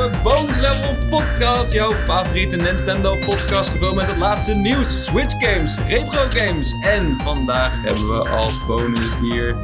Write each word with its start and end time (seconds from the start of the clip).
nieuwe 0.00 0.18
Bones 0.22 0.58
Level 0.58 0.96
podcast. 1.10 1.72
Jouw 1.72 1.92
favoriete 1.92 2.56
Nintendo 2.56 3.16
podcast 3.24 3.68
gevuld 3.68 3.94
met 3.94 4.06
het 4.06 4.16
laatste 4.16 4.54
nieuws, 4.54 5.04
Switch 5.04 5.34
games, 5.38 5.78
retro 5.88 6.20
games. 6.32 6.76
En 6.80 7.16
vandaag 7.22 7.82
hebben 7.82 8.06
we 8.06 8.28
als 8.28 8.66
bonusdier 8.66 9.56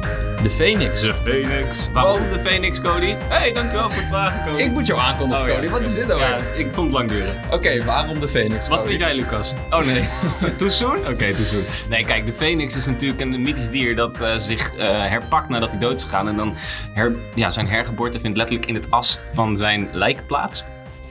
de 0.43 0.49
Phoenix. 0.49 1.01
De 1.01 1.13
Phoenix. 1.23 1.89
Waarom 1.93 2.29
de 2.29 2.39
Phoenix, 2.39 2.81
Cody? 2.81 3.15
hey, 3.27 3.51
dankjewel 3.53 3.89
voor 3.89 3.99
het 4.01 4.07
vragen, 4.09 4.51
Cody. 4.51 4.61
Ik 4.63 4.71
moet 4.71 4.87
jou 4.87 4.99
aankondigen, 4.99 5.43
Oh, 5.43 5.49
ja. 5.49 5.55
Cody. 5.55 5.69
Wat 5.69 5.81
is 5.81 5.93
dit 5.93 6.07
nou 6.07 6.19
Ja, 6.19 6.37
ik 6.55 6.71
vond 6.71 6.87
het 6.87 6.91
lang 6.95 7.09
duren. 7.09 7.35
Oké, 7.51 7.83
waarom 7.83 8.19
de 8.19 8.27
Phoenix? 8.27 8.67
Wat 8.67 8.85
vind 8.85 8.99
jij, 8.99 9.13
Lucas? 9.15 9.53
Oh 9.69 9.85
nee. 9.85 10.09
too 10.57 10.69
soon? 10.69 10.97
Oké, 10.97 11.33
too 11.33 11.43
soon. 11.45 11.63
Nee, 11.89 12.05
kijk, 12.05 12.25
de 12.25 12.33
Phoenix 12.33 12.75
is 12.75 12.85
natuurlijk 12.85 13.21
een 13.21 13.41
mythisch 13.41 13.69
dier 13.69 13.95
dat 13.95 14.21
eh, 14.21 14.37
zich 14.37 14.75
eh, 14.75 14.87
herpakt 14.87 15.49
nadat 15.49 15.69
hij 15.69 15.79
dood 15.79 15.93
is 15.97 16.03
gegaan. 16.03 16.27
En 16.27 16.35
dan 16.35 16.55
her, 16.93 17.15
ja, 17.35 17.49
zijn 17.49 17.69
hergeboorte 17.69 18.19
vindt 18.19 18.37
letterlijk 18.37 18.67
in 18.67 18.75
het 18.75 18.91
as 18.91 19.19
van 19.33 19.57
zijn 19.57 19.89
lijk 19.91 20.27
plaats. 20.27 20.63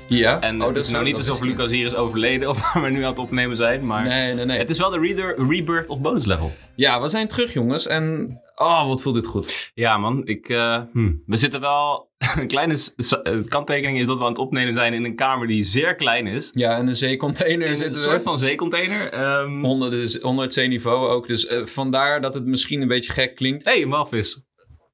Ja. 0.08 0.40
En 0.40 0.60
Oh, 0.60 0.66
het 0.66 0.74
dat 0.74 0.84
is 0.84 0.90
nou 0.90 1.04
niet 1.04 1.16
alsof 1.16 1.36
is- 1.36 1.42
Lucas 1.46 1.70
hier 1.70 1.86
is 1.86 1.94
overleden 1.94 2.48
of 2.48 2.72
we 2.72 2.88
nu 2.90 3.02
aan 3.02 3.08
het 3.10 3.18
opnemen 3.18 3.56
zijn. 3.56 3.86
Maar 3.86 4.02
Nee, 4.04 4.34
nee, 4.34 4.44
nee. 4.44 4.58
het 4.58 4.70
is 4.70 4.78
wel 4.78 4.90
de 4.90 4.98
reader, 5.00 5.48
rebirth 5.48 5.88
of 5.88 6.00
bonus 6.00 6.26
level. 6.26 6.52
Ja, 6.76 7.02
we 7.02 7.08
zijn 7.08 7.28
terug, 7.28 7.52
jongens. 7.52 7.86
En. 7.86 8.36
Oh, 8.54 8.86
wat 8.88 9.02
voelt 9.02 9.14
dit 9.14 9.26
goed. 9.26 9.70
Ja, 9.74 9.98
man. 9.98 10.22
Ik, 10.26 10.48
eh, 10.48 10.82
hm. 10.92 11.12
We 11.26 11.36
zitten 11.36 11.60
wel... 11.60 12.04
Een 12.36 12.46
kleine 12.46 12.74
eh, 13.22 13.42
kanttekening 13.48 13.98
is 13.98 14.06
dat 14.06 14.18
we 14.18 14.24
aan 14.24 14.30
het 14.30 14.38
opnemen 14.38 14.74
zijn 14.74 14.92
in 14.94 15.04
een 15.04 15.16
kamer 15.16 15.46
die 15.46 15.64
zeer 15.64 15.94
klein 15.94 16.26
is. 16.26 16.50
Ja, 16.54 16.76
in 16.76 16.86
een 16.86 16.96
zeecontainer 16.96 17.64
In 17.66 17.70
een 17.72 17.76
zitten 17.76 18.02
we. 18.02 18.08
soort 18.08 18.22
van 18.22 18.38
zeecontainer. 18.38 19.12
Ehm 19.12 19.64
Onder, 19.64 19.90
dus 19.90 20.20
onder 20.20 20.44
het 20.44 20.54
zeeniveau 20.54 21.08
ook. 21.10 21.26
Dus 21.26 21.46
eh, 21.46 21.66
vandaar 21.66 22.20
dat 22.20 22.34
het 22.34 22.46
misschien 22.46 22.82
een 22.82 22.88
beetje 22.88 23.12
gek 23.12 23.34
klinkt. 23.34 23.64
hey, 23.64 23.82
een 23.82 23.88
walvis. 23.88 24.42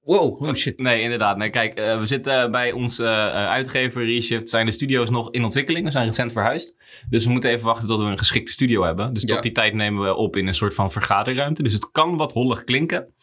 Wow, 0.04 0.42
oh 0.42 0.54
shit. 0.54 0.78
Nee, 0.78 1.00
inderdaad. 1.02 1.36
Nee, 1.36 1.50
kijk, 1.50 1.74
eh, 1.74 1.98
we 1.98 2.06
zitten 2.06 2.50
bij 2.50 2.72
onze 2.72 3.04
eh, 3.04 3.48
uitgever 3.48 4.04
Reshift. 4.04 4.50
Zijn 4.50 4.66
de 4.66 4.72
studio's 4.72 5.10
nog 5.10 5.30
in 5.30 5.44
ontwikkeling. 5.44 5.84
We 5.84 5.90
zijn 5.90 6.06
recent 6.06 6.32
verhuisd. 6.32 6.74
Dus 7.10 7.24
we 7.24 7.30
moeten 7.30 7.50
even 7.50 7.64
wachten 7.64 7.88
tot 7.88 7.98
we 8.00 8.04
een 8.04 8.18
geschikte 8.18 8.52
studio 8.52 8.82
hebben. 8.82 9.12
Dus 9.12 9.22
Ja. 9.22 9.34
tot 9.34 9.42
die 9.42 9.52
tijd 9.52 9.74
nemen 9.74 10.02
we 10.02 10.14
op 10.14 10.36
in 10.36 10.46
een 10.46 10.54
soort 10.54 10.74
van 10.74 10.92
vergaderruimte. 10.92 11.62
Dus 11.62 11.72
het 11.72 11.90
kan 11.90 12.16
wat 12.16 12.32
hollig 12.32 12.64
klinken. 12.64 13.14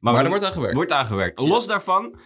Maar, 0.00 0.22
er 0.24 0.28
wordt 0.28 0.44
aan 0.44 0.52
gewerkt. 0.52 0.74
wordt 0.74 0.92
aangewerkt. 0.92 1.38
Los 1.38 1.66
daarvan, 1.66 2.16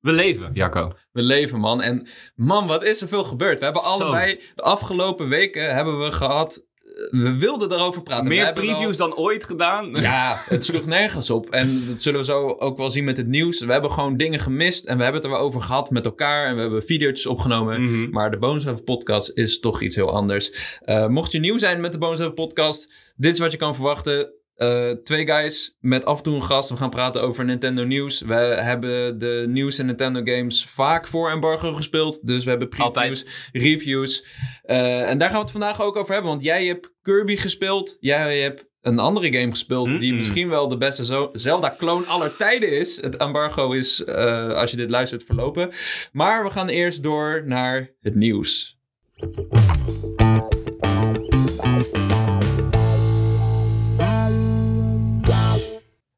we 0.00 0.12
leven, 0.12 0.50
Jacco. 0.54 0.92
We 1.12 1.22
leven, 1.22 1.60
man. 1.60 1.82
En 1.82 2.08
man, 2.34 2.66
wat 2.66 2.84
is 2.84 3.00
er 3.02 3.08
veel 3.08 3.24
gebeurd? 3.24 3.58
We 3.58 3.64
hebben 3.64 3.82
Zo. 3.82 3.88
allebei 3.88 4.40
de 4.54 4.62
afgelopen 4.62 5.28
weken 5.28 5.74
hebben 5.74 5.98
we 5.98 6.12
gehad. 6.12 6.64
We 7.10 7.36
wilden 7.38 7.72
erover 7.72 8.02
praten. 8.02 8.28
Meer 8.28 8.52
previews 8.52 8.96
dan 8.96 9.16
ooit 9.16 9.44
gedaan. 9.44 9.90
Ja, 9.90 10.42
het 10.48 10.64
sloeg 10.64 10.86
nergens 10.86 11.30
op. 11.30 11.50
En 11.50 11.86
dat 11.88 12.02
zullen 12.02 12.20
we 12.20 12.26
zo 12.26 12.48
ook 12.48 12.76
wel 12.76 12.90
zien 12.90 13.04
met 13.04 13.16
het 13.16 13.26
nieuws. 13.26 13.60
We 13.60 13.72
hebben 13.72 13.90
gewoon 13.90 14.16
dingen 14.16 14.40
gemist. 14.40 14.84
En 14.84 14.96
we 14.96 15.02
hebben 15.02 15.22
het 15.22 15.30
er 15.30 15.36
wel 15.36 15.46
over 15.46 15.62
gehad 15.62 15.90
met 15.90 16.04
elkaar. 16.04 16.46
En 16.46 16.54
we 16.54 16.60
hebben 16.60 16.82
video's 16.82 17.26
opgenomen. 17.26 17.82
Mhm. 17.82 18.10
Maar 18.10 18.30
de 18.30 18.38
Level 18.40 18.82
podcast 18.82 19.30
is 19.34 19.60
toch 19.60 19.82
iets 19.82 19.96
heel 19.96 20.10
anders. 20.10 20.78
Eh, 20.80 21.06
mocht 21.06 21.32
je 21.32 21.38
nieuw 21.38 21.58
zijn 21.58 21.80
met 21.80 21.92
de 21.92 21.98
Level 21.98 22.32
podcast, 22.32 22.92
dit 23.16 23.32
is 23.32 23.38
wat 23.38 23.52
je 23.52 23.58
kan 23.58 23.74
verwachten. 23.74 24.30
Eh, 24.56 24.90
twee 24.90 25.26
guys 25.26 25.76
met 25.80 26.04
af 26.04 26.16
en 26.16 26.22
toe 26.22 26.34
een 26.34 26.42
gast. 26.42 26.70
We 26.70 26.76
gaan 26.76 26.90
praten 26.90 27.22
over 27.22 27.44
Nintendo 27.44 27.84
nieuws. 27.84 28.20
We 28.20 28.34
hebben 28.34 29.18
de 29.18 29.44
nieuwste 29.48 29.84
Nintendo 29.84 30.20
games 30.24 30.66
vaak 30.66 31.08
voor 31.08 31.30
embargo 31.30 31.74
gespeeld. 31.74 32.26
Dus 32.26 32.44
we 32.44 32.50
hebben 32.50 32.68
previews, 32.68 33.26
reviews. 33.52 34.26
Eh, 34.62 35.10
en 35.10 35.18
daar 35.18 35.28
gaan 35.28 35.38
we 35.38 35.42
het 35.42 35.50
vandaag 35.50 35.82
ook 35.82 35.96
over 35.96 36.12
hebben. 36.12 36.30
Want 36.30 36.44
jij 36.44 36.64
hebt 36.64 36.92
Kirby 37.02 37.36
gespeeld. 37.36 37.96
Jij 38.00 38.38
hebt 38.38 38.64
een 38.80 38.98
andere 38.98 39.32
game 39.32 39.50
gespeeld 39.50 40.00
die 40.00 40.14
misschien 40.14 40.48
wel 40.48 40.68
de 40.68 40.76
beste 40.76 41.30
Zelda-kloon 41.32 42.06
aller 42.06 42.36
tijden 42.36 42.78
is. 42.78 43.00
Het 43.00 43.16
embargo 43.16 43.72
is, 43.72 44.04
eh, 44.04 44.48
als 44.48 44.70
je 44.70 44.76
dit 44.76 44.90
luistert, 44.90 45.24
verlopen. 45.24 45.70
Maar 46.12 46.44
we 46.44 46.50
gaan 46.50 46.68
eerst 46.68 47.02
door 47.02 47.42
naar 47.46 47.90
het 48.00 48.14
nieuws. 48.14 48.78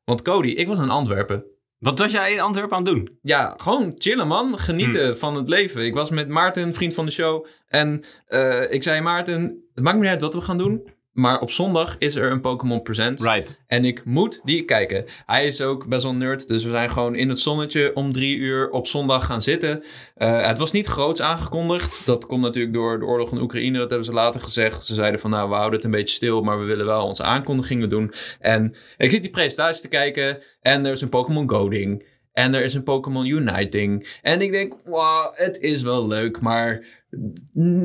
Want 0.09 0.23
Cody, 0.23 0.49
ik 0.49 0.67
was 0.67 0.79
in 0.79 0.91
Antwerpen. 0.91 1.45
Wat 1.79 1.99
was 1.99 2.13
jij 2.13 2.33
in 2.33 2.41
Antwerpen 2.41 2.77
aan 2.77 2.85
het 2.85 2.95
doen? 2.95 3.19
Ja, 3.23 3.55
gewoon 3.57 3.95
chillen 3.99 4.27
man. 4.27 4.59
Genieten 4.59 5.19
van 5.19 5.35
het 5.35 5.49
leven. 5.49 5.85
Ik 5.85 5.95
was 5.95 6.11
met 6.11 6.29
Maarten, 6.29 6.75
vriend 6.75 6.95
van 6.95 7.05
de 7.05 7.11
show. 7.11 7.47
En 7.67 8.05
eh, 8.27 8.73
ik 8.73 8.83
zei 8.83 9.01
Maarten, 9.01 9.65
het 9.75 9.85
maakt 9.85 9.97
me 9.97 10.03
niet 10.03 10.11
uit 10.11 10.21
wat 10.21 10.35
we 10.35 10.41
gaan 10.41 10.59
doen. 10.59 10.89
Maar 11.19 11.41
op 11.41 11.51
zondag 11.51 11.97
is 11.99 12.15
er 12.15 12.31
een 12.31 12.41
Pokémon 12.41 12.83
Presents. 12.83 13.23
Right. 13.23 13.59
En 13.67 13.85
ik 13.85 14.05
moet 14.05 14.41
die 14.45 14.65
kijken. 14.65 15.05
Hij 15.27 15.47
is 15.47 15.63
ook 15.63 15.87
best 15.87 16.03
wel 16.03 16.15
nerd. 16.15 16.49
Dus 16.49 16.65
we 16.65 16.71
zijn 16.71 16.91
gewoon 16.91 17.15
in 17.15 17.29
het 17.29 17.39
zonnetje 17.39 17.95
om 17.95 18.13
drie 18.13 18.37
uur 18.37 18.71
op 18.71 18.87
zondag 18.87 19.25
gaan 19.25 19.43
zitten. 19.43 19.85
Eh, 20.15 20.47
het 20.47 20.59
was 20.59 20.73
niet 20.73 20.87
groots 20.87 21.23
aangekondigd. 21.23 22.07
Dat 22.07 22.27
komt 22.27 22.43
natuurlijk 22.43 22.75
door 22.75 22.99
de 22.99 23.05
oorlog 23.05 23.33
in 23.33 23.41
Oekraïne. 23.41 23.79
Dat 23.79 23.89
hebben 23.89 24.07
ze 24.07 24.13
later 24.13 24.41
gezegd. 24.41 24.87
Ze 24.87 24.95
zeiden 24.95 25.21
van 25.21 25.31
nou, 25.31 25.49
we 25.49 25.55
houden 25.55 25.77
het 25.77 25.85
een 25.85 25.91
beetje 25.91 26.15
stil. 26.15 26.43
Maar 26.43 26.59
we 26.59 26.65
willen 26.65 26.87
wel 26.87 27.07
onze 27.07 27.23
aankondigingen 27.23 27.89
doen. 27.89 28.15
En 28.41 28.75
ik 28.97 29.11
zit 29.11 29.23
die 29.23 29.31
presentatie 29.31 29.83
te 29.83 29.89
kijken. 29.89 30.39
En 30.61 30.87
er 30.87 30.93
is 30.93 31.01
een 31.01 31.09
Pokémon 31.09 31.51
Goading. 31.51 32.05
En 32.33 32.55
er 32.55 32.65
is 32.65 32.75
een 32.75 32.83
Pokémon 32.83 33.27
Uniting. 33.27 34.19
En 34.23 34.41
ik 34.41 34.53
denk, 34.53 34.75
wow, 34.85 35.33
het 35.35 35.61
is 35.61 35.83
wel 35.83 36.07
leuk. 36.07 36.41
Maar 36.41 36.85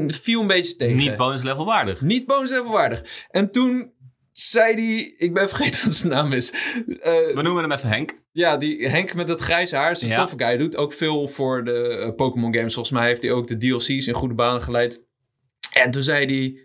viel 0.07 0.41
een 0.41 0.47
beetje 0.47 0.75
tegen. 0.75 0.97
Niet 0.97 1.17
bonus 1.17 1.41
level 1.43 1.65
waardig. 1.65 2.01
Niet 2.01 2.25
bonuslevelwaardig. 2.25 3.25
En 3.29 3.51
toen 3.51 3.91
zei 4.31 4.73
hij... 4.73 5.13
Ik 5.17 5.33
ben 5.33 5.49
vergeten 5.49 5.83
wat 5.85 5.93
zijn 5.93 6.13
naam 6.13 6.31
is. 6.33 6.51
Eh, 6.51 7.11
We 7.11 7.39
noemen 7.41 7.61
hem 7.63 7.71
even 7.71 7.89
Henk. 7.89 8.13
ja, 8.31 8.57
die 8.57 8.87
Henk 8.89 9.13
met 9.13 9.29
het 9.29 9.41
grijze 9.41 9.75
haar 9.75 9.91
is 9.91 10.01
een 10.01 10.09
Ja. 10.09 10.19
toffe 10.19 10.35
guy. 10.37 10.47
Hij 10.47 10.57
doet 10.57 10.77
ook 10.77 10.93
veel 10.93 11.27
voor 11.27 11.63
de 11.63 11.87
eh, 11.87 12.15
Pokémon 12.15 12.53
games. 12.55 12.73
Volgens 12.73 12.95
mij 12.95 13.07
heeft 13.07 13.21
hij 13.21 13.31
ook 13.31 13.47
de 13.47 13.57
DLC's 13.57 14.07
in 14.07 14.13
goede 14.13 14.33
banen 14.33 14.61
geleid. 14.61 15.03
En 15.73 15.91
toen 15.91 16.03
zei 16.03 16.25
hij... 16.25 16.57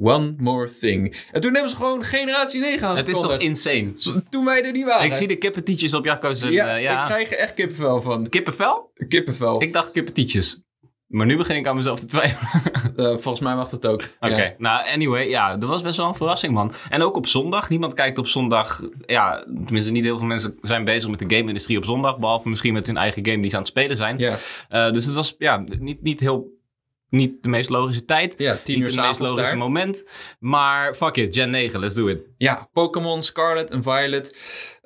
One 0.00 0.34
more 0.36 0.68
thing. 0.78 1.16
En 1.32 1.40
toen 1.40 1.52
hebben 1.52 1.70
ze 1.70 1.76
gewoon 1.76 2.02
Generatie 2.02 2.60
9 2.60 2.96
Het 2.96 3.08
is 3.08 3.20
toch 3.20 3.38
insane? 3.38 3.92
Toen 4.30 4.44
wij 4.44 4.62
er 4.64 4.72
niet 4.72 4.84
waren. 4.84 5.06
Ik 5.06 5.14
zie 5.14 5.28
de 5.28 5.36
kippetietjes 5.36 5.94
op 5.94 6.04
Jacco's... 6.04 6.40
ja, 6.40 6.74
ja, 6.76 7.00
ik 7.00 7.06
krijg 7.06 7.30
er 7.30 7.38
echt 7.38 7.54
kippenvel 7.54 8.02
van. 8.02 8.28
Kippenvel? 8.28 8.92
Kippenvel. 9.08 9.62
Ik 9.62 9.72
dacht 9.72 9.90
kippetietjes. 9.90 10.62
Maar 11.08 11.26
nu 11.26 11.36
begin 11.36 11.56
ik 11.56 11.66
aan 11.66 11.76
mezelf 11.76 11.98
te 12.00 12.06
twijfelen. 12.06 12.62
Eh, 12.98 13.04
volgens 13.06 13.40
mij 13.40 13.54
mag 13.54 13.68
dat 13.68 13.86
ook. 13.86 14.02
Oké, 14.20 14.36
Ja. 14.42 14.54
nou 14.58 14.88
anyway, 14.88 15.28
ja, 15.28 15.56
dat 15.56 15.68
was 15.68 15.82
best 15.82 15.96
wel 15.96 16.08
een 16.08 16.14
verrassing, 16.14 16.52
man. 16.54 16.72
En 16.88 17.02
ook 17.02 17.16
op 17.16 17.26
zondag. 17.26 17.68
Niemand 17.68 17.94
kijkt 17.94 18.18
op 18.18 18.26
zondag. 18.26 18.82
Ja, 19.06 19.44
tenminste, 19.64 19.92
niet 19.92 20.04
heel 20.04 20.18
veel 20.18 20.26
mensen 20.26 20.58
zijn 20.62 20.84
bezig 20.84 21.10
met 21.10 21.18
de 21.18 21.36
game-industrie 21.36 21.76
op 21.78 21.84
zondag. 21.84 22.18
Behalve 22.18 22.48
misschien 22.48 22.72
met 22.72 22.86
hun 22.86 22.96
eigen 22.96 23.26
game 23.26 23.40
die 23.40 23.50
ze 23.50 23.56
aan 23.56 23.62
het 23.62 23.70
spelen 23.70 23.96
zijn. 23.96 24.18
Ja, 24.18 24.36
Eh, 24.68 24.92
dus 24.92 25.04
het 25.04 25.14
was 25.14 25.34
ja, 25.38 25.64
niet, 25.78 26.02
niet 26.02 26.20
heel. 26.20 26.56
Niet 27.10 27.42
de 27.42 27.48
meest 27.48 27.70
logische 27.70 28.04
tijd. 28.04 28.34
ja 28.38 28.56
tien 28.64 28.78
niet 28.78 28.86
het 28.86 28.96
meest 29.06 29.18
logische 29.20 29.42
daar. 29.42 29.56
moment. 29.58 30.08
Maar 30.38 30.94
fuck 30.94 31.16
it, 31.16 31.36
Gen 31.36 31.50
9, 31.50 31.80
let's 31.80 31.94
do 31.94 32.06
it. 32.06 32.20
Ja, 32.36 32.68
Pokémon 32.72 33.22
Scarlet 33.22 33.70
en 33.70 33.82
Violet. 33.82 34.36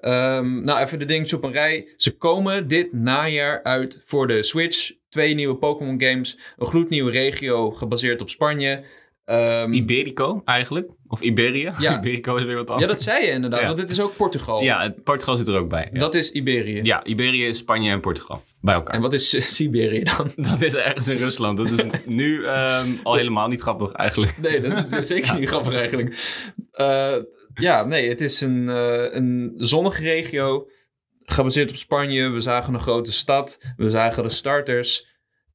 Ehm, 0.00 0.64
nou, 0.64 0.80
even 0.80 0.98
de 0.98 1.04
dingetjes 1.04 1.32
op 1.38 1.44
een 1.44 1.52
rij. 1.52 1.92
Ze 1.96 2.16
komen 2.16 2.68
dit 2.68 2.92
najaar 2.92 3.62
uit 3.62 4.02
voor 4.04 4.26
de 4.26 4.42
Switch. 4.42 4.92
Twee 5.12 5.34
nieuwe 5.34 5.54
Pokémon 5.56 6.00
games. 6.02 6.38
Een 6.58 6.66
gloednieuwe 6.66 7.10
regio 7.10 7.70
gebaseerd 7.70 8.20
op 8.20 8.30
Spanje. 8.30 8.84
Ehm, 9.24 9.72
Iberico 9.72 10.42
eigenlijk. 10.44 10.88
Of 11.08 11.20
Iberië. 11.20 11.70
Ja. 11.78 11.96
Iberico 11.98 12.36
is 12.36 12.44
weer 12.44 12.56
wat 12.56 12.70
anders. 12.70 12.86
ja, 12.86 12.92
dat 12.92 13.02
zei 13.02 13.24
je 13.26 13.30
inderdaad, 13.30 13.60
Ja. 13.60 13.66
want 13.66 13.78
dit 13.78 13.90
is 13.90 14.00
ook 14.00 14.16
Portugal. 14.16 14.62
Ja, 14.62 14.94
Portugal 15.04 15.36
zit 15.36 15.48
er 15.48 15.54
ook 15.58 15.68
bij. 15.68 15.88
Ja, 15.92 15.98
Dat 15.98 16.14
is 16.14 16.32
Iberië. 16.32 16.80
ja 16.82 17.04
Iberië 17.04 17.46
is 17.46 17.58
Spanje 17.58 17.90
en 17.90 18.00
Portugal. 18.00 18.42
Bij 18.60 18.74
elkaar. 18.74 18.94
En 18.94 19.00
wat 19.00 19.12
is 19.12 19.34
eh, 19.34 19.40
Siberië 19.42 20.02
dan? 20.02 20.30
Dat 20.50 20.62
is 20.62 20.74
ergens 20.74 21.08
in 21.08 21.16
Rusland. 21.16 21.58
Dat 21.58 21.70
is 21.70 21.86
nu 22.06 22.44
ehm, 22.44 22.88
al 23.02 23.14
helemaal 23.14 23.48
niet 23.48 23.60
grappig 23.60 23.92
eigenlijk. 23.92 24.38
Nee, 24.40 24.60
dat 24.60 24.86
is 25.00 25.08
zeker 25.08 25.38
niet 25.38 25.48
grappig 25.48 25.74
eigenlijk. 25.74 26.40
Eh, 26.72 27.14
ja, 27.54 27.84
nee, 27.84 28.08
het 28.08 28.20
is 28.20 28.40
een, 28.40 28.68
eh, 28.68 29.14
een 29.14 29.52
zonnige 29.56 30.02
regio. 30.02 30.68
Gebaseerd 31.24 31.70
op 31.70 31.76
Spanje. 31.76 32.28
We 32.28 32.40
zagen 32.40 32.74
een 32.74 32.80
grote 32.80 33.12
stad. 33.12 33.58
We 33.76 33.90
zagen 33.90 34.22
de 34.22 34.30
starters. 34.30 35.10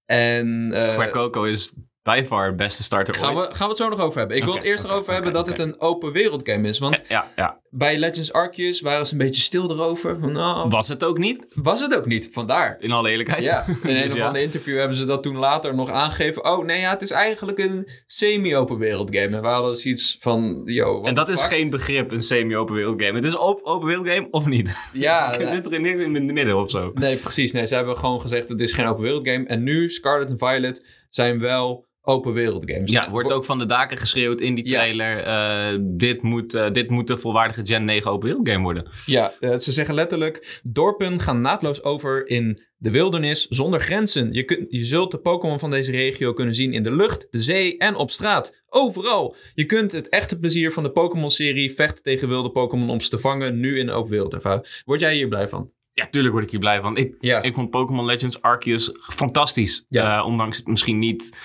En 0.05 0.71
eh, 0.73 0.93
Fuecoco 0.93 1.43
is 1.43 1.73
by 2.07 2.23
far 2.25 2.45
het 2.47 2.55
beste 2.57 2.83
starter 2.83 3.13
gaan, 3.15 3.35
ooit. 3.35 3.47
we, 3.49 3.55
gaan 3.55 3.63
we 3.67 3.73
het 3.73 3.81
zo 3.81 3.89
nog 3.89 3.99
over 3.99 4.19
hebben. 4.19 4.37
Ik 4.37 4.43
wil 4.43 4.53
het 4.53 4.63
eerst 4.63 4.83
erover 4.83 5.13
hebben 5.13 5.33
dat 5.33 5.47
het 5.47 5.59
een 5.59 5.79
open 5.81 6.11
wereld 6.11 6.49
game 6.49 6.67
is. 6.67 6.79
Want 6.79 7.01
Ja, 7.07 7.31
ja. 7.35 7.59
bij 7.69 7.97
Legends 7.99 8.33
Arceus 8.33 8.81
waren 8.81 9.05
ze 9.07 9.11
een 9.13 9.17
beetje 9.19 9.41
stil 9.41 9.71
erover. 9.71 10.17
Van, 10.19 10.31
nou, 10.31 10.69
Was 10.69 10.87
het 10.87 11.03
ook 11.03 11.17
niet? 11.17 11.45
was 11.53 11.81
het 11.81 11.95
ook 11.97 12.05
niet, 12.05 12.29
vandaar. 12.31 12.77
In 12.79 12.91
alle 12.91 13.09
eerlijkheid. 13.09 13.43
Ja, 13.43 13.65
in 13.67 13.77
een 13.95 14.03
Dus 14.03 14.13
of 14.13 14.19
ander 14.19 14.41
interview 14.41 14.77
hebben 14.77 14.97
ze 14.97 15.05
dat 15.05 15.23
toen 15.23 15.35
later 15.37 15.75
nog 15.75 15.89
aangegeven. 15.89 16.45
Oh, 16.45 16.65
nee, 16.65 16.79
ja, 16.79 16.89
het 16.89 17.01
is 17.01 17.11
eigenlijk 17.11 17.57
een 17.59 17.89
semi-open 18.05 18.77
wereld 18.77 19.15
game. 19.15 19.35
En 19.35 19.41
we 19.41 19.47
hadden 19.47 19.71
dus 19.71 19.85
iets 19.85 20.17
van, 20.19 20.61
yo, 20.65 21.03
En 21.03 21.13
dat 21.13 21.29
is 21.29 21.39
fuck? 21.41 21.49
geen 21.53 21.69
begrip, 21.69 22.11
een 22.11 22.23
semi-open 22.23 22.75
wereld 22.75 23.01
game. 23.01 23.15
Het 23.15 23.25
is 23.27 23.37
op 23.37 23.59
open 23.63 23.87
wereld 23.87 24.07
game 24.07 24.27
of 24.31 24.45
niet. 24.45 24.75
Ja, 24.93 25.15
Er 25.39 25.49
zit 25.49 25.65
er 25.65 25.73
in 25.73 25.81
niks 25.81 25.99
in 25.99 26.13
het 26.15 26.23
midden 26.23 26.57
of 26.57 26.69
zo. 26.69 26.91
nee, 26.93 27.15
precies. 27.17 27.51
Nee, 27.51 27.67
ze 27.67 27.75
hebben 27.75 27.97
gewoon 27.97 28.21
gezegd, 28.21 28.49
het 28.49 28.61
is 28.61 28.71
geen 28.73 28.85
open 28.87 29.03
wereld 29.03 29.27
game. 29.27 29.45
En 29.45 29.63
nu, 29.63 29.89
Scarlet 29.89 30.29
en 30.29 30.37
Violet 30.37 30.85
zijn 31.09 31.39
wel 31.39 31.86
open 32.07 32.33
wereld 32.33 32.71
games. 32.71 32.91
Ja, 32.91 33.09
wordt 33.11 33.31
ook 33.31 33.45
van 33.45 33.59
de 33.59 33.65
daken 33.65 33.97
geschreeuwd 33.97 34.41
in 34.41 34.55
die 34.55 34.69
Ja. 34.69 34.71
trailer. 34.79 35.23
eh, 35.23 35.77
dit, 35.81 36.21
moet, 36.21 36.53
eh, 36.53 36.71
dit 36.71 36.89
moet 36.89 37.09
een 37.09 37.17
volwaardige 37.19 37.65
Gen 37.65 37.83
9 37.85 38.11
open 38.11 38.27
wereld 38.27 38.49
game 38.49 38.63
worden. 38.63 38.87
Ja, 39.05 39.31
eh, 39.39 39.57
ze 39.57 39.71
zeggen 39.71 39.95
letterlijk: 39.95 40.59
dorpen 40.63 41.19
gaan 41.19 41.41
naadloos 41.41 41.83
over 41.83 42.27
in 42.27 42.59
de 42.77 42.91
wildernis 42.91 43.47
zonder 43.47 43.79
grenzen. 43.79 44.33
Je, 44.33 44.43
kunt, 44.43 44.65
je 44.71 44.85
zult 44.85 45.11
de 45.11 45.17
Pokémon 45.17 45.59
van 45.59 45.69
deze 45.71 45.91
regio 45.91 46.33
kunnen 46.33 46.55
zien 46.55 46.73
in 46.73 46.83
de 46.83 46.91
lucht, 46.95 47.27
de 47.31 47.41
zee 47.41 47.77
en 47.77 47.95
op 47.95 48.11
straat. 48.11 48.63
Overal. 48.69 49.35
Je 49.53 49.65
kunt 49.65 49.91
het 49.91 50.09
echte 50.09 50.39
plezier 50.39 50.71
van 50.73 50.83
de 50.83 50.91
Pokémon-serie 50.91 51.73
vechten 51.73 52.03
tegen 52.03 52.27
wilde 52.27 52.49
Pokémon 52.51 52.89
om 52.89 53.01
ze 53.01 53.09
te 53.09 53.19
vangen 53.19 53.59
nu 53.59 53.79
in 53.79 53.85
de 53.85 53.91
open 53.91 54.11
wereld 54.11 54.33
ervaren. 54.33 54.65
Word 54.85 54.99
jij 54.99 55.15
hier 55.15 55.27
blij 55.27 55.47
van? 55.49 55.71
Ja, 55.93 56.07
tuurlijk 56.11 56.33
word 56.33 56.45
ik 56.45 56.51
hier 56.51 56.59
blij 56.59 56.81
van. 56.81 56.97
Ik, 56.97 57.15
Ja. 57.19 57.41
ik 57.41 57.53
vond 57.53 57.69
Pokémon 57.69 58.05
Legends 58.05 58.41
Arceus 58.41 58.91
fantastisch. 59.13 59.85
Ja. 59.89 60.23
Ondanks 60.25 60.57
het 60.57 60.67
misschien 60.67 60.99
niet 60.99 61.37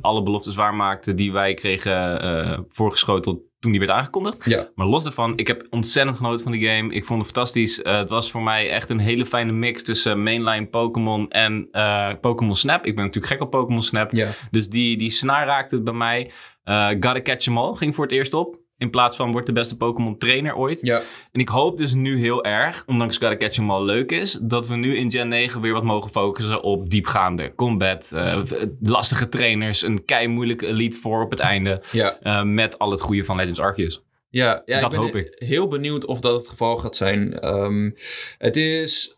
alle 0.00 0.22
beloftes 0.22 0.54
waarmaakte 0.54 1.14
die 1.14 1.32
wij 1.32 1.54
kregen 1.54 2.20
eh, 2.20 2.58
voorgeschoteld 2.68 3.40
toen 3.58 3.70
die 3.70 3.86
werd 3.86 3.92
aangekondigd. 3.92 4.44
Ja. 4.44 4.70
Maar 4.74 4.86
los 4.86 5.04
daarvan, 5.04 5.32
ik 5.36 5.46
heb 5.46 5.66
ontzettend 5.70 6.16
genoten 6.16 6.42
van 6.42 6.52
die 6.52 6.68
game. 6.68 6.94
Ik 6.94 7.04
vond 7.04 7.22
het 7.22 7.32
fantastisch. 7.32 7.82
Eh, 7.82 7.96
het 7.96 8.08
was 8.08 8.30
voor 8.30 8.42
mij 8.42 8.70
echt 8.70 8.90
een 8.90 8.98
hele 8.98 9.26
fijne 9.26 9.52
mix 9.52 9.82
tussen 9.82 10.22
mainline 10.22 10.66
Pokémon 10.66 11.30
en 11.30 11.68
eh, 11.70 12.10
Pokémon 12.20 12.56
Snap. 12.56 12.84
Ik 12.86 12.94
ben 12.94 13.04
natuurlijk 13.04 13.32
gek 13.32 13.42
op 13.42 13.50
Pokémon 13.50 13.82
Snap. 13.82 14.12
Ja. 14.12 14.30
Dus 14.50 14.68
die, 14.68 14.96
die 14.96 15.10
snaar 15.10 15.46
raakte 15.46 15.74
het 15.74 15.84
bij 15.84 15.92
mij. 15.92 16.30
Eh 16.64 16.88
Gotta 16.88 17.22
Catch 17.22 17.46
'em 17.46 17.58
All 17.58 17.74
ging 17.74 17.94
voor 17.94 18.04
het 18.04 18.12
eerst 18.12 18.34
op. 18.34 18.64
In 18.78 18.90
plaats 18.90 19.16
van 19.16 19.32
wordt 19.32 19.46
de 19.46 19.52
beste 19.52 19.76
Pokémon 19.76 20.18
trainer 20.18 20.56
ooit. 20.56 20.78
Ja. 20.82 21.02
En 21.32 21.40
ik 21.40 21.48
hoop 21.48 21.78
dus 21.78 21.94
nu 21.94 22.18
heel 22.18 22.44
erg, 22.44 22.82
ondanks 22.86 23.16
Gotta 23.18 23.36
Catch 23.36 23.58
'em 23.58 23.70
All 23.70 23.84
leuk 23.84 24.10
is, 24.12 24.38
dat 24.42 24.66
we 24.66 24.76
nu 24.76 24.96
in 24.96 25.10
Gen 25.10 25.28
9 25.28 25.60
weer 25.60 25.72
wat 25.72 25.82
mogen 25.84 26.10
focussen 26.10 26.62
op 26.62 26.90
diepgaande 26.90 27.54
combat, 27.54 28.12
eh, 28.14 28.42
lastige 28.80 29.28
trainers, 29.28 29.82
een 29.82 30.04
kei 30.04 30.28
moeilijke 30.28 30.66
Elite 30.66 30.96
voor 30.98 31.22
op 31.22 31.30
het 31.30 31.40
einde, 31.40 31.82
Ja. 31.92 32.16
eh, 32.20 32.42
met 32.42 32.78
al 32.78 32.90
het 32.90 33.00
goede 33.00 33.24
van 33.24 33.36
Legends 33.36 33.60
Arceus. 33.60 34.02
Ja, 34.30 34.62
ja 34.66 34.80
Dat 34.80 34.92
ik 34.92 34.98
hoop 34.98 35.14
ik. 35.16 35.34
heel 35.38 35.68
benieuwd 35.68 36.04
of 36.04 36.20
dat 36.20 36.36
het 36.36 36.48
geval 36.48 36.76
gaat 36.76 36.96
zijn. 36.96 37.38
Ehm, 37.38 37.90
het 38.38 38.56
is... 38.56 39.16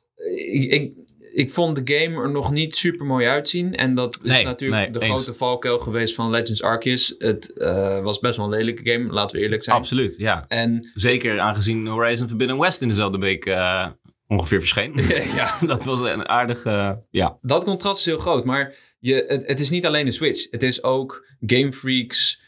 Ik, 0.53 0.71
ik, 0.73 0.93
ik 1.39 1.53
vond 1.53 1.87
de 1.87 1.95
game 1.95 2.23
er 2.23 2.31
nog 2.31 2.51
niet 2.51 2.77
super 2.77 3.07
mooi 3.07 3.27
uitzien. 3.27 3.75
En 3.75 3.95
dat 3.95 4.19
is 4.23 4.31
Nee, 4.31 4.45
natuurlijk 4.45 4.83
nee, 4.83 4.91
de 4.91 5.01
eens. 5.01 5.23
grote 5.23 5.39
valkuil 5.39 5.79
geweest 5.79 6.15
van 6.15 6.31
Legends 6.31 6.63
Arceus. 6.63 7.15
Het 7.19 7.53
eh, 7.59 8.01
was 8.03 8.19
best 8.19 8.37
wel 8.37 8.47
een 8.47 8.59
lelijke 8.59 8.91
game, 8.91 9.13
laten 9.13 9.37
we 9.37 9.43
eerlijk 9.43 9.65
zijn. 9.65 9.77
Absoluut, 9.77 10.17
ja. 10.17 10.45
En 10.49 10.91
Zeker 10.95 11.41
aangezien 11.41 11.87
Horizon 11.87 12.29
Forbidden 12.29 12.59
West 12.59 12.81
in 12.81 12.89
dezelfde 12.89 13.19
week 13.19 13.45
eh, 13.47 13.87
ongeveer 14.27 14.59
verscheen. 14.59 14.93
ja, 15.41 15.59
dat 15.67 15.85
was 15.85 16.01
een 16.01 16.29
aardige, 16.29 17.03
ja. 17.11 17.39
dat 17.43 17.65
contrast 17.65 17.99
is 17.99 18.05
heel 18.05 18.19
groot. 18.19 18.45
Maar 18.45 18.75
je, 18.99 19.25
het, 19.29 19.47
het 19.47 19.61
is 19.61 19.71
niet 19.71 19.87
alleen 19.87 20.05
de 20.05 20.13
Switch. 20.13 20.51
Het 20.51 20.63
is 20.63 20.83
ook 20.83 21.27
Game 21.47 21.73
Freaks 21.73 22.41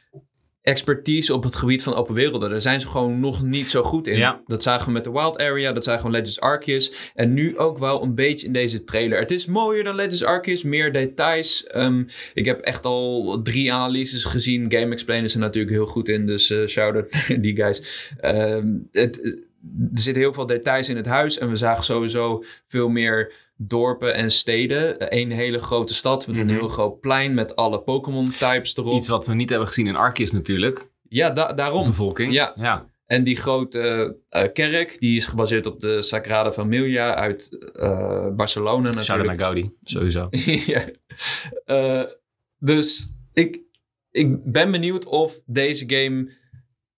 expertise 0.62 1.34
op 1.34 1.44
het 1.44 1.56
gebied 1.56 1.82
van 1.82 1.94
open 1.94 2.14
werelden. 2.14 2.50
Daar 2.50 2.60
zijn 2.60 2.80
ze 2.80 2.88
gewoon 2.88 3.20
nog 3.20 3.42
niet 3.42 3.70
zo 3.70 3.82
goed 3.82 4.06
in. 4.06 4.18
Ja. 4.18 4.40
Dat 4.46 4.62
zagen 4.62 4.86
we 4.86 4.92
met 4.92 5.04
de 5.04 5.12
Wild 5.12 5.38
Area, 5.38 5.72
dat 5.72 5.84
zagen 5.84 6.04
we 6.04 6.10
met 6.10 6.20
Legends 6.20 6.40
Arceus. 6.40 6.92
En 7.14 7.34
nu 7.34 7.58
ook 7.58 7.78
wel 7.78 8.02
een 8.02 8.14
beetje 8.14 8.46
in 8.46 8.52
deze 8.52 8.84
trailer. 8.84 9.18
Het 9.18 9.30
is 9.30 9.46
mooier 9.46 9.84
dan 9.84 9.94
Legends 9.94 10.24
Arceus, 10.24 10.62
meer 10.62 10.92
details. 10.92 11.66
Ehm, 11.66 12.02
ik 12.34 12.44
heb 12.44 12.60
echt 12.60 12.84
al 12.84 13.40
drie 13.42 13.72
analyses 13.72 14.24
gezien. 14.24 14.72
Game 14.72 14.92
Explain 14.92 15.24
is 15.24 15.34
er 15.34 15.40
natuurlijk 15.40 15.74
heel 15.74 15.86
goed 15.86 16.08
in, 16.08 16.26
dus 16.26 16.50
eh 16.50 16.66
shout-out 16.66 17.12
naar 17.28 17.40
die 17.40 17.56
guys. 17.56 18.08
Ehm, 18.20 18.68
het, 18.92 19.18
er 19.92 20.00
zitten 20.00 20.22
heel 20.22 20.32
veel 20.32 20.46
details 20.46 20.88
in 20.88 20.96
het 20.96 21.06
huis 21.06 21.38
en 21.38 21.50
we 21.50 21.56
zagen 21.56 21.84
sowieso 21.84 22.44
veel 22.66 22.88
meer 22.88 23.32
dorpen 23.62 24.14
en 24.14 24.30
steden. 24.30 24.96
Eén 25.18 25.30
hele 25.30 25.58
grote 25.58 25.94
stad 25.94 26.26
met 26.26 26.36
een 26.36 26.46
Mhm. 26.46 26.54
heel 26.54 26.68
groot 26.68 27.00
plein 27.00 27.34
met 27.34 27.56
alle 27.56 27.80
Pokémon-types 27.80 28.76
erop. 28.76 28.94
Iets 28.94 29.08
wat 29.08 29.26
we 29.26 29.34
niet 29.34 29.50
hebben 29.50 29.68
gezien 29.68 29.86
in 29.86 29.96
Arceus 29.96 30.30
natuurlijk. 30.32 30.86
Ja, 31.08 31.30
da- 31.30 31.52
daarom. 31.52 31.86
Bevolking. 31.86 32.32
Ja. 32.32 32.52
ja. 32.56 32.88
En 33.06 33.24
die 33.24 33.36
grote 33.36 34.16
eh, 34.28 34.46
kerk, 34.52 35.00
die 35.00 35.16
is 35.16 35.26
gebaseerd 35.26 35.66
op 35.66 35.80
de 35.80 36.02
Sagrada 36.02 36.52
Familia 36.52 37.14
uit 37.14 37.70
eh, 37.72 38.26
Barcelona 38.36 38.90
natuurlijk. 38.90 39.28
naar 39.28 39.38
Gaudi, 39.38 39.70
sowieso. 39.82 40.28
ja. 40.72 40.84
Eh, 41.64 42.02
dus 42.58 43.12
ik, 43.32 43.60
ik 44.10 44.52
ben 44.52 44.70
benieuwd 44.70 45.06
of 45.06 45.40
deze 45.46 45.84
game 45.86 46.30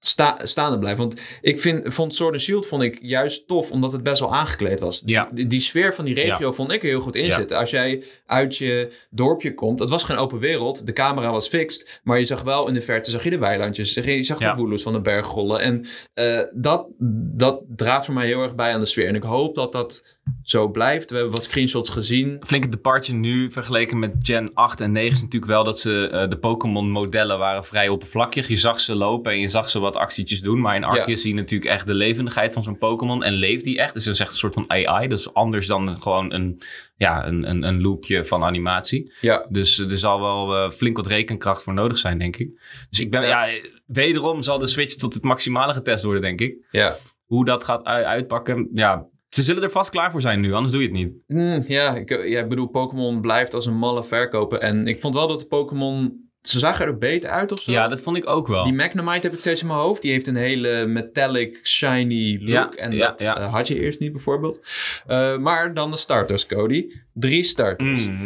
sta, 0.05 0.39
staande 0.43 0.79
blijft. 0.79 0.99
Want 0.99 1.21
ik 1.41 1.61
vind, 1.61 1.95
vond 1.95 2.15
Sword 2.15 2.33
and 2.33 2.43
Shield 2.43 2.67
vond 2.67 2.83
ik 2.83 2.99
juist 3.03 3.47
tof, 3.47 3.71
omdat 3.71 3.93
het 3.93 4.03
best 4.03 4.21
wel 4.21 4.35
aangekleed 4.35 4.81
was. 4.81 5.03
Ja. 5.05 5.29
Die, 5.33 5.47
die 5.47 5.61
sfeer 5.61 5.95
van 5.95 6.05
die 6.05 6.15
regio 6.15 6.53
vond 6.53 6.73
ik 6.73 6.83
er 6.83 6.89
heel 6.89 7.01
goed 7.01 7.17
in 7.17 7.25
Ja. 7.25 7.35
zitten. 7.35 7.57
Als 7.59 7.71
jij 7.71 8.05
uit 8.27 8.57
je 8.57 8.93
dorpje 9.11 9.55
komt, 9.55 9.81
het 9.81 9.91
was 9.91 10.05
geen 10.05 10.17
open 10.17 10.39
wereld, 10.39 10.87
de 10.87 10.93
camera 10.93 11.31
was 11.31 11.49
fixed, 11.49 12.01
maar 12.03 12.19
je 12.19 12.25
zag 12.25 12.43
wel 12.43 12.69
in 12.69 12.75
de 12.75 12.83
verte, 12.83 13.11
zag 13.11 13.25
je 13.25 13.31
de 13.31 13.39
weilandjes, 13.39 13.95
je 13.95 14.23
zag 14.23 14.39
de 14.39 14.55
woeloes 14.57 14.83
van 14.83 14.93
de 14.93 15.01
berg 15.01 15.27
rollen. 15.29 15.61
En 15.61 15.87
eh, 16.15 16.41
dat, 16.55 16.87
dat 17.35 17.63
draagt 17.77 18.05
voor 18.05 18.15
mij 18.15 18.27
heel 18.27 18.43
erg 18.43 18.55
bij 18.55 18.73
aan 18.73 18.81
de 18.81 18.87
sfeer. 18.87 19.07
En 19.09 19.15
ik 19.15 19.23
hoop 19.23 19.55
dat 19.55 19.73
dat 19.73 20.07
zo 20.43 20.69
blijft. 20.69 21.11
We 21.11 21.17
hebben 21.17 21.35
wat 21.35 21.45
screenshots 21.45 21.91
gezien. 21.91 22.41
flinke 22.47 22.69
departure 22.69 23.19
nu 23.19 23.53
vergeleken 23.53 23.99
met 23.99 24.15
Gen 24.23 24.51
8 24.55 24.81
en 24.81 24.93
9 24.93 25.13
is 25.13 25.21
natuurlijk 25.23 25.53
wel 25.53 25.65
dat 25.65 25.81
ze 25.81 26.09
eh, 26.09 26.29
de 26.29 26.37
Pokémon 26.39 26.91
modellen 26.91 27.39
waren 27.39 27.65
vrij 27.65 27.89
oppervlakkig. 27.89 28.49
Je 28.49 28.57
zag 28.57 28.81
ze 28.81 28.95
lopen 28.95 29.33
en 29.33 29.39
je 29.41 29.49
zag 29.49 29.71
ze 29.71 29.79
wat 29.79 29.97
actietjes 29.97 30.41
doen. 30.41 30.61
Maar 30.61 30.77
in 30.77 30.85
Arceus 30.85 31.07
Ja. 31.07 31.17
zie 31.17 31.35
je 31.35 31.41
natuurlijk 31.41 31.71
echt 31.71 31.87
de 31.87 31.95
levendigheid 31.95 32.53
van 32.53 32.63
zo'n 32.63 32.79
Pokémon 32.79 33.23
en 33.25 33.33
leeft 33.33 33.65
die 33.65 33.79
echt. 33.79 33.95
Dus 33.95 34.05
het 34.05 34.15
is 34.15 34.21
echt 34.21 34.31
een 34.31 34.37
soort 34.37 34.55
van 34.55 34.65
AI. 34.71 35.09
Dat 35.09 35.19
is 35.19 35.35
anders 35.35 35.67
dan 35.67 36.03
gewoon 36.03 36.33
een, 36.33 36.61
ja, 36.97 37.27
een, 37.27 37.51
een, 37.51 37.63
een 37.63 37.81
loopje 37.81 38.25
van 38.25 38.43
animatie. 38.45 39.13
Ja, 39.21 39.47
Dus 39.49 39.79
er 39.79 39.99
zal 39.99 40.21
wel 40.21 40.57
eh, 40.57 40.71
flink 40.71 40.97
wat 40.97 41.07
rekenkracht 41.07 41.63
voor 41.63 41.75
nodig 41.75 41.99
zijn, 41.99 42.19
denk 42.19 42.37
ik. 42.37 42.51
Dus 42.91 43.01
ik 43.01 43.11
ben, 43.11 43.23
Ja. 43.23 43.45
ja, 43.45 43.61
wederom 43.87 44.43
zal 44.43 44.59
de 44.59 44.67
Switch 44.67 44.95
tot 44.97 45.15
het 45.15 45.25
maximale 45.25 45.73
getest 45.73 46.05
worden, 46.05 46.23
denk 46.23 46.41
ik. 46.41 46.57
ja. 46.71 46.97
Hoe 47.27 47.45
dat 47.45 47.65
gaat 47.65 47.85
uitpakken, 47.85 48.69
ja... 48.73 49.07
Ze 49.35 49.43
zullen 49.43 49.63
er 49.63 49.71
vast 49.71 49.91
klaar 49.91 50.11
voor 50.11 50.21
zijn 50.21 50.41
nu, 50.41 50.53
anders 50.53 50.73
doe 50.73 50.81
je 50.83 50.89
het 50.89 50.97
niet. 50.97 51.13
Mm, 51.27 51.65
ja, 51.67 51.95
ik, 51.95 52.09
ja, 52.09 52.41
ik 52.41 52.49
bedoel, 52.49 52.67
Pokémon 52.67 53.21
blijft 53.21 53.55
als 53.55 53.67
een 53.67 53.77
malle 53.77 54.05
verkopen. 54.05 54.61
En 54.61 54.87
ik 54.87 55.01
vond 55.01 55.15
wel 55.15 55.29
dat 55.29 55.39
de 55.39 55.47
Pokémon... 55.47 56.21
Ze 56.41 56.59
zagen 56.59 56.87
er 56.87 56.99
beter 56.99 57.31
uit 57.31 57.53
of 57.53 57.59
zo. 57.59 57.73
Ja, 57.73 57.89
dat 57.89 58.01
vond 58.01 58.17
ik 58.17 58.29
ook 58.29 58.47
wel. 58.47 58.65
Die 58.65 58.73
Magnemite 58.73 59.27
heb 59.27 59.33
ik 59.33 59.41
steeds 59.41 59.61
in 59.61 59.67
mijn 59.67 59.79
hoofd. 59.79 60.03
Die 60.03 60.11
heeft 60.11 60.27
een 60.27 60.37
hele 60.37 60.87
metallic, 60.87 61.61
shiny 61.63 62.39
look. 62.41 62.75
Ja, 62.75 62.83
en 62.83 62.93
ja, 62.93 63.09
dat 63.09 63.21
ja. 63.21 63.37
eh, 63.37 63.53
had 63.53 63.69
je 63.69 63.81
eerst 63.81 64.01
niet 64.01 64.13
bijvoorbeeld. 64.13 64.61
Eh, 65.07 65.39
maar 65.39 65.75
dan 65.75 65.91
de 65.91 65.97
starters, 65.97 66.47
Cody. 66.47 66.87
Drie 67.13 67.43
starters. 67.43 68.07
Mm. 68.07 68.25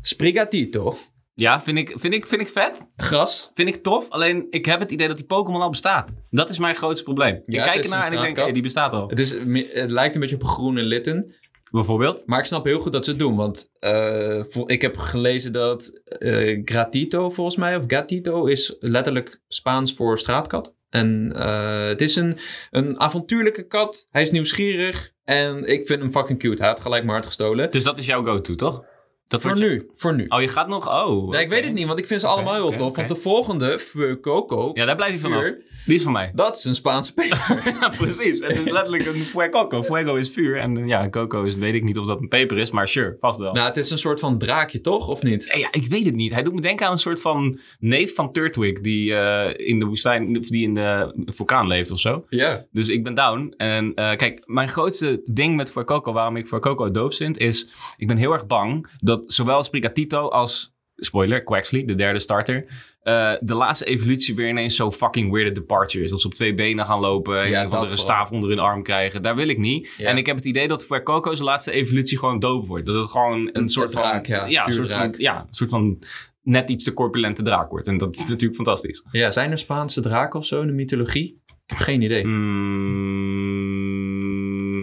Sprigatito. 0.00 0.96
Ja, 1.38 1.60
vind 1.60 1.78
ik, 1.78 1.92
vind, 1.94 2.14
ik, 2.14 2.26
vind 2.26 2.40
ik 2.40 2.48
vet. 2.48 2.72
Gras. 2.96 3.50
Vind 3.54 3.68
ik 3.68 3.82
tof. 3.82 4.08
Alleen 4.08 4.46
ik 4.50 4.66
heb 4.66 4.80
het 4.80 4.90
idee 4.90 5.08
dat 5.08 5.16
die 5.16 5.26
Pokémon 5.26 5.60
al 5.60 5.70
bestaat. 5.70 6.16
Dat 6.30 6.50
is 6.50 6.58
mijn 6.58 6.76
grootste 6.76 7.04
probleem. 7.04 7.34
Ja, 7.34 7.40
ik 7.46 7.54
het 7.54 7.64
kijk 7.64 7.84
is 7.84 7.84
ernaar 7.84 8.06
en 8.06 8.12
ik 8.12 8.20
denk, 8.20 8.36
hey, 8.36 8.52
die 8.52 8.62
bestaat 8.62 8.92
al. 8.92 9.08
Het, 9.08 9.18
is, 9.18 9.32
het 9.72 9.90
lijkt 9.90 10.14
een 10.14 10.20
beetje 10.20 10.36
op 10.36 10.42
een 10.42 10.48
groene 10.48 10.82
litten. 10.82 11.34
Bijvoorbeeld. 11.70 12.26
Maar 12.26 12.38
ik 12.38 12.44
snap 12.44 12.64
heel 12.64 12.80
goed 12.80 12.92
dat 12.92 13.04
ze 13.04 13.10
het 13.10 13.18
doen. 13.18 13.36
Want 13.36 13.70
eh, 13.78 14.44
ik 14.66 14.82
heb 14.82 14.96
gelezen 14.96 15.52
dat 15.52 16.00
eh, 16.04 16.60
Gratito, 16.64 17.30
volgens 17.30 17.56
mij, 17.56 17.76
of 17.76 17.84
Gatito, 17.86 18.44
is 18.44 18.76
letterlijk 18.80 19.40
Spaans 19.48 19.94
voor 19.94 20.18
straatkat. 20.18 20.74
En 20.90 21.32
eh, 21.34 21.86
het 21.86 22.00
is 22.00 22.16
een, 22.16 22.38
een 22.70 23.00
avontuurlijke 23.00 23.66
kat. 23.66 24.08
Hij 24.10 24.22
is 24.22 24.30
nieuwsgierig. 24.30 25.12
En 25.24 25.64
ik 25.64 25.86
vind 25.86 26.00
hem 26.00 26.10
fucking 26.10 26.38
cute. 26.38 26.62
Hij 26.62 26.70
had 26.70 26.80
gelijk 26.80 27.02
mijn 27.02 27.14
hart 27.14 27.26
gestolen. 27.26 27.70
Dus 27.70 27.84
dat 27.84 27.98
is 27.98 28.06
jouw 28.06 28.24
go-to, 28.24 28.54
toch? 28.54 28.84
Dat 29.28 29.40
voor 29.40 29.56
je- 29.56 29.64
nu. 29.64 29.90
Voor 29.94 30.14
nu. 30.14 30.24
Oh, 30.28 30.40
je 30.40 30.48
gaat 30.48 30.68
nog... 30.68 30.88
Oh. 31.04 31.30
Nee, 31.30 31.42
ik 31.42 31.48
weet 31.48 31.64
het 31.64 31.72
niet, 31.72 31.86
want 31.86 31.98
ik 31.98 32.06
vind 32.06 32.20
ze 32.20 32.26
allemaal 32.26 32.54
heel 32.54 32.70
tof. 32.76 32.96
Want 32.96 33.08
de 33.08 33.16
volgende, 33.16 33.78
Fuecoco, 33.78 34.70
Ja, 34.74 34.84
daar 34.84 34.96
blijf 34.96 35.12
je 35.12 35.18
vanaf. 35.18 35.52
Die 35.86 35.94
is 35.94 36.02
van 36.02 36.12
mij. 36.12 36.30
dat 36.34 36.56
is 36.56 36.64
een 36.64 36.74
Spaanse 36.74 37.14
peper. 37.14 37.62
ja, 37.80 37.88
precies. 37.88 38.40
Het 38.40 38.58
is 38.58 38.70
letterlijk 38.70 39.06
een 39.06 39.14
fuecoco. 39.14 39.82
Fuego 39.82 40.14
is 40.14 40.30
vuur. 40.30 40.58
En 40.58 40.86
ja, 40.86 41.08
coco 41.08 41.42
is, 41.42 41.54
weet 41.54 41.74
ik 41.74 41.82
niet 41.82 41.98
of 41.98 42.06
dat 42.06 42.20
een 42.20 42.28
peper 42.28 42.58
is. 42.58 42.70
Maar 42.70 42.88
sure, 42.88 43.16
vast 43.20 43.38
wel. 43.38 43.52
nou, 43.52 43.66
het 43.66 43.76
is 43.76 43.90
een 43.90 43.98
soort 43.98 44.20
van 44.20 44.38
draakje, 44.38 44.80
toch? 44.80 45.08
Of 45.08 45.22
niet? 45.22 45.52
Ja, 45.58 45.68
ik 45.70 45.86
weet 45.86 46.04
het 46.04 46.14
niet. 46.14 46.32
Hij 46.32 46.42
doet 46.42 46.54
me 46.54 46.60
denken 46.60 46.86
aan 46.86 46.92
een 46.92 46.98
soort 46.98 47.20
van 47.20 47.58
neef 47.78 48.14
van 48.14 48.32
Turtwig 48.32 48.80
die 48.80 49.14
eh, 49.14 49.68
in 49.68 49.78
de 49.78 49.84
woestijn, 49.84 50.38
of 50.38 50.46
die 50.46 50.62
in 50.62 50.74
de 50.74 51.12
vulkaan 51.26 51.66
leeft 51.66 51.90
of 51.90 51.98
zo. 51.98 52.24
Ja. 52.28 52.66
Dus 52.70 52.88
ik 52.88 53.04
ben 53.04 53.14
down. 53.14 53.54
En 53.56 53.94
eh, 53.94 54.16
kijk, 54.16 54.42
mijn 54.46 54.68
grootste 54.68 55.22
ding 55.24 55.56
met 55.56 55.70
Fuecoco, 55.70 56.12
waarom 56.12 56.36
ik 56.36 56.48
Fuecoco 56.48 56.90
doop 56.90 57.14
vind, 57.14 57.38
is... 57.38 57.68
Ik 57.96 58.06
ben 58.06 58.16
heel 58.16 58.32
erg 58.32 58.46
bang 58.46 58.88
dat 58.98 59.22
zowel 59.26 59.64
Sprigatito 59.64 60.28
als... 60.28 60.74
Spoiler, 60.98 61.42
Quaxley, 61.42 61.84
de 61.84 61.94
derde 61.94 62.18
starter... 62.18 62.66
eh, 63.06 63.32
de 63.40 63.54
laatste 63.54 63.84
evolutie 63.84 64.34
weer 64.34 64.48
ineens 64.48 64.76
zo 64.76 64.90
fucking 64.90 65.32
weird 65.32 65.54
departure 65.54 66.04
is. 66.04 66.10
Dat 66.10 66.20
ze 66.20 66.26
op 66.26 66.34
twee 66.34 66.54
benen 66.54 66.86
gaan 66.86 67.00
lopen 67.00 67.42
en 67.42 67.50
Ja, 67.50 67.64
een 67.64 67.70
andere 67.70 67.96
staaf 67.96 68.30
onder 68.30 68.48
hun 68.48 68.58
arm 68.58 68.82
krijgen. 68.82 69.22
Daar 69.22 69.36
wil 69.36 69.48
ik 69.48 69.58
niet. 69.58 69.90
Ja. 69.96 70.08
En 70.08 70.16
ik 70.16 70.26
heb 70.26 70.36
het 70.36 70.44
idee 70.44 70.68
dat 70.68 70.84
Fuecoco 70.84 71.34
zijn 71.34 71.48
laatste 71.48 71.72
evolutie 71.72 72.18
gewoon 72.18 72.38
doop 72.38 72.66
wordt. 72.66 72.86
Dat 72.86 72.94
het 72.94 73.10
gewoon 73.10 73.50
een, 73.52 73.68
soort 73.68 73.90
draak, 73.90 74.26
van... 74.26 74.50
ja. 74.50 74.66
een 74.66 74.72
soort 74.72 74.92
van, 74.92 75.14
ja, 75.18 75.40
een 75.40 75.54
soort 75.54 75.70
van 75.70 75.98
net 76.42 76.68
iets 76.68 76.84
te 76.84 76.92
corpulente 76.92 77.42
draak 77.42 77.70
wordt. 77.70 77.86
En 77.86 77.98
dat 77.98 78.14
is 78.14 78.26
natuurlijk 78.26 78.54
fantastisch. 78.54 79.02
ja, 79.10 79.30
zijn 79.30 79.50
er 79.50 79.58
Spaanse 79.58 80.00
draken 80.00 80.38
of 80.38 80.46
zo 80.46 80.60
in 80.60 80.66
de 80.66 80.72
mythologie? 80.72 81.42
Ik 81.46 81.72
heb 81.76 81.78
geen 81.78 82.02
idee. 82.02 82.26
Mm, 82.26 83.15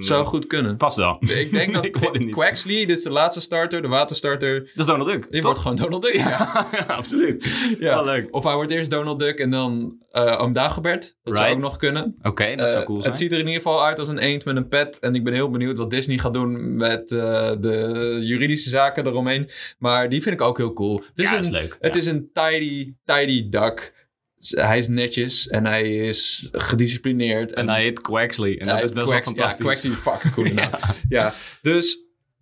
Zou 0.05 0.25
goed 0.25 0.47
kunnen. 0.47 0.75
Vast 0.77 0.97
wel. 0.97 1.17
Ik 1.19 1.51
denk 1.51 1.73
dat 1.73 1.85
Ik 1.85 2.19
niet. 2.19 2.31
Quaxley, 2.31 2.85
dus 2.85 3.03
de 3.03 3.09
laatste 3.09 3.41
starter, 3.41 3.81
de 3.81 3.87
waterstarter, 3.87 4.59
Dat 4.59 4.69
is 4.75 4.85
Donald 4.85 5.09
Duck. 5.09 5.21
die 5.31 5.41
toch? 5.41 5.43
wordt 5.43 5.59
gewoon 5.59 5.77
Donald 5.77 6.01
Duck. 6.01 6.13
Ja. 6.13 6.51
Ja, 6.71 6.93
absoluut. 6.93 7.47
Ja. 7.79 7.95
Wel 7.95 8.05
leuk. 8.05 8.27
Of 8.31 8.43
hij 8.43 8.53
wordt 8.55 8.71
eerst 8.71 8.89
Donald 8.91 9.19
Duck 9.19 9.39
en 9.39 9.49
dan 9.49 9.97
eh 10.11 10.35
Oom 10.41 10.53
Dagobert. 10.53 11.15
Dat 11.23 11.37
zou 11.37 11.51
ook 11.53 11.59
nog 11.59 11.77
kunnen. 11.77 12.15
Oké, 12.21 12.55
dat 12.55 12.69
zou 12.69 12.79
Eh, 12.81 12.85
cool 12.85 12.97
zijn. 12.99 13.11
Het 13.11 13.19
ziet 13.21 13.31
er 13.31 13.39
in 13.39 13.45
ieder 13.47 13.61
geval 13.61 13.85
uit 13.85 13.99
als 13.99 14.07
een 14.07 14.17
eend 14.17 14.45
met 14.45 14.55
een 14.55 14.67
pet. 14.67 14.99
En 14.99 15.15
ik 15.15 15.23
ben 15.23 15.33
heel 15.33 15.49
benieuwd 15.49 15.77
wat 15.77 15.89
Disney 15.89 16.17
gaat 16.17 16.33
doen 16.33 16.75
met 16.75 17.11
eh, 17.11 17.51
de 17.59 18.17
juridische 18.21 18.69
zaken 18.69 19.07
eromheen. 19.07 19.49
Maar 19.79 20.09
die 20.09 20.21
vind 20.21 20.35
ik 20.35 20.41
ook 20.41 20.57
heel 20.57 20.73
cool. 20.73 21.03
Het 21.09 21.19
is, 21.19 21.29
ja, 21.31 21.37
een, 21.37 21.43
is 21.43 21.49
leuk. 21.49 21.77
het 21.79 21.93
Ja. 21.93 21.99
is 21.99 22.05
een 22.05 22.29
tidy, 22.33 22.93
tidy 23.05 23.49
duck. 23.49 24.02
Hij 24.49 24.77
is 24.77 24.87
netjes 24.87 25.47
en 25.47 25.65
hij 25.65 25.95
is 25.95 26.49
gedisciplineerd. 26.51 27.53
En 27.53 27.69
hij 27.69 27.81
heet 27.81 28.01
Quaxley. 28.01 28.59
En 28.59 28.67
dat 28.67 28.75
is 28.83 28.91
best 28.91 28.93
Quax- 28.93 29.07
wel 29.07 29.21
fantastisch. 29.35 29.57
Ja, 29.65 29.89
Quaxley, 29.89 29.91
fucking 30.13 30.33
coole 30.33 30.53
naam. 30.69 30.71
ja, 31.09 31.33
dus 31.61 31.97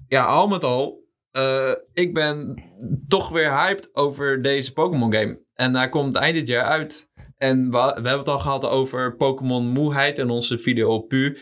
ja, 0.08 0.26
al 0.26 0.48
met 0.48 0.64
al, 0.64 1.04
eh, 1.32 1.72
ik 1.94 2.14
ben 2.14 2.64
toch 3.08 3.30
weer 3.30 3.52
hyped 3.52 3.90
over 3.94 4.42
deze 4.42 4.74
Pokémon 4.74 5.14
game. 5.14 5.40
En 5.54 5.76
hij 5.76 5.90
komt 5.90 6.16
eind 6.16 6.36
dit 6.36 6.48
jaar 6.48 6.66
uit. 6.66 7.10
En 7.38 7.64
we, 7.72 7.78
we 7.78 7.84
hebben 7.94 8.18
het 8.18 8.28
al 8.28 8.40
gehad 8.40 8.66
over 8.66 9.16
Pokémon 9.16 9.68
moeheid 9.68 10.18
in 10.20 10.30
onze 10.30 10.58
video 10.58 10.90
op 10.94 11.08
Pu. 11.08 11.38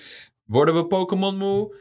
Worden 0.46 0.76
we 0.76 0.86
Pokémon 0.86 1.38
moe? 1.38 1.76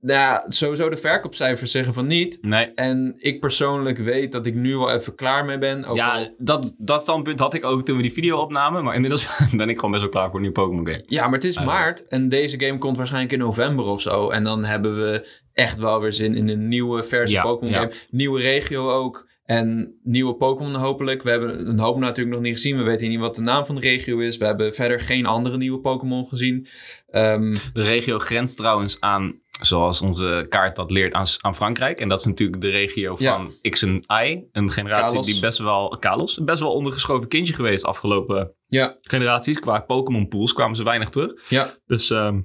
Nou 0.00 0.18
ja, 0.20 0.44
sowieso 0.48 0.88
de 0.90 0.96
verkoopcijfers 0.96 1.70
zeggen 1.70 1.94
van 1.94 2.06
niet. 2.06 2.38
Nee. 2.42 2.64
En 2.74 3.14
ik 3.16 3.40
persoonlijk 3.40 3.98
weet 3.98 4.32
dat 4.32 4.46
ik 4.46 4.54
nu 4.54 4.76
wel 4.76 4.90
even 4.90 5.14
klaar 5.14 5.44
mee 5.44 5.58
ben. 5.58 5.78
Ook 5.84 5.88
al- 5.90 5.94
Ja, 5.96 6.30
dat, 6.38 6.74
dat 6.78 7.02
standpunt 7.02 7.40
had 7.40 7.54
ik 7.54 7.64
ook 7.64 7.84
toen 7.84 7.96
we 7.96 8.02
die 8.02 8.12
video 8.12 8.38
opnamen. 8.38 8.84
Maar 8.84 8.94
inmiddels 8.94 9.28
ben 9.56 9.68
ik 9.68 9.74
gewoon 9.76 9.90
best 9.90 10.02
wel 10.02 10.12
klaar 10.12 10.26
voor 10.26 10.34
een 10.34 10.40
nieuwe 10.40 10.60
Pokémon 10.60 10.86
game. 10.86 11.02
Ja, 11.06 11.24
maar 11.24 11.34
het 11.34 11.44
is 11.44 11.54
ja. 11.54 11.64
maart 11.64 12.08
en 12.08 12.28
deze 12.28 12.60
game 12.60 12.78
komt 12.78 12.96
waarschijnlijk 12.96 13.32
in 13.32 13.38
november 13.38 13.84
of 13.84 14.00
zo. 14.00 14.30
En 14.30 14.44
dan 14.44 14.64
hebben 14.64 14.96
we 14.96 15.28
echt 15.52 15.78
wel 15.78 16.00
weer 16.00 16.12
zin 16.12 16.34
in 16.34 16.48
een 16.48 16.68
nieuwe 16.68 17.04
versie 17.04 17.36
Ja, 17.36 17.42
Pokémon 17.42 17.72
ja. 17.72 17.78
game. 17.80 17.92
Nieuwe 18.10 18.40
regio 18.40 18.90
ook. 18.90 19.25
En 19.46 19.98
nieuwe 20.02 20.34
Pokémon 20.34 20.74
hopelijk. 20.74 21.22
We 21.22 21.30
hebben 21.30 21.68
een 21.68 21.78
hoop 21.78 21.98
natuurlijk 21.98 22.36
nog 22.36 22.44
niet 22.44 22.54
gezien. 22.54 22.76
We 22.76 22.82
weten 22.82 23.08
niet 23.08 23.18
wat 23.18 23.34
de 23.34 23.40
naam 23.40 23.66
van 23.66 23.74
de 23.74 23.80
regio 23.80 24.18
is. 24.18 24.36
We 24.36 24.44
hebben 24.44 24.74
verder 24.74 25.00
geen 25.00 25.26
andere 25.26 25.56
nieuwe 25.56 25.80
Pokémon 25.80 26.26
gezien. 26.28 26.68
Ehm, 27.10 27.52
De 27.72 27.82
regio 27.82 28.18
grenst 28.18 28.56
trouwens 28.56 29.00
aan, 29.00 29.40
zoals 29.60 30.00
onze 30.00 30.46
kaart 30.48 30.76
dat 30.76 30.90
leert, 30.90 31.12
aan, 31.14 31.26
aan 31.40 31.56
Frankrijk. 31.56 32.00
En 32.00 32.08
dat 32.08 32.20
is 32.20 32.26
natuurlijk 32.26 32.60
de 32.60 32.70
regio 32.70 33.14
Ja. 33.18 33.34
van 33.34 33.54
X 33.70 33.82
en 33.82 34.04
Y. 34.26 34.42
Een 34.52 34.70
generatie 34.70 35.10
Kalos. 35.10 35.26
die 35.26 35.40
best 35.40 35.58
wel, 35.58 35.96
Kalos, 36.00 36.38
best 36.44 36.60
wel 36.60 36.72
ondergeschoven 36.72 37.28
kindje 37.28 37.54
geweest 37.54 37.84
afgelopen 37.84 38.52
ja, 38.66 38.96
generaties. 39.00 39.58
Qua 39.60 39.80
Pokémon 39.80 40.28
pools 40.28 40.52
kwamen 40.52 40.76
ze 40.76 40.84
weinig 40.84 41.08
terug. 41.08 41.48
ja, 41.48 41.74
Dus, 41.86 42.10
ehm 42.10 42.40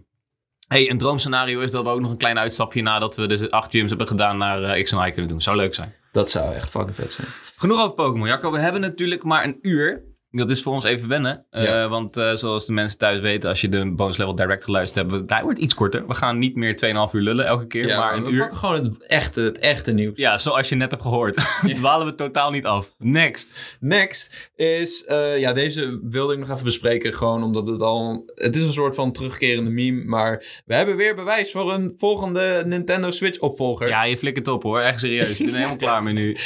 hey, 0.67 0.89
een 0.89 0.97
droomscenario 0.97 1.59
is 1.59 1.71
dat 1.71 1.83
we 1.83 1.89
ook 1.89 2.01
nog 2.01 2.11
een 2.11 2.17
klein 2.17 2.39
uitstapje 2.39 2.81
nadat 2.81 3.15
we 3.15 3.27
de 3.27 3.49
acht 3.49 3.71
gyms 3.71 3.89
hebben 3.89 4.07
gedaan 4.07 4.37
naar 4.37 4.63
eh, 4.63 4.83
X 4.83 4.91
en 4.91 5.07
Y 5.07 5.11
kunnen 5.11 5.29
doen. 5.31 5.41
Zou 5.41 5.57
leuk 5.57 5.75
zijn. 5.75 5.95
Dat 6.11 6.29
zou 6.29 6.53
echt 6.53 6.69
fucking 6.69 6.95
vet 6.95 7.11
zijn. 7.11 7.27
Genoeg 7.55 7.79
over 7.79 7.93
Pokémon, 7.93 8.27
Jacco. 8.27 8.51
We 8.51 8.59
hebben 8.59 8.81
natuurlijk 8.81 9.23
maar 9.23 9.43
een 9.43 9.57
uur. 9.61 10.03
Dat 10.31 10.49
is 10.49 10.61
voor 10.61 10.73
ons 10.73 10.83
even 10.83 11.07
wennen. 11.07 11.45
Eh, 11.49 11.63
Ja. 11.63 11.87
want 11.89 12.17
eh, 12.17 12.33
zoals 12.33 12.65
de 12.65 12.73
mensen 12.73 12.97
thuis 12.97 13.19
weten, 13.19 13.49
als 13.49 13.61
je 13.61 13.69
de 13.69 13.91
bonus 13.95 14.17
level 14.17 14.35
direct 14.35 14.63
geluisterd 14.63 15.11
hebt, 15.11 15.29
hij 15.29 15.43
wordt 15.43 15.59
iets 15.59 15.73
korter. 15.73 16.07
We 16.07 16.13
gaan 16.13 16.37
niet 16.37 16.55
meer 16.55 16.75
2,5 16.75 17.13
uur 17.13 17.21
lullen 17.21 17.45
elke 17.45 17.67
keer, 17.67 17.87
Ja, 17.87 17.99
maar 17.99 18.15
een 18.15 18.23
we 18.23 18.29
uur. 18.31 18.39
pakken 18.39 18.57
gewoon 18.57 18.83
het 18.83 19.05
echte, 19.07 19.41
het 19.41 19.59
echte 19.59 19.91
nieuws. 19.91 20.17
Ja, 20.17 20.37
zoals 20.37 20.69
je 20.69 20.75
net 20.75 20.91
hebt 20.91 21.03
gehoord. 21.03 21.35
Dwalen 21.73 22.05
we 22.07 22.15
totaal 22.15 22.51
niet 22.51 22.65
af. 22.65 22.91
Next. 22.97 23.57
Next 23.79 24.51
is, 24.55 25.05
eh, 25.05 25.39
ja, 25.39 25.53
deze 25.53 25.99
wilde 26.03 26.33
ik 26.33 26.39
nog 26.39 26.49
even 26.49 26.63
bespreken. 26.63 27.13
Gewoon 27.13 27.43
omdat 27.43 27.67
het 27.67 27.81
al, 27.81 28.23
het 28.35 28.55
is 28.55 28.61
een 28.63 28.73
soort 28.73 28.95
van 28.95 29.11
terugkerende 29.11 29.69
meme. 29.69 30.03
Maar 30.05 30.61
we 30.65 30.75
hebben 30.75 30.95
weer 30.95 31.15
bewijs 31.15 31.51
voor 31.51 31.73
een 31.73 31.93
volgende 31.97 32.63
Nintendo 32.65 33.11
Switch 33.11 33.39
opvolger. 33.39 33.87
Ja, 33.87 34.03
je 34.03 34.17
flikkert 34.17 34.47
op 34.47 34.63
hoor. 34.63 34.79
Echt 34.79 34.99
serieus. 34.99 35.39
Ik 35.39 35.45
ben 35.45 35.55
helemaal 35.55 35.77
klaar 35.87 36.03
mee 36.03 36.13
nu. 36.13 36.37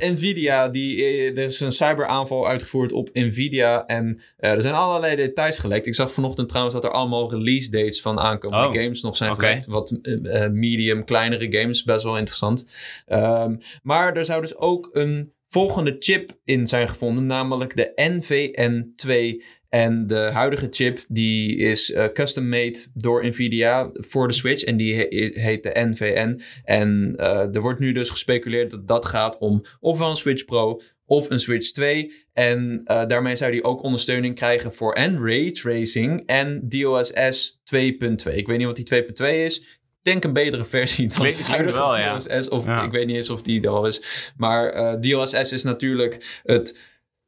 Nvidia, 0.00 0.68
die, 0.68 1.04
er 1.32 1.44
is 1.44 1.60
een 1.60 1.72
cyberaanval 1.72 2.48
uitgevoerd 2.48 2.92
op 2.92 3.08
Nvidia. 3.26 3.86
En 3.86 4.20
eh, 4.36 4.50
er 4.52 4.62
zijn 4.62 4.74
allerlei 4.74 5.16
details 5.16 5.58
gelekt. 5.58 5.86
Ik 5.86 5.94
zag 5.94 6.12
vanochtend 6.12 6.48
trouwens 6.48 6.74
dat 6.74 6.84
er 6.84 6.90
allemaal 6.90 7.30
release 7.30 7.70
dates 7.70 8.00
van 8.00 8.18
aankomende 8.18 8.66
Oh, 8.78 8.82
games 8.82 9.02
nog 9.02 9.16
zijn 9.16 9.30
gelekt. 9.34 9.66
Wat 9.66 9.98
eh, 10.02 10.44
eh, 10.44 10.50
medium, 10.52 11.04
kleinere 11.04 11.58
games, 11.58 11.82
best 11.82 12.04
wel 12.04 12.16
interessant. 12.18 12.66
Ehm, 13.06 13.56
maar 13.82 14.16
er 14.16 14.24
zou 14.24 14.40
dus 14.40 14.56
ook 14.56 14.88
een 14.92 15.32
volgende 15.48 15.96
chip 15.98 16.32
in 16.44 16.66
zijn 16.66 16.88
gevonden, 16.88 17.26
namelijk 17.26 17.76
de 17.76 17.92
NVN2. 17.94 19.42
En 19.68 20.06
de 20.06 20.16
huidige 20.32 20.66
chip 20.70 21.04
die 21.08 21.56
is 21.56 21.94
custom 22.12 22.48
made 22.48 22.78
door 22.94 23.26
Nvidia 23.26 23.90
voor 23.92 24.28
de 24.28 24.34
Switch 24.34 24.62
en 24.62 24.76
die 24.76 24.94
he- 24.94 25.30
heet 25.40 25.62
de 25.62 25.70
NVN. 25.74 26.42
En 26.64 27.14
er 27.52 27.60
wordt 27.60 27.80
nu 27.80 27.92
dus 27.92 28.10
gespeculeerd 28.10 28.70
dat 28.70 28.88
dat 28.88 29.06
gaat 29.06 29.38
om 29.38 29.64
ofwel 29.80 30.08
een 30.10 30.16
Switch 30.16 30.44
Pro 30.44 30.80
of 31.10 31.30
een 31.30 31.40
Switch 31.40 31.70
2. 31.70 32.12
En 32.32 32.80
eh, 32.84 33.06
daarmee 33.06 33.36
zou 33.36 33.52
die 33.52 33.64
ook 33.64 33.82
ondersteuning 33.82 34.34
krijgen 34.34 34.74
voor 34.74 34.92
en 34.92 35.26
raytracing 35.26 36.22
en 36.26 36.68
DLSS 36.68 37.60
2.2. 37.74 38.34
Ik 38.34 38.46
weet 38.46 38.58
niet 38.58 38.66
wat 38.66 38.76
die 38.76 39.04
2.2 39.04 39.26
is. 39.26 39.80
Denk 40.02 40.24
een 40.24 40.32
betere 40.32 40.64
versie 40.64 41.08
dan 41.08 41.16
klinkt 41.16 41.48
ja. 41.48 42.16
DLSS. 42.16 42.48
Of 42.48 42.66
Ja. 42.66 42.82
ik 42.82 42.90
weet 42.90 43.06
niet 43.06 43.16
eens 43.16 43.30
of 43.30 43.42
die 43.42 43.62
er 43.62 43.68
al 43.68 43.86
is. 43.86 44.32
Maar 44.36 44.68
eh, 44.68 44.92
DLSS 45.00 45.52
is 45.52 45.62
natuurlijk 45.62 46.40
het 46.42 46.80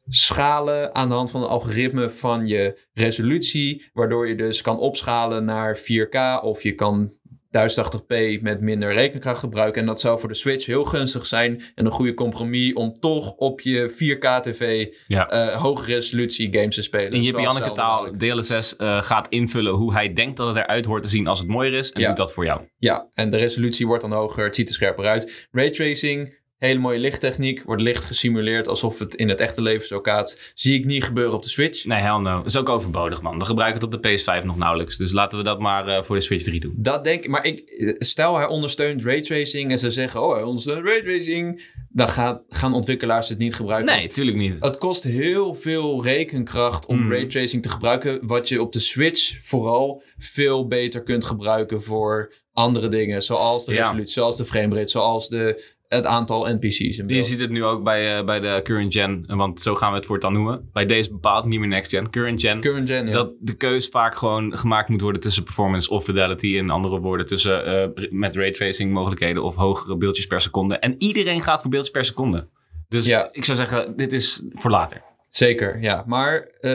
schalen 0.09 0.95
aan 0.95 1.09
de 1.09 1.15
hand 1.15 1.31
van 1.31 1.43
een 1.43 1.49
algoritme 1.49 2.11
van 2.11 2.47
je 2.47 2.81
resolutie. 2.95 3.91
Waardoor 3.93 4.29
je 4.29 4.35
dus 4.35 4.63
kan 4.63 4.79
opschalen 4.79 5.45
naar 5.45 5.79
4K 5.79 6.43
of 6.43 6.63
je 6.63 6.75
kan 6.75 7.13
1080p 7.59 8.43
met 8.43 8.61
minder 8.61 8.93
rekenkracht 8.93 9.39
gebruiken. 9.41 9.81
En 9.81 9.87
dat 9.87 10.01
zou 10.01 10.21
voor 10.21 10.29
de 10.29 10.35
Switch 10.35 10.67
heel 10.67 10.85
gunstig 10.85 11.27
zijn. 11.27 11.63
En 11.75 11.85
een 11.87 11.91
goede 11.93 12.15
compromis 12.15 12.73
om 12.73 12.97
toch 13.01 13.31
op 13.33 13.61
je 13.61 13.91
4K 13.91 14.41
tv 14.43 14.87
Ja. 15.07 15.29
eh, 15.29 15.61
hoge 15.63 15.87
resolutie 15.95 16.53
games 16.53 16.75
te 16.75 16.83
spelen. 16.83 17.13
In 17.13 17.25
Zoals 17.25 17.45
Janneke 17.45 17.73
taal, 17.73 18.13
dadelijk. 18.13 18.47
DLSS 18.47 18.77
eh, 18.77 19.03
gaat 19.03 19.27
invullen 19.29 19.73
hoe 19.75 19.93
hij 19.93 20.13
denkt 20.13 20.37
dat 20.37 20.49
het 20.49 20.57
eruit 20.57 20.85
hoort 20.85 21.03
te 21.03 21.09
zien 21.09 21.27
als 21.27 21.39
het 21.39 21.49
mooier 21.49 21.73
is. 21.75 21.93
En 21.93 22.01
Ja. 22.01 22.09
doet 22.09 22.17
dat 22.17 22.33
voor 22.33 22.45
jou. 22.45 22.61
Ja, 22.79 23.07
en 23.15 23.31
de 23.31 23.37
resolutie 23.37 23.87
wordt 23.87 24.03
dan 24.03 24.13
hoger. 24.13 24.45
Het 24.45 24.55
ziet 24.55 24.69
er 24.69 24.75
scherper 24.75 25.05
uit. 25.07 25.49
Raytracing, 25.51 26.41
hele 26.69 26.79
mooie 26.79 26.99
lichttechniek. 26.99 27.63
Wordt 27.65 27.83
licht 27.83 28.05
gesimuleerd 28.05 28.69
alsof 28.69 28.99
het 28.99 29.15
in 29.15 29.29
het 29.29 29.41
echte 29.41 29.63
leven 29.63 29.87
zo 29.87 29.99
gaat. 30.03 30.41
Zie 30.55 30.79
ik 30.79 30.85
niet 30.85 31.05
gebeuren 31.05 31.35
op 31.35 31.43
de 31.43 31.49
Switch. 31.49 31.85
Nee, 31.85 32.01
hell 32.01 32.19
no. 32.19 32.37
Dat 32.37 32.47
is 32.47 32.57
ook 32.57 32.69
overbodig, 32.69 33.23
man. 33.23 33.39
We 33.39 33.45
gebruiken 33.45 33.81
het 33.81 33.95
op 33.95 34.03
de 34.03 34.09
PS5 34.19 34.45
nog 34.45 34.57
nauwelijks. 34.57 34.97
Dus 34.97 35.13
laten 35.13 35.39
we 35.39 35.45
dat 35.45 35.59
maar 35.59 35.89
eh, 35.89 36.03
voor 36.03 36.17
de 36.17 36.23
Switch 36.23 36.45
3 36.45 36.61
doen. 36.61 36.75
Dat 36.77 37.05
denk 37.05 37.25
ik. 37.25 37.31
Maar 37.31 37.45
ik, 37.45 37.95
stel 37.99 38.37
hij 38.37 38.47
ondersteunt 38.47 39.05
raytracing 39.05 39.71
en 39.71 39.79
ze 39.79 39.91
zeggen: 39.91 40.23
Oh, 40.23 40.33
hij 40.35 40.43
ondersteunt 40.43 40.85
raytracing. 40.87 41.71
Dan 41.89 42.09
gaat, 42.09 42.43
gaan 42.49 42.75
ontwikkelaars 42.75 43.29
het 43.29 43.39
niet 43.39 43.55
gebruiken. 43.55 43.95
Nee, 43.97 44.09
tuurlijk 44.09 44.37
niet. 44.37 44.57
Het 44.61 44.79
kost 44.79 45.03
heel 45.05 45.55
veel 45.55 46.03
rekenkracht 46.05 46.87
om 46.87 47.01
Mm. 47.03 47.13
raytracing 47.13 47.63
te 47.63 47.69
gebruiken. 47.69 48.19
Wat 48.27 48.49
je 48.49 48.61
op 48.63 48.73
de 48.73 48.81
Switch 48.81 49.39
vooral 49.43 50.03
veel 50.19 50.67
beter 50.67 51.03
kunt 51.03 51.25
gebruiken 51.25 51.83
voor 51.83 52.35
andere 52.53 52.89
dingen. 52.89 53.23
Zoals 53.23 53.65
de 53.65 53.73
Ja. 53.73 53.83
resolutie, 53.83 54.13
zoals 54.13 54.37
de 54.37 54.45
framerate, 54.45 54.91
zoals 54.91 55.29
de, 55.29 55.65
het 55.97 56.07
aantal 56.07 56.47
NPC's. 56.55 56.99
In 56.99 57.09
Je 57.09 57.23
ziet 57.23 57.41
het 57.41 57.51
nu 57.51 57.65
ook 57.65 57.83
bij, 57.85 58.19
eh, 58.19 58.25
bij 58.25 58.41
de 58.41 58.61
current 58.63 58.93
gen, 58.95 59.25
want 59.27 59.61
zo 59.61 59.75
gaan 59.75 59.91
we 59.91 59.97
het 59.97 60.07
voortaan 60.07 60.33
noemen. 60.33 60.69
Bij 60.73 60.87
deze 60.87 61.11
bepaald 61.11 61.45
niet 61.47 61.59
meer 61.59 61.69
next 61.69 61.91
gen, 61.91 62.11
current 62.11 62.41
gen. 62.41 62.61
Current 62.61 62.89
gen, 62.89 63.07
ja. 63.07 63.13
Dat 63.13 63.33
de 63.41 63.55
keus 63.57 63.89
vaak 63.89 64.15
gewoon 64.17 64.59
gemaakt 64.59 64.89
moet 64.89 65.01
worden 65.01 65.21
tussen 65.21 65.43
performance 65.45 65.91
of 65.91 66.05
fidelity. 66.05 66.47
In 66.47 66.71
andere 66.71 67.01
woorden, 67.01 67.27
tussen 67.27 67.67
eh, 67.67 68.05
met 68.11 68.37
raytracing 68.37 68.93
mogelijkheden 68.93 69.43
of 69.43 69.55
hogere 69.55 69.97
beeldjes 69.97 70.27
per 70.27 70.41
seconde. 70.41 70.79
En 70.79 70.95
iedereen 70.99 71.43
gaat 71.43 71.61
voor 71.61 71.71
beeldjes 71.71 71.93
per 71.93 72.05
seconde. 72.05 72.49
Dus 72.89 73.07
Ja. 73.07 73.29
ik 73.33 73.45
zou 73.45 73.59
zeggen, 73.59 73.97
dit 73.97 74.13
is 74.13 74.43
voor 74.53 74.71
later. 74.71 75.03
Zeker, 75.29 75.81
ja. 75.81 76.05
Maar 76.07 76.35
eh 76.61 76.71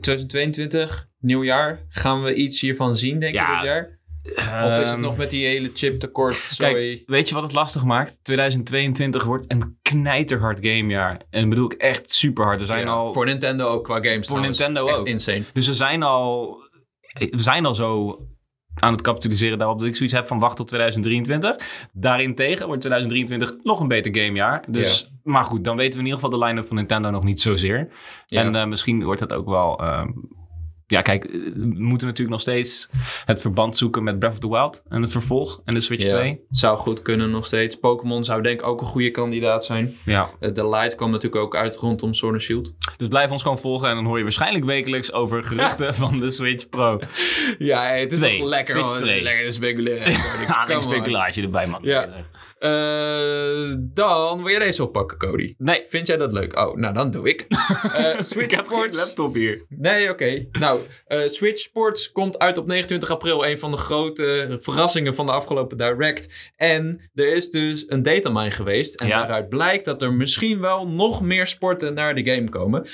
2022, 0.00 1.08
nieuw 1.20 1.44
jaar, 1.44 1.80
gaan 1.88 2.22
we 2.22 2.34
iets 2.34 2.60
hiervan 2.60 2.96
zien, 2.96 3.20
denk 3.20 3.34
Ja, 3.34 3.54
dit 3.54 3.64
jaar? 3.64 3.93
Of 4.36 4.70
is 4.70 4.76
het 4.76 4.86
Ehm, 4.88 5.00
nog 5.00 5.16
met 5.16 5.30
die 5.30 5.46
hele 5.46 5.70
chip 5.74 6.00
tekort? 6.00 6.34
Sorry. 6.34 6.72
Kijk, 6.96 7.02
weet 7.08 7.28
je 7.28 7.34
wat 7.34 7.42
het 7.42 7.52
lastig 7.52 7.84
maakt? 7.84 8.16
2022 8.22 9.24
wordt 9.24 9.44
een 9.48 9.78
knijterhard 9.82 10.58
gamejaar. 10.66 11.20
En 11.30 11.48
bedoel 11.48 11.64
ik 11.64 11.72
echt 11.72 12.10
super 12.10 12.44
hard. 12.44 12.60
Er 12.60 12.66
zijn 12.66 12.84
Ja, 12.84 12.92
al... 12.92 13.12
Voor 13.12 13.24
Nintendo 13.24 13.66
ook 13.66 13.84
qua 13.84 13.94
games 13.94 14.14
Voor 14.14 14.24
trouwens. 14.36 14.58
Nintendo 14.58 14.90
ook. 14.92 15.06
insane. 15.06 15.42
Dus 15.52 15.66
we 15.66 15.74
zijn 15.74 16.02
al... 16.02 16.58
We 17.30 17.42
zijn 17.42 17.66
al 17.66 17.74
zo 17.74 18.18
aan 18.74 18.92
het 18.92 19.00
capitaliseren 19.02 19.58
daarop 19.58 19.78
dat 19.78 19.88
ik 19.88 19.96
zoiets 19.96 20.14
heb 20.14 20.26
van 20.26 20.38
wacht 20.38 20.56
tot 20.56 20.68
2023. 20.68 21.88
Daarentegen 21.92 22.66
wordt 22.66 22.80
2023 22.80 23.54
nog 23.64 23.80
een 23.80 23.88
beter 23.88 24.16
gamejaar. 24.16 24.64
Dus, 24.68 25.12
Maar 25.22 25.44
goed, 25.44 25.64
dan 25.64 25.76
weten 25.76 25.92
we 25.92 25.98
in 25.98 26.04
ieder 26.04 26.20
geval 26.20 26.38
de 26.38 26.44
line-up 26.44 26.66
van 26.66 26.76
Nintendo 26.76 27.10
nog 27.10 27.24
niet 27.24 27.40
zozeer. 27.40 27.88
Ja. 28.26 28.40
En 28.40 28.54
eh, 28.54 28.66
misschien 28.66 29.04
wordt 29.04 29.20
het 29.20 29.32
ook 29.32 29.48
wel... 29.48 29.78
ehm, 29.78 30.08
ja, 30.94 31.02
kijk, 31.02 31.24
eh, 31.24 31.30
we 31.54 31.74
moeten 31.76 32.06
natuurlijk 32.06 32.30
nog 32.36 32.40
steeds 32.40 32.88
het 33.24 33.40
verband 33.40 33.76
zoeken 33.76 34.02
met 34.02 34.18
Breath 34.18 34.32
of 34.32 34.38
the 34.38 34.48
Wild 34.48 34.82
en 34.88 35.02
het 35.02 35.12
vervolg 35.12 35.60
en 35.64 35.74
de 35.74 35.80
Switch 35.80 36.04
Ja, 36.04 36.10
2. 36.10 36.40
Zou 36.50 36.78
goed 36.78 37.02
kunnen 37.02 37.30
nog 37.30 37.46
steeds. 37.46 37.78
Pokémon 37.78 38.24
zou 38.24 38.42
denk 38.42 38.60
ik 38.60 38.66
ook 38.66 38.80
een 38.80 38.86
goede 38.86 39.10
kandidaat 39.10 39.64
zijn. 39.64 39.96
Ja. 40.04 40.30
Eh, 40.40 40.54
De 40.54 40.68
Light 40.68 40.94
kwam 40.94 41.10
natuurlijk 41.10 41.42
ook 41.42 41.56
uit 41.56 41.76
rondom 41.76 42.14
Sword 42.14 42.32
and 42.32 42.42
Shield. 42.42 42.72
Dus 42.96 43.08
blijf 43.08 43.30
ons 43.30 43.42
gewoon 43.42 43.58
volgen 43.58 43.88
en 43.88 43.94
dan 43.94 44.04
hoor 44.04 44.16
je 44.16 44.22
waarschijnlijk 44.22 44.64
wekelijks 44.64 45.12
over 45.12 45.44
geruchten 45.44 45.94
van 45.94 46.20
de 46.20 46.30
Switch 46.30 46.68
Pro. 46.68 46.98
Ja, 47.58 47.82
het 47.82 48.12
is 48.12 48.18
toch 48.20 48.42
lekker 48.48 48.74
Switch 48.74 48.90
om 48.92 48.96
twee. 48.96 49.22
lekker 49.22 49.46
te 49.46 49.52
speculeren. 49.52 50.12
Ja, 50.48 50.70
een 50.70 50.82
speculatie 50.82 51.42
erbij, 51.42 51.66
man. 51.66 51.80
Ja. 51.82 52.08
Eh, 52.64 53.74
dan 53.78 54.36
wil 54.42 54.48
jij 54.50 54.58
deze 54.58 54.82
oppakken, 54.82 55.18
Cody. 55.18 55.54
Nee, 55.58 55.84
Vind 55.88 56.06
jij 56.06 56.16
dat 56.16 56.32
leuk? 56.32 56.58
Oh, 56.58 56.76
nou 56.76 56.94
dan 56.94 57.10
doe 57.10 57.28
ik. 57.28 57.46
Eh, 57.94 58.20
Switch 58.20 58.34
ik 58.44 58.50
heb 58.50 58.66
geen 58.66 58.76
Sports. 58.76 58.96
laptop 58.98 59.34
hier. 59.34 59.64
Nee, 59.68 60.10
oké. 60.10 60.46
Nou, 60.52 60.80
eh, 61.06 61.26
Switch 61.28 61.60
Sports 61.60 62.12
komt 62.12 62.38
uit 62.38 62.58
op 62.58 62.66
29 62.66 63.10
april. 63.10 63.46
Een 63.46 63.58
van 63.58 63.70
de 63.70 63.76
grote 63.76 64.58
verrassingen 64.60 65.14
van 65.14 65.26
de 65.26 65.32
afgelopen 65.32 65.78
Direct. 65.78 66.50
En 66.56 67.10
er 67.14 67.34
is 67.34 67.50
dus 67.50 67.84
een 67.90 68.02
datamine 68.02 68.50
geweest. 68.50 69.00
En 69.00 69.06
Ja. 69.06 69.18
daaruit 69.18 69.48
blijkt 69.48 69.84
dat 69.84 70.02
er 70.02 70.12
misschien 70.12 70.60
wel 70.60 70.88
nog 70.88 71.22
meer 71.22 71.46
sporten 71.46 71.94
naar 71.94 72.14
de 72.14 72.30
game 72.30 72.48
komen. 72.48 72.86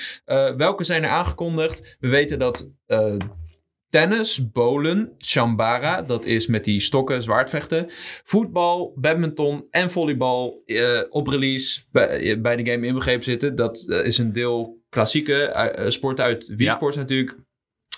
Welke 0.57 0.83
zijn 0.83 1.03
er 1.03 1.09
aangekondigd? 1.09 1.95
We 1.99 2.07
weten 2.07 2.39
dat 2.39 2.69
tennis, 3.91 4.51
bowlen, 4.51 5.11
chambara, 5.17 6.01
dat 6.01 6.25
is 6.25 6.47
met 6.47 6.63
die 6.63 6.79
stokken, 6.79 7.23
zwaardvechten. 7.23 7.89
Voetbal, 8.23 8.93
badminton 8.95 9.65
en 9.69 9.91
volleybal 9.91 10.63
eh, 10.65 11.01
op 11.09 11.27
release 11.27 11.81
bij, 11.91 12.41
bij 12.41 12.55
de 12.55 12.71
game 12.71 12.87
inbegrepen 12.87 13.23
zitten. 13.23 13.55
Dat 13.55 13.85
eh, 13.87 14.05
is 14.05 14.17
een 14.17 14.33
deel 14.33 14.81
klassieke 14.89 15.43
eh, 15.43 15.89
sporten 15.89 16.25
uit 16.25 16.47
Wii 16.47 16.63
Ja. 16.63 16.75
Sports 16.75 16.97
natuurlijk. 16.97 17.37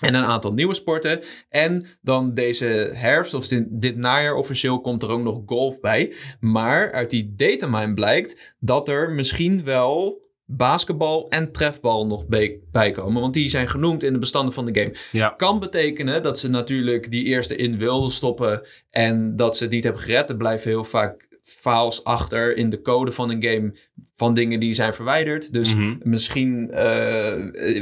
En 0.00 0.14
een 0.14 0.24
aantal 0.24 0.52
nieuwe 0.52 0.74
sporten. 0.74 1.20
En 1.48 1.86
dan 2.00 2.34
deze 2.34 2.90
herfst, 2.94 3.34
of 3.34 3.48
dit, 3.48 3.64
dit 3.70 3.96
najaar 3.96 4.34
officieel, 4.34 4.80
komt 4.80 5.02
er 5.02 5.10
ook 5.10 5.22
nog 5.22 5.42
golf 5.46 5.80
bij. 5.80 6.14
Maar 6.40 6.92
uit 6.92 7.10
die 7.10 7.34
datamine 7.36 7.94
blijkt 7.94 8.54
dat 8.58 8.88
er 8.88 9.10
misschien 9.10 9.64
wel 9.64 10.23
basketbal 10.56 11.28
en 11.28 11.52
trefbal 11.52 12.06
nog 12.06 12.26
bij, 12.26 12.60
komen. 12.92 13.20
Want 13.20 13.34
die 13.34 13.48
zijn 13.48 13.68
genoemd 13.68 14.02
in 14.02 14.12
de 14.12 14.18
bestanden 14.18 14.54
van 14.54 14.64
de 14.64 14.80
game. 14.80 14.96
Ja. 15.12 15.28
Kan 15.28 15.58
betekenen 15.60 16.22
dat 16.22 16.38
ze 16.38 16.50
natuurlijk 16.50 17.10
die 17.10 17.24
eerste 17.24 17.56
in 17.56 17.78
wilden 17.78 18.10
stoppen. 18.10 18.62
En 18.90 19.36
dat 19.36 19.56
ze 19.56 19.62
het 19.62 19.72
niet 19.72 19.84
hebben 19.84 20.02
gered. 20.02 20.30
Er 20.30 20.36
blijven 20.36 20.70
heel 20.70 20.84
vaak 20.84 21.28
files 21.42 22.04
achter 22.04 22.56
in 22.56 22.70
de 22.70 22.80
code 22.80 23.12
van 23.12 23.30
een 23.30 23.42
game. 23.42 23.74
Van 24.16 24.34
dingen 24.34 24.60
die 24.60 24.72
zijn 24.72 24.94
verwijderd. 24.94 25.52
Dus 25.52 25.74
Mhm. 25.74 25.94
misschien, 26.02 26.70
eh, 26.70 27.34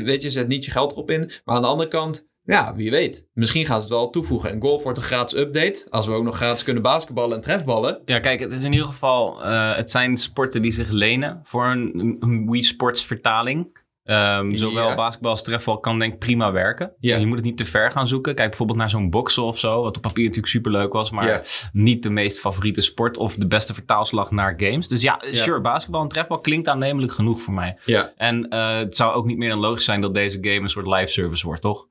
weet 0.04 0.22
je, 0.22 0.30
zet 0.30 0.48
niet 0.48 0.64
je 0.64 0.70
geld 0.70 0.92
erop 0.92 1.10
in. 1.10 1.30
Maar 1.44 1.56
aan 1.56 1.62
de 1.62 1.68
andere 1.68 1.88
kant, 1.88 2.28
ja, 2.44 2.74
wie 2.74 2.90
weet. 2.90 3.26
Misschien 3.34 3.66
gaan 3.66 3.76
ze 3.76 3.82
het 3.82 3.90
wel 3.92 4.10
toevoegen. 4.10 4.50
En 4.50 4.60
golf 4.60 4.82
wordt 4.82 4.98
een 4.98 5.04
gratis 5.04 5.38
update. 5.38 5.86
Als 5.90 6.06
we 6.06 6.12
ook 6.12 6.24
nog 6.24 6.36
gratis 6.36 6.64
kunnen 6.64 6.82
basketballen 6.82 7.36
en 7.36 7.42
trefballen. 7.42 8.00
Ja, 8.04 8.20
kijk, 8.20 8.40
het 8.40 8.52
is 8.52 8.62
in 8.62 8.72
ieder 8.72 8.86
geval... 8.86 9.44
eh, 9.44 9.76
het 9.76 9.90
zijn 9.90 10.16
sporten 10.16 10.62
die 10.62 10.72
zich 10.72 10.88
lenen 10.90 11.40
voor 11.44 11.66
een, 11.66 12.16
een 12.20 12.50
Wii 12.50 12.62
Sports 12.62 13.04
vertaling. 13.06 13.80
Ehm, 14.02 14.54
zowel 14.54 14.88
Ja. 14.88 14.94
basketbal 14.94 15.30
als 15.30 15.42
trefbal 15.42 15.78
kan 15.78 15.98
denk 15.98 16.12
ik 16.12 16.18
prima 16.18 16.52
werken. 16.52 16.92
Ja. 16.98 17.14
En 17.14 17.20
je 17.20 17.26
moet 17.26 17.36
het 17.36 17.44
niet 17.44 17.56
te 17.56 17.64
ver 17.64 17.90
gaan 17.90 18.08
zoeken. 18.08 18.34
Kijk 18.34 18.48
bijvoorbeeld 18.48 18.78
naar 18.78 18.90
zo'n 18.90 19.10
boksen 19.10 19.42
of 19.42 19.58
zo. 19.58 19.82
Wat 19.82 19.96
op 19.96 20.02
papier 20.02 20.22
natuurlijk 20.24 20.52
superleuk 20.52 20.92
was. 20.92 21.10
Maar 21.10 21.26
Ja. 21.26 21.42
niet 21.72 22.02
de 22.02 22.10
meest 22.10 22.40
favoriete 22.40 22.80
sport. 22.80 23.16
Of 23.16 23.34
de 23.34 23.46
beste 23.46 23.74
vertaalslag 23.74 24.30
naar 24.30 24.54
games. 24.56 24.88
Dus 24.88 25.02
ja, 25.02 25.22
Ja. 25.26 25.34
sure, 25.34 25.60
basketbal 25.60 26.02
en 26.02 26.08
trefbal 26.08 26.38
klinkt 26.38 26.68
aannemelijk 26.68 27.12
genoeg 27.12 27.40
voor 27.40 27.54
mij. 27.54 27.78
Ja, 27.84 28.12
En 28.16 28.48
eh, 28.48 28.76
het 28.76 28.96
zou 28.96 29.12
ook 29.14 29.26
niet 29.26 29.38
meer 29.38 29.48
dan 29.48 29.58
logisch 29.58 29.84
zijn 29.84 30.00
dat 30.00 30.14
deze 30.14 30.38
game 30.40 30.60
een 30.60 30.68
soort 30.68 30.86
live 30.86 31.06
service 31.12 31.46
wordt, 31.46 31.62
toch? 31.62 31.86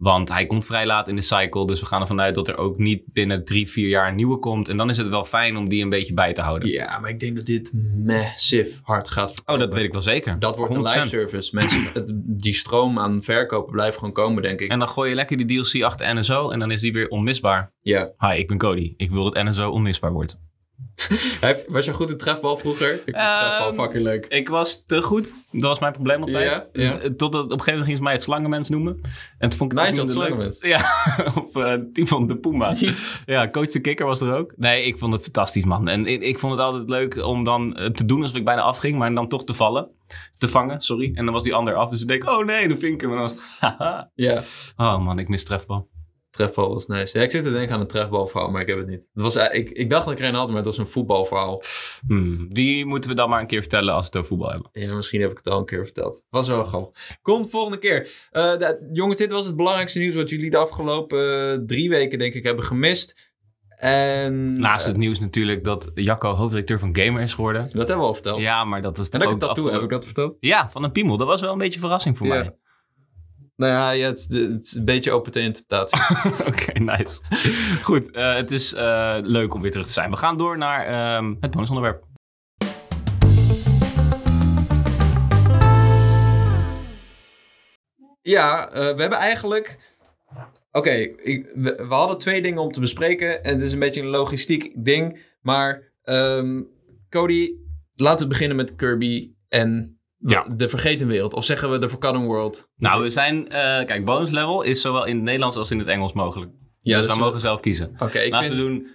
Want 0.00 0.28
hij 0.28 0.46
komt 0.46 0.66
vrij 0.66 0.86
laat 0.86 1.08
in 1.08 1.14
de 1.14 1.22
cycle. 1.22 1.66
Dus 1.66 1.80
we 1.80 1.86
gaan 1.86 2.00
ervan 2.00 2.20
uit 2.20 2.34
dat 2.34 2.48
er 2.48 2.56
ook 2.56 2.78
niet 2.78 3.02
binnen 3.12 3.44
drie, 3.44 3.70
vier 3.70 3.88
jaar 3.88 4.08
een 4.08 4.14
nieuwe 4.14 4.38
komt. 4.38 4.68
En 4.68 4.76
dan 4.76 4.90
is 4.90 4.96
het 4.96 5.08
wel 5.08 5.24
fijn 5.24 5.56
om 5.56 5.68
die 5.68 5.82
een 5.82 5.88
beetje 5.88 6.14
bij 6.14 6.32
te 6.32 6.40
houden. 6.40 6.68
ja 6.68 6.98
maar 6.98 7.10
ik 7.10 7.20
denk 7.20 7.36
dat 7.36 7.46
dit 7.46 7.72
massive 8.04 8.78
hard 8.82 9.08
gaat 9.08 9.42
Oh, 9.46 9.58
dat 9.58 9.74
weet 9.74 9.84
ik 9.84 9.92
wel 9.92 10.00
zeker. 10.02 10.38
Dat 10.38 10.56
wordt 10.56 10.74
een 10.74 10.80
100%. 10.80 10.82
live 10.82 11.08
service. 11.08 11.54
Mensen, 11.54 11.90
die 12.26 12.54
stroom 12.54 12.98
aan 12.98 13.22
verkopen 13.22 13.72
blijft 13.72 13.98
gewoon 13.98 14.12
komen, 14.12 14.42
denk 14.42 14.60
ik. 14.60 14.68
En 14.68 14.78
dan 14.78 14.88
gooi 14.88 15.08
je 15.08 15.14
lekker 15.14 15.36
die 15.46 15.62
DLC 15.62 15.82
achter 15.82 16.14
NSO 16.14 16.50
en 16.50 16.58
dan 16.58 16.70
is 16.70 16.80
die 16.80 16.92
weer 16.92 17.08
onmisbaar. 17.08 17.72
Ja. 17.80 18.10
Hi, 18.18 18.38
ik 18.38 18.48
ben 18.48 18.58
Cody. 18.58 18.94
Ik 18.96 19.10
wil 19.10 19.24
dat 19.30 19.44
NSO 19.44 19.70
onmisbaar 19.70 20.12
wordt. 20.12 20.38
Was 21.68 21.84
je 21.84 21.92
goed 21.92 22.10
in 22.10 22.16
trefbal 22.16 22.56
vroeger? 22.56 22.92
Ik 22.94 23.00
vind 23.04 23.16
Ehm, 23.16 23.38
trefbal 23.38 23.72
fucking 23.72 24.02
leuk. 24.04 24.26
Ik 24.26 24.48
was 24.48 24.84
te 24.86 25.02
goed. 25.02 25.32
Dat 25.52 25.62
was 25.62 25.78
mijn 25.78 25.92
probleem 25.92 26.20
altijd. 26.22 26.44
Ja, 26.44 26.66
ja. 26.72 26.92
Dus, 26.92 27.02
eh, 27.02 27.10
Totdat 27.10 27.44
op 27.44 27.50
een 27.50 27.58
gegeven 27.58 27.64
moment 27.72 27.82
gingen 27.84 27.96
ze 27.96 28.02
mij 28.02 28.12
het 28.12 28.22
slangenmens 28.22 28.68
noemen. 28.68 29.00
En 29.38 29.48
toen 29.48 29.58
vond 29.58 29.72
ik 29.72 29.78
het 29.78 29.88
Nigel 29.88 30.04
leuk. 30.04 30.14
slangenmens? 30.14 30.58
Ja, 30.60 30.80
of 31.44 31.54
eh 31.64 31.74
Timon 31.92 32.26
de 32.26 32.36
Puma. 32.36 32.72
Ja, 33.26 33.48
coach 33.50 33.70
de 33.70 33.80
kikker 33.80 34.06
was 34.06 34.20
er 34.20 34.34
ook. 34.34 34.52
Nee, 34.56 34.84
ik 34.84 34.98
vond 34.98 35.12
het 35.12 35.22
fantastisch, 35.22 35.64
man. 35.64 35.88
En 35.88 36.06
ik, 36.06 36.22
ik 36.22 36.38
vond 36.38 36.52
het 36.52 36.60
altijd 36.62 36.88
leuk 36.88 37.16
om 37.24 37.44
dan 37.44 37.76
eh, 37.76 37.86
te 37.90 38.04
doen 38.04 38.22
alsof 38.22 38.36
ik 38.36 38.44
bijna 38.44 38.60
afging, 38.62 38.98
maar 38.98 39.14
dan 39.14 39.28
toch 39.28 39.44
te 39.44 39.54
vallen. 39.54 39.88
Te 40.38 40.48
vangen, 40.48 40.80
sorry. 40.82 41.10
En 41.14 41.24
dan 41.24 41.34
was 41.34 41.42
die 41.42 41.54
ander 41.54 41.74
af. 41.74 41.90
Dus 41.90 42.02
ik 42.02 42.08
denk, 42.08 42.28
oh 42.28 42.44
nee, 42.44 42.68
dan 42.68 42.78
vink 42.78 42.94
ik 42.94 43.00
hem. 43.00 43.10
En 43.10 43.16
dan 43.16 43.24
was 43.24 43.32
het, 43.32 43.42
haha. 43.58 44.10
Ja, 44.14 44.40
Oh 44.76 44.98
man, 45.04 45.18
ik 45.18 45.28
mis 45.28 45.44
trefbal. 45.44 45.86
Trefbal 46.30 46.68
was 46.72 46.86
nice. 46.86 47.18
Ja, 47.18 47.24
ik 47.24 47.30
zit 47.30 47.42
te 47.44 47.50
denken 47.52 47.74
aan 47.74 47.80
een 47.80 47.86
trefbalverhaal, 47.86 48.50
maar 48.50 48.60
ik 48.60 48.66
heb 48.68 48.78
het 48.78 48.86
niet. 48.86 49.08
Het 49.12 49.22
was, 49.22 49.36
eh, 49.36 49.58
ik, 49.58 49.70
ik 49.70 49.90
dacht 49.90 50.04
dat 50.04 50.12
ik 50.14 50.20
er 50.20 50.28
een 50.28 50.34
had, 50.34 50.46
maar 50.48 50.56
het 50.56 50.66
was 50.66 50.78
een 50.78 50.86
voetbalverhaal. 50.86 51.62
Hmm, 52.06 52.46
die 52.54 52.84
moeten 52.86 53.10
we 53.10 53.16
dan 53.16 53.28
maar 53.28 53.40
een 53.40 53.46
keer 53.46 53.60
vertellen 53.60 53.94
als 53.94 54.00
we 54.00 54.06
het 54.06 54.16
over 54.16 54.28
voetbal 54.28 54.50
hebben. 54.50 54.68
Ja, 54.72 54.94
misschien 54.94 55.20
heb 55.20 55.30
ik 55.30 55.36
het 55.36 55.48
al 55.48 55.58
een 55.58 55.64
keer 55.64 55.84
verteld. 55.84 56.22
Was 56.30 56.48
wel 56.48 56.64
grappig. 56.64 57.18
Kom 57.22 57.48
volgende 57.48 57.78
keer. 57.78 58.08
Eh, 58.30 58.58
de- 58.58 58.88
jongens, 58.92 59.18
dit 59.18 59.30
was 59.32 59.46
het 59.46 59.56
belangrijkste 59.56 59.98
nieuws 59.98 60.14
wat 60.14 60.30
jullie 60.30 60.50
de 60.50 60.56
afgelopen 60.56 61.52
eh, 61.52 61.58
drie 61.66 61.88
weken, 61.88 62.18
denk 62.18 62.34
ik, 62.34 62.44
hebben 62.44 62.64
gemist. 62.64 63.28
En 63.76 64.60
Naast 64.60 64.86
het 64.86 64.96
nieuws 64.96 65.18
natuurlijk 65.20 65.64
dat 65.64 65.90
Jacco 65.94 66.32
hoofdredacteur 66.34 66.78
van 66.78 66.96
Gamer 66.96 67.22
is 67.22 67.34
geworden. 67.34 67.62
dat 67.62 67.72
hebben 67.88 67.96
we 67.96 68.02
al 68.02 68.14
verteld. 68.14 68.40
Ja, 68.40 68.64
maar 68.64 68.82
dat 68.82 68.98
is 68.98 69.08
en 69.08 69.18
dat 69.18 69.28
ik 69.28 69.34
een 69.34 69.38
tattoo 69.40 69.70
heb 69.70 69.82
ik 69.82 69.88
dat 69.90 70.04
verteld? 70.04 70.36
Ja, 70.40 70.70
van 70.70 70.84
een 70.84 70.92
piemel. 70.92 71.16
Dat 71.16 71.26
was 71.26 71.40
wel 71.40 71.52
een 71.52 71.58
beetje 71.58 71.74
een 71.74 71.80
verrassing 71.80 72.18
voor 72.18 72.26
Ja. 72.26 72.34
mij. 72.34 72.56
Nou 73.60 73.72
ja, 73.72 73.90
ja 73.90 74.06
het, 74.06 74.18
is, 74.18 74.26
de- 74.26 74.52
het 74.52 74.62
is 74.64 74.74
een 74.74 74.84
beetje 74.84 75.12
open 75.12 75.32
te 75.32 75.40
interpretatie. 75.40 75.98
Oké, 76.52 76.78
nice. 76.78 77.20
Goed, 77.82 78.10
eh, 78.10 78.34
het 78.34 78.50
is 78.50 78.74
eh, 78.74 79.16
leuk 79.22 79.54
om 79.54 79.60
weer 79.60 79.70
terug 79.70 79.86
te 79.86 79.92
zijn. 79.92 80.10
We 80.10 80.16
gaan 80.16 80.38
door 80.38 80.58
naar 80.58 80.86
ehm, 80.86 81.34
het 81.40 81.50
bonusonderwerp. 81.50 82.04
Ja, 88.22 88.70
eh, 88.70 88.94
we 88.94 89.00
hebben 89.00 89.18
eigenlijk. 89.18 89.78
Oké, 90.72 90.90
we 91.54 91.86
hadden 91.88 92.18
twee 92.18 92.42
dingen 92.42 92.62
om 92.62 92.72
te 92.72 92.80
bespreken. 92.80 93.44
En 93.44 93.54
het 93.54 93.62
is 93.62 93.72
een 93.72 93.78
beetje 93.78 94.00
een 94.00 94.06
logistiek 94.06 94.72
ding. 94.74 95.20
Maar 95.40 95.92
ehm, 96.02 96.62
Cody, 97.08 97.52
laten 97.94 98.26
we 98.26 98.32
beginnen 98.32 98.56
met 98.56 98.74
Kirby 98.74 99.30
en 99.48 99.99
Ja. 100.22 100.46
de 100.56 100.68
Vergeten 100.68 101.06
Wereld. 101.06 101.34
Of 101.34 101.44
zeggen 101.44 101.70
we 101.70 101.78
de 101.78 101.88
Forgotten 101.88 102.24
World? 102.24 102.68
Nou, 102.76 103.02
we 103.02 103.10
zijn... 103.10 103.48
eh, 103.48 103.84
kijk, 103.86 104.04
bonus 104.04 104.30
level 104.30 104.62
is 104.62 104.80
zowel 104.80 105.04
in 105.06 105.14
het 105.14 105.24
Nederlands 105.24 105.56
als 105.56 105.70
in 105.70 105.78
het 105.78 105.88
Engels 105.88 106.12
mogelijk. 106.12 106.50
Ja, 106.80 106.98
dus 106.98 107.06
dus 107.06 107.16
we 107.16 107.22
mogen 107.24 107.40
zelf 107.40 107.60
kiezen. 107.60 107.92
Oké, 107.98 108.18
ik 108.18 108.30
Laten 108.32 108.46
vind 108.48 108.60
we 108.60 108.66
doen 108.68 108.86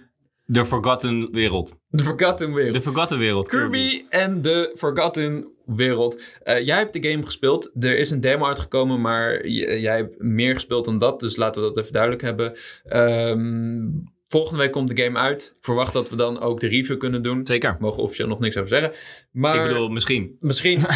de 0.44 0.66
Forgotten 0.66 1.32
Wereld. 1.32 1.76
de 1.88 2.02
Forgotten 2.02 2.52
Wereld. 2.54 2.74
De 2.74 2.82
Forgotten 2.82 3.18
Wereld. 3.18 3.48
Kirby 3.48 4.04
en 4.08 4.42
de 4.42 4.72
Forgotten 4.76 5.48
Wereld. 5.66 6.20
Eh, 6.42 6.66
jij 6.66 6.76
hebt 6.78 6.92
de 7.02 7.08
game 7.10 7.24
gespeeld. 7.24 7.70
Er 7.80 7.98
is 7.98 8.10
een 8.10 8.20
demo 8.20 8.46
uitgekomen, 8.46 9.00
maar 9.00 9.46
jij 9.48 9.96
hebt 9.96 10.22
meer 10.22 10.54
gespeeld 10.54 10.84
dan 10.84 10.98
dat. 10.98 11.20
Dus 11.20 11.36
laten 11.36 11.62
we 11.62 11.68
dat 11.68 11.78
even 11.78 11.92
duidelijk 11.92 12.22
hebben. 12.22 12.52
Ehm, 12.84 13.88
volgende 14.28 14.58
week 14.62 14.72
komt 14.72 14.96
de 14.96 15.02
game 15.02 15.18
uit. 15.18 15.52
Ik 15.56 15.64
verwacht 15.64 15.92
dat 15.92 16.10
we 16.10 16.16
dan 16.16 16.40
ook 16.40 16.60
de 16.60 16.68
review 16.68 16.98
kunnen 16.98 17.22
doen. 17.22 17.46
Zeker. 17.46 17.70
We 17.70 17.76
mogen 17.84 18.02
officieel 18.02 18.28
nog 18.28 18.38
niks 18.38 18.56
over 18.56 18.68
zeggen. 18.68 18.92
Maar 19.32 19.54
Ik 19.56 19.68
bedoel, 19.68 19.88
misschien. 19.88 20.36
misschien... 20.40 20.84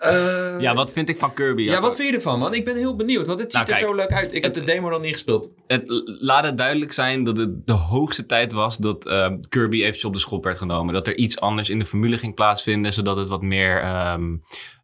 Eh, 0.00 0.56
Ja, 0.60 0.74
wat 0.74 0.92
vind 0.92 1.08
ik 1.08 1.18
van 1.18 1.34
Kirby? 1.34 1.62
ja, 1.62 1.80
wat 1.80 1.96
vind 1.96 2.08
je 2.10 2.14
ervan, 2.14 2.38
man? 2.38 2.54
Ik 2.54 2.64
ben 2.64 2.76
heel 2.76 2.96
benieuwd, 2.96 3.26
want 3.26 3.38
dit 3.38 3.52
ziet 3.52 3.60
Nou, 3.66 3.72
er 3.72 3.78
kijk, 3.78 3.88
zo 3.88 3.96
leuk 3.96 4.12
uit. 4.12 4.34
Ik 4.34 4.42
heb 4.42 4.54
de 4.54 4.62
demo 4.62 4.88
nog 4.88 5.00
niet 5.00 5.12
gespeeld. 5.12 5.50
het, 5.66 6.02
laat 6.20 6.44
het 6.44 6.58
duidelijk 6.58 6.92
zijn 6.92 7.24
dat 7.24 7.36
het 7.36 7.66
de 7.66 7.72
hoogste 7.72 8.26
tijd 8.26 8.52
was 8.52 8.76
dat 8.76 9.06
eh, 9.06 9.32
Kirby 9.48 9.80
eventjes 9.80 10.04
op 10.04 10.12
de 10.12 10.18
schop 10.18 10.44
werd 10.44 10.58
genomen. 10.58 10.94
Dat 10.94 11.06
er 11.06 11.16
iets 11.16 11.40
anders 11.40 11.70
in 11.70 11.78
de 11.78 11.84
formule 11.84 12.18
ging 12.18 12.34
plaatsvinden, 12.34 12.92
zodat 12.92 13.16
het 13.16 13.28
wat 13.28 13.42
meer... 13.42 13.80
ehm, 13.80 14.36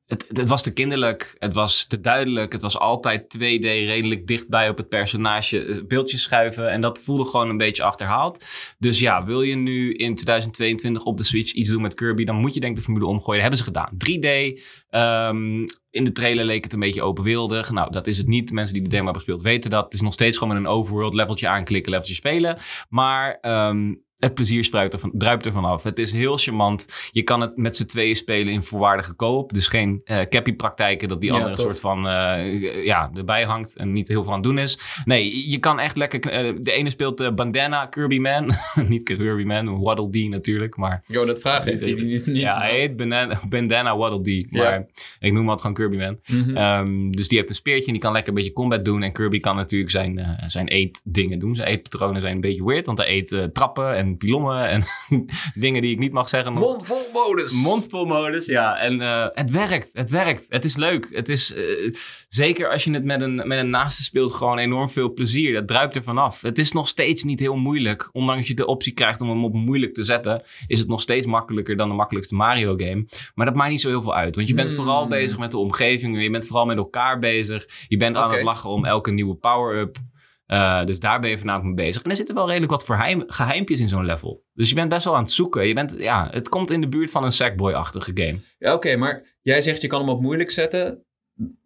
het, 0.07 0.49
was 0.49 0.63
te 0.63 0.73
kinderlijk, 0.73 1.37
het 1.39 1.55
was 1.55 1.87
te 1.87 2.01
duidelijk, 2.01 2.53
het 2.53 2.63
was 2.63 2.79
altijd 2.79 3.37
2D, 3.37 3.61
redelijk 3.61 4.27
dichtbij 4.27 4.69
op 4.69 4.77
het 4.77 4.89
personage, 4.89 5.65
eh, 5.65 5.83
beeldjes 5.87 6.23
schuiven. 6.23 6.71
En 6.71 6.81
dat 6.81 7.03
voelde 7.03 7.25
gewoon 7.25 7.49
een 7.49 7.57
beetje 7.57 7.83
achterhaald. 7.83 8.45
Dus 8.79 8.99
ja, 8.99 9.25
wil 9.25 9.43
je 9.43 9.55
nu 9.55 9.95
in 9.95 10.15
2022 10.15 11.05
op 11.05 11.17
de 11.17 11.25
Switch 11.25 11.53
iets 11.53 11.71
doen 11.71 11.83
met 11.83 11.95
Kirby, 11.95 12.25
dan 12.25 12.37
moet 12.37 12.55
je 12.55 12.61
denk 12.61 12.73
ik 12.73 12.79
de 12.79 12.85
formule 12.85 13.07
omgooien. 13.07 13.43
Dat 13.43 13.51
hebben 13.51 13.59
ze 13.59 13.65
gedaan. 13.65 13.97
3D, 13.97 14.61
ehm, 14.89 15.65
in 15.91 16.05
de 16.05 16.13
trailer 16.13 16.45
leek 16.45 16.65
het 16.65 16.73
een 16.73 16.81
beetje 16.81 17.03
openwereldig. 17.03 17.71
Nou, 17.71 17.91
dat 17.91 18.07
is 18.07 18.19
het 18.19 18.27
niet. 18.27 18.51
Mensen 18.51 18.75
die 18.75 18.83
de 18.83 18.89
demo 18.89 19.05
hebben 19.05 19.23
gespeeld 19.23 19.43
weten 19.43 19.71
dat. 19.71 19.85
Het 19.85 19.95
is 19.95 20.01
nog 20.01 20.13
steeds 20.13 20.39
gewoon 20.39 20.55
met 20.55 20.63
een 20.63 20.71
overworld 20.71 21.15
leveltje 21.15 21.49
aanklikken, 21.49 21.91
leveltje 21.91 22.15
spelen. 22.15 22.59
Maar 22.89 23.39
ehm, 23.41 23.93
het 24.17 24.35
plezier 24.35 24.65
spruit 24.65 24.93
er 24.93 24.99
van, 24.99 25.11
druipt 25.15 25.47
er 25.47 25.53
vanaf. 25.53 25.83
Het 25.83 25.99
is 25.99 26.13
heel 26.13 26.37
charmant. 26.37 27.09
Je 27.11 27.23
kan 27.23 27.41
het 27.41 27.57
met 27.57 27.77
z'n 27.77 27.85
tweeën 27.87 28.17
spelen 28.17 28.53
in 28.53 28.63
voorwaardige 28.63 29.13
koop. 29.13 29.53
Dus 29.53 29.67
geen 29.69 30.01
uh, 30.05 30.21
cappy-praktijken 30.21 31.09
dat 31.09 31.21
die 31.21 31.33
Ja, 31.33 31.37
andere 31.37 31.61
soort 31.61 31.81
van 31.81 32.07
uh, 32.07 32.85
ja, 32.85 33.11
erbij 33.15 33.45
hangt 33.45 33.77
en 33.77 33.93
niet 33.93 34.09
heel 34.09 34.23
veel 34.23 34.33
aan 34.33 34.39
het 34.39 34.49
doen 34.49 34.59
is. 34.59 34.79
Nee, 35.05 35.51
je 35.51 35.59
kan 35.59 35.79
echt 35.81 35.97
lekker... 35.97 36.47
Uh, 36.47 36.55
de 36.61 36.73
ene 36.73 36.91
speelt 36.91 37.21
uh, 37.21 37.31
Bandana 37.31 37.87
Kirby 37.87 38.19
Man. 38.19 38.51
niet 38.89 39.03
Kirby 39.03 39.43
Man, 39.45 39.81
Waddle 39.81 40.11
Dee 40.11 40.29
natuurlijk, 40.29 40.77
maar... 40.77 41.03
Jo, 41.07 41.25
dat 41.25 41.41
vraag 41.41 41.65
heeft 41.65 41.85
hij 41.85 41.93
niet. 41.93 42.27
niet 42.27 42.37
ja, 42.37 42.59
hij 42.59 42.71
heet 42.71 42.97
Bandana, 42.97 43.41
Bandana 43.49 43.97
Waddle 43.97 44.23
Dee, 44.23 44.47
maar 44.51 44.63
Ja. 44.63 44.87
ik 45.21 45.33
noem 45.33 45.49
altijd 45.51 45.61
gewoon 45.61 45.75
Kirby 45.91 45.97
Man. 46.05 46.19
Mhm. 46.27 46.57
Ehm, 46.57 47.11
dus 47.11 47.29
die 47.29 47.39
heeft 47.39 47.51
een 47.51 47.57
speertje 47.57 47.87
en 47.87 47.93
die 47.93 48.03
kan 48.03 48.13
lekker 48.13 48.29
een 48.29 48.39
beetje 48.39 48.53
combat 48.53 48.85
doen. 48.85 49.03
En 49.03 49.13
Kirby 49.13 49.41
kan 49.41 49.57
natuurlijk 49.57 49.91
zijn, 49.91 50.19
eh, 50.19 50.49
zijn 50.49 50.69
eetdingen 50.69 51.39
doen. 51.39 51.55
Zijn 51.57 51.69
eetpatronen 51.69 52.21
zijn 52.21 52.35
een 52.35 52.41
beetje 52.41 52.65
weird, 52.65 52.87
want 52.87 52.99
hij 52.99 53.09
eet 53.09 53.33
eh, 53.33 53.45
trappen 53.45 53.97
en 53.97 54.06
pilonnen 54.15 54.69
en 54.69 54.83
dingen 55.65 55.83
die 55.83 55.93
ik 55.93 55.99
niet 55.99 56.13
mag 56.13 56.29
zeggen. 56.29 56.53
Mondvol 56.53 57.07
modus. 57.13 57.53
Mondvol 57.63 58.05
modus, 58.05 58.47
ja. 58.47 58.79
En 58.79 59.01
eh, 59.01 59.27
het 59.33 59.51
werkt, 59.51 59.91
het 59.93 60.11
werkt. 60.11 60.47
Het 60.49 60.65
is 60.65 60.77
leuk. 60.77 61.09
Het 61.11 61.29
is, 61.29 61.55
eh, 61.55 61.95
zeker 62.29 62.71
als 62.71 62.85
je 62.85 62.91
het 62.93 63.05
met 63.05 63.21
een, 63.21 63.35
met 63.35 63.59
een 63.59 63.71
naaste 63.71 64.03
speelt, 64.03 64.33
gewoon 64.33 64.59
enorm 64.59 64.91
veel 64.91 65.13
plezier. 65.13 65.53
Dat 65.53 65.69
druipt 65.69 65.97
er 65.97 66.03
vanaf. 66.03 66.41
Het 66.41 66.59
is 66.59 66.73
nog 66.73 66.89
steeds 66.89 67.25
niet 67.25 67.41
heel 67.41 67.57
moeilijk. 67.57 68.09
Ondanks 68.13 68.49
je 68.49 68.55
de 68.55 68.67
optie 68.67 68.93
krijgt 68.93 69.21
om 69.21 69.29
hem 69.29 69.45
op 69.45 69.55
moeilijk 69.55 69.95
te 69.95 70.05
zetten, 70.05 70.43
is 70.67 70.79
het 70.79 70.89
nog 70.89 71.01
steeds 71.01 71.27
makkelijker 71.27 71.77
dan 71.77 71.89
de 71.89 71.95
makkelijkste 71.95 72.35
Mario 72.35 72.75
game. 72.77 73.07
Maar 73.35 73.47
dat 73.47 73.55
maakt 73.55 73.71
niet 73.71 73.81
zo 73.81 73.89
heel 73.89 74.03
veel 74.03 74.15
uit. 74.15 74.35
Want 74.35 74.49
je 74.49 74.55
bent 74.55 74.69
Hmm. 74.69 74.77
vooral 74.77 75.07
bezig 75.07 75.39
met 75.39 75.51
de 75.51 75.59
omgeving. 75.59 76.23
Je 76.23 76.31
bent 76.31 76.47
vooral 76.47 76.67
met 76.67 76.77
elkaar 76.77 77.19
bezig. 77.19 77.67
Je 77.89 77.97
bent 77.97 78.17
aan 78.17 78.33
het 78.33 78.43
lachen 78.43 78.71
om 78.71 78.85
elke 78.85 79.11
nieuwe 79.11 79.35
power-up. 79.35 79.97
Eh, 80.47 80.85
dus 80.85 81.01
daar 81.01 81.21
ben 81.21 81.31
je 81.31 81.37
voornamelijk 81.37 81.77
mee 81.77 81.87
bezig. 81.87 82.03
En 82.03 82.11
er 82.11 82.17
zitten 82.17 82.35
wel 82.35 82.47
redelijk 82.47 82.73
wat 82.73 82.85
verheim, 82.85 83.25
geheimpjes 83.27 83.81
in 83.81 83.89
zo'n 83.89 84.05
level. 84.05 84.45
Dus 84.53 84.69
je 84.69 84.75
bent 84.75 84.89
best 84.89 85.05
wel 85.05 85.17
aan 85.17 85.23
het 85.23 85.33
zoeken. 85.33 85.67
Je 85.67 85.75
bent, 85.75 85.95
ja, 85.99 86.29
het 86.31 86.49
komt 86.49 86.71
in 86.71 86.81
de 86.81 86.89
buurt 86.89 87.11
van 87.11 87.25
een 87.25 87.33
Sackboy-achtige 87.33 88.11
game. 88.15 88.41
Ja, 88.59 88.75
oké, 88.75 88.97
maar 88.97 89.39
jij 89.43 89.61
zegt 89.61 89.81
je 89.81 89.89
kan 89.89 90.01
hem 90.01 90.09
op 90.09 90.21
moeilijk 90.21 90.51
zetten. 90.51 91.05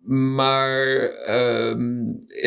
Maar 0.05 1.01
ehm, 1.09 2.05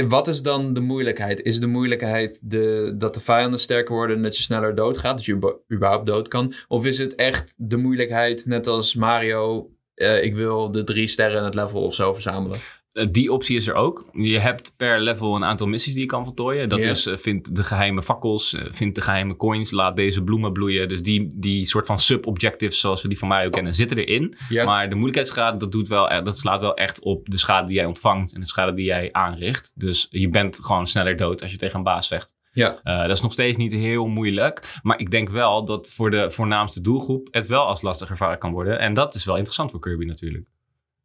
wat 0.07 0.27
is 0.27 0.41
dan 0.41 0.73
de 0.73 0.79
moeilijkheid? 0.79 1.41
Is 1.41 1.59
de 1.59 1.67
moeilijkheid 1.67 2.39
de, 2.43 2.93
dat 2.97 3.13
de 3.13 3.19
vijanden 3.19 3.59
sterker 3.59 3.95
worden 3.95 4.15
en 4.15 4.23
dat 4.23 4.37
je 4.37 4.43
sneller 4.43 4.75
doodgaat? 4.75 5.15
Dat 5.17 5.25
je 5.25 5.61
überhaupt 5.73 6.05
dood 6.05 6.27
kan? 6.27 6.53
Of 6.67 6.85
is 6.85 6.97
het 6.97 7.15
echt 7.15 7.53
de 7.57 7.77
moeilijkheid, 7.77 8.45
net 8.45 8.67
als 8.67 8.95
Mario, 8.95 9.71
eh, 9.93 10.23
ik 10.23 10.35
wil 10.35 10.71
de 10.71 10.83
drie 10.83 11.07
sterren 11.07 11.37
in 11.37 11.43
het 11.43 11.53
level 11.53 11.81
of 11.81 11.95
zo 11.95 12.13
verzamelen? 12.13 12.59
Eh, 12.93 13.05
die 13.11 13.31
optie 13.31 13.55
is 13.55 13.67
er 13.67 13.73
ook. 13.73 14.05
Je 14.11 14.39
hebt 14.39 14.73
per 14.77 14.99
level 15.01 15.35
een 15.35 15.43
aantal 15.43 15.67
missies 15.67 15.93
die 15.93 16.01
je 16.01 16.07
kan 16.07 16.23
voltooien. 16.23 16.69
Dat 16.69 16.79
is, 16.79 17.05
eh, 17.05 17.17
vind 17.17 17.55
de 17.55 17.63
geheime 17.63 18.03
fakkels, 18.03 18.53
eh, 18.53 18.65
vind 18.71 18.95
de 18.95 19.01
geheime 19.01 19.35
coins, 19.35 19.71
laat 19.71 19.95
deze 19.95 20.23
bloemen 20.23 20.53
bloeien. 20.53 20.87
Dus 20.87 21.01
die, 21.01 21.33
die 21.35 21.65
soort 21.65 21.85
van 21.85 21.99
sub-objectives 21.99 22.79
zoals 22.79 23.01
we 23.01 23.07
die 23.07 23.17
van 23.17 23.27
Mario 23.27 23.49
kennen, 23.49 23.75
zitten 23.75 23.97
erin. 23.97 24.35
Maar 24.65 24.89
de 24.89 24.95
moeilijkheidsgraad, 24.95 25.59
dat, 25.59 25.71
doet 25.71 25.87
wel, 25.87 26.23
dat 26.23 26.37
slaat 26.37 26.61
wel 26.61 26.73
echt 26.75 27.01
op 27.01 27.29
de 27.29 27.37
schade 27.37 27.67
die 27.67 27.75
jij 27.75 27.85
ontvangt 27.85 28.33
en 28.33 28.39
de 28.39 28.47
schade 28.47 28.73
die 28.73 28.85
jij 28.85 29.09
aanricht. 29.11 29.73
Dus 29.75 30.07
je 30.09 30.29
bent 30.29 30.59
gewoon 30.63 30.87
sneller 30.87 31.15
dood 31.15 31.41
als 31.41 31.51
je 31.51 31.57
tegen 31.57 31.77
een 31.77 31.83
baas 31.83 32.07
vecht. 32.07 32.33
ja. 32.51 32.79
Dat 32.83 33.09
is 33.09 33.21
nog 33.21 33.31
steeds 33.31 33.57
niet 33.57 33.71
heel 33.71 34.07
moeilijk. 34.07 34.79
Maar 34.81 34.99
ik 34.99 35.11
denk 35.11 35.29
wel 35.29 35.65
dat 35.65 35.91
voor 35.91 36.11
de 36.11 36.31
voornaamste 36.31 36.81
doelgroep 36.81 37.27
het 37.31 37.47
wel 37.47 37.65
als 37.65 37.81
lastig 37.81 38.09
ervaren 38.09 38.39
kan 38.39 38.51
worden. 38.51 38.79
En 38.79 38.93
dat 38.93 39.15
is 39.15 39.25
wel 39.25 39.35
interessant 39.35 39.71
voor 39.71 39.79
Kirby 39.79 40.05
natuurlijk. 40.05 40.45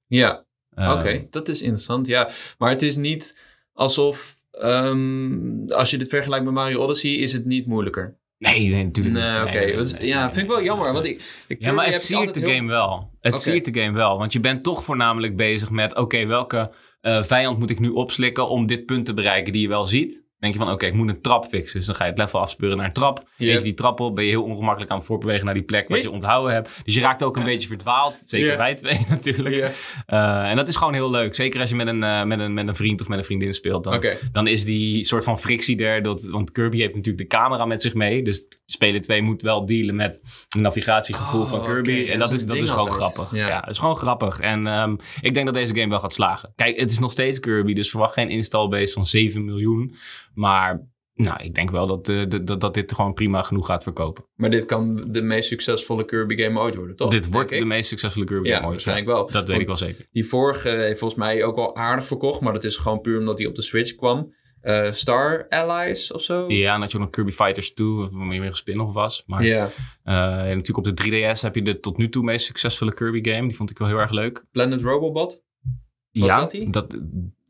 ja. 0.07 0.46
Eh, 0.78 0.92
Oké, 0.98 1.26
dat 1.30 1.48
is 1.48 1.62
interessant. 1.62 2.06
Ja, 2.06 2.30
maar 2.58 2.70
het 2.70 2.82
is 2.82 2.96
niet 2.96 3.38
alsof 3.72 4.36
ehm, 4.50 5.70
als 5.72 5.90
je 5.90 5.98
dit 5.98 6.08
vergelijkt 6.08 6.44
met 6.44 6.54
Mario 6.54 6.78
Odyssey, 6.82 7.10
is 7.10 7.32
het 7.32 7.44
niet 7.44 7.66
moeilijker. 7.66 8.16
Nee, 8.38 8.68
nee, 8.68 8.84
natuurlijk 8.84 9.16
Nee, 9.16 9.24
niet. 9.24 9.44
Nee, 9.52 9.64
nee, 9.66 9.76
Dat 9.76 9.84
is- 9.86 9.92
nee, 9.92 10.06
ja, 10.06 10.32
vind 10.32 10.44
ik 10.46 10.50
wel 10.50 10.62
jammer. 10.62 10.92
Want 10.92 11.04
ik, 11.04 11.44
ik 11.48 11.60
Ja, 11.60 11.72
maar 11.72 11.86
het 11.86 12.02
siert 12.02 12.34
de 12.34 12.40
heel- 12.40 12.48
game 12.50 12.68
wel. 12.68 13.10
Het 13.20 13.40
siert 13.40 13.64
de 13.74 13.80
game 13.80 13.96
wel. 13.96 14.18
Want 14.18 14.32
je 14.32 14.40
bent 14.40 14.62
toch 14.62 14.84
voornamelijk 14.84 15.36
bezig 15.36 15.70
met... 15.70 15.96
Oké, 15.96 16.26
welke 16.26 16.70
eh, 17.00 17.22
vijand 17.22 17.58
moet 17.58 17.70
ik 17.70 17.80
nu 17.80 17.88
opslikken 17.88 18.48
om 18.48 18.66
dit 18.66 18.86
punt 18.86 19.06
te 19.06 19.14
bereiken 19.14 19.52
die 19.52 19.62
je 19.62 19.68
wel 19.68 19.86
ziet? 19.86 20.24
Denk 20.38 20.53
je 20.53 20.59
van, 20.59 20.70
oké, 20.70 20.87
ik 20.87 20.94
moet 20.94 21.09
een 21.09 21.20
trap 21.20 21.44
fixen. 21.44 21.79
Dus 21.79 21.87
dan 21.87 21.94
ga 21.94 22.05
je 22.05 22.11
het 22.11 22.18
level 22.18 22.40
afspeuren 22.40 22.77
naar 22.77 22.87
een 22.87 22.92
trap. 22.92 23.22
Weet 23.37 23.53
je 23.55 23.61
die 23.62 23.74
trap 23.74 24.01
op, 24.01 24.14
ben 24.14 24.24
je 24.24 24.31
heel 24.31 24.42
ongemakkelijk 24.42 24.90
aan 24.90 24.96
het 24.96 25.07
voorbewegen 25.07 25.44
naar 25.44 25.55
die 25.55 25.62
plek 25.62 25.88
wat 25.88 26.03
je 26.03 26.11
onthouden 26.11 26.53
hebt. 26.55 26.81
Dus 26.85 26.94
je 26.94 27.01
raakt 27.01 27.22
ook 27.22 27.37
een 27.37 27.44
beetje 27.44 27.68
verdwaald. 27.68 28.16
Zeker 28.27 28.51
Ja. 28.51 28.57
wij 28.57 28.74
twee 28.74 28.98
natuurlijk. 29.09 29.74
Eh, 30.07 30.51
en 30.51 30.57
dat 30.57 30.68
is 30.68 30.77
gewoon 30.77 30.94
heel 30.94 31.11
leuk. 31.11 31.35
Zeker 31.35 31.61
als 31.61 31.70
je 31.70 31.77
met 31.77 31.87
een, 31.87 32.03
eh, 32.03 32.24
met 32.24 32.38
een, 32.38 32.55
met 32.55 32.68
een 32.68 32.77
vriend 32.77 33.01
of 33.01 33.09
met 33.09 33.18
een 33.18 33.24
vriendin 33.24 33.55
speelt. 33.55 33.85
Dan, 33.85 34.05
dan 34.33 34.46
is 34.46 34.64
die 34.64 35.05
soort 35.05 35.24
van 35.24 35.38
frictie 35.40 35.85
er. 35.85 36.03
Dat, 36.03 36.22
want 36.22 36.53
Kirby 36.53 36.79
heeft 36.79 36.94
natuurlijk 36.94 37.31
de 37.31 37.37
camera 37.37 37.64
met 37.64 37.83
zich 37.83 37.94
mee. 37.94 38.22
Dus 38.22 38.42
speler 38.66 39.01
2 39.01 39.22
moet 39.22 39.42
wel 39.42 39.66
dealen 39.66 39.96
met 39.96 40.20
het 40.48 40.61
navigatiegevoel 40.62 41.42
Oh, 41.42 41.48
van 41.51 41.62
Kirby. 41.64 41.90
oké. 42.03 42.11
En 42.12 42.18
Dat 42.18 42.29
dat 42.29 42.38
is 42.38 42.46
dat 42.46 42.57
is 42.57 42.62
gewoon 42.70 42.79
altijd. 42.88 42.96
grappig. 43.12 43.38
Ja. 43.38 43.48
Ja. 43.48 43.61
het 43.61 43.70
is 43.70 43.79
gewoon 43.79 43.96
grappig. 43.96 44.40
En 44.40 44.66
ehm, 44.66 44.96
ik 45.20 45.35
denk 45.35 45.46
dat 45.46 45.55
deze 45.55 45.74
game 45.74 45.88
wel 45.88 46.01
gaat 46.01 46.14
slagen. 46.14 46.53
Kijk, 46.57 46.81
het 46.81 46.90
is 46.90 46.98
nog 46.98 47.11
steeds 47.12 47.40
Kirby. 47.40 47.72
Dus 47.74 47.90
verwacht 47.90 48.12
geen 48.12 48.29
installbase 48.29 48.92
van 48.92 49.07
7 49.07 49.44
miljoen. 49.44 49.94
Maar 50.38 50.87
nou, 51.14 51.42
ik 51.42 51.55
denk 51.55 51.70
wel 51.70 51.87
dat, 51.87 52.09
eh, 52.09 52.22
dat- 52.59 52.74
dit 52.74 52.92
gewoon 52.92 53.14
prima 53.14 53.42
genoeg 53.42 53.66
gaat 53.66 53.83
verkopen. 53.83 54.24
Maar 54.35 54.51
dit 54.51 54.66
kan 54.66 55.12
de 55.12 55.22
meest 55.22 55.48
succesvolle 55.48 56.05
Kirby 56.05 56.37
game 56.42 56.61
ooit 56.61 56.74
worden, 56.74 56.96
toch? 56.96 57.11
dit 57.11 57.31
wordt 57.31 57.51
de 57.51 57.64
meest 57.64 57.88
succesvolle 57.88 58.24
Kirby 58.27 58.48
Ja, 58.48 58.55
game 58.55 58.64
ooit. 58.66 58.72
waarschijnlijk 58.85 59.07
wel. 59.16 59.31
Dat 59.31 59.48
weet 59.48 59.61
ik 59.61 59.66
wel 59.66 59.77
zeker. 59.77 60.07
Die 60.12 60.27
vorige 60.27 60.68
heeft 60.68 60.98
volgens 60.98 61.20
mij 61.20 61.44
ook 61.44 61.57
wel 61.57 61.77
aardig 61.77 62.07
verkocht, 62.07 62.40
maar 62.40 62.53
dat 62.53 62.64
is 62.64 62.77
gewoon 62.77 63.01
puur 63.01 63.18
omdat 63.18 63.38
hij 63.38 63.46
op 63.48 63.55
de 63.55 63.62
Switch 63.62 63.94
kwam. 63.94 64.35
Eh, 64.61 64.92
Star 64.92 65.46
Allies 65.48 66.12
of 66.12 66.22
zo? 66.22 66.44
Ja, 66.48 66.74
en 66.74 66.81
je 66.81 66.87
ook 66.87 66.92
nog 67.01 67.11
Kirby 67.11 67.31
Fighters 67.31 67.72
2, 67.74 67.87
wat 67.88 68.12
meer 68.12 68.44
een 68.44 68.57
spin-off 68.57 68.92
was. 68.94 69.22
Maar 69.27 69.44
Ja. 69.44 69.68
en 70.05 70.57
natuurlijk 70.57 70.77
op 70.77 70.85
de 70.85 70.94
3DS 70.94 71.42
heb 71.42 71.55
je 71.55 71.62
de 71.62 71.81
tot 71.81 71.96
nu 71.96 72.09
toe 72.09 72.22
meest 72.24 72.46
succesvolle 72.46 72.94
Kirby 72.94 73.31
game. 73.31 73.46
Die 73.48 73.57
vond 73.57 73.70
ik 73.70 73.79
wel 73.79 73.88
heel 73.88 73.98
erg 73.98 74.11
leuk. 74.11 74.44
Planet 74.53 74.83
Robobot? 74.83 75.42
Was 76.12 76.29
ja, 76.29 76.40
dat 76.40 76.51
die? 76.51 76.70
dat 76.70 76.98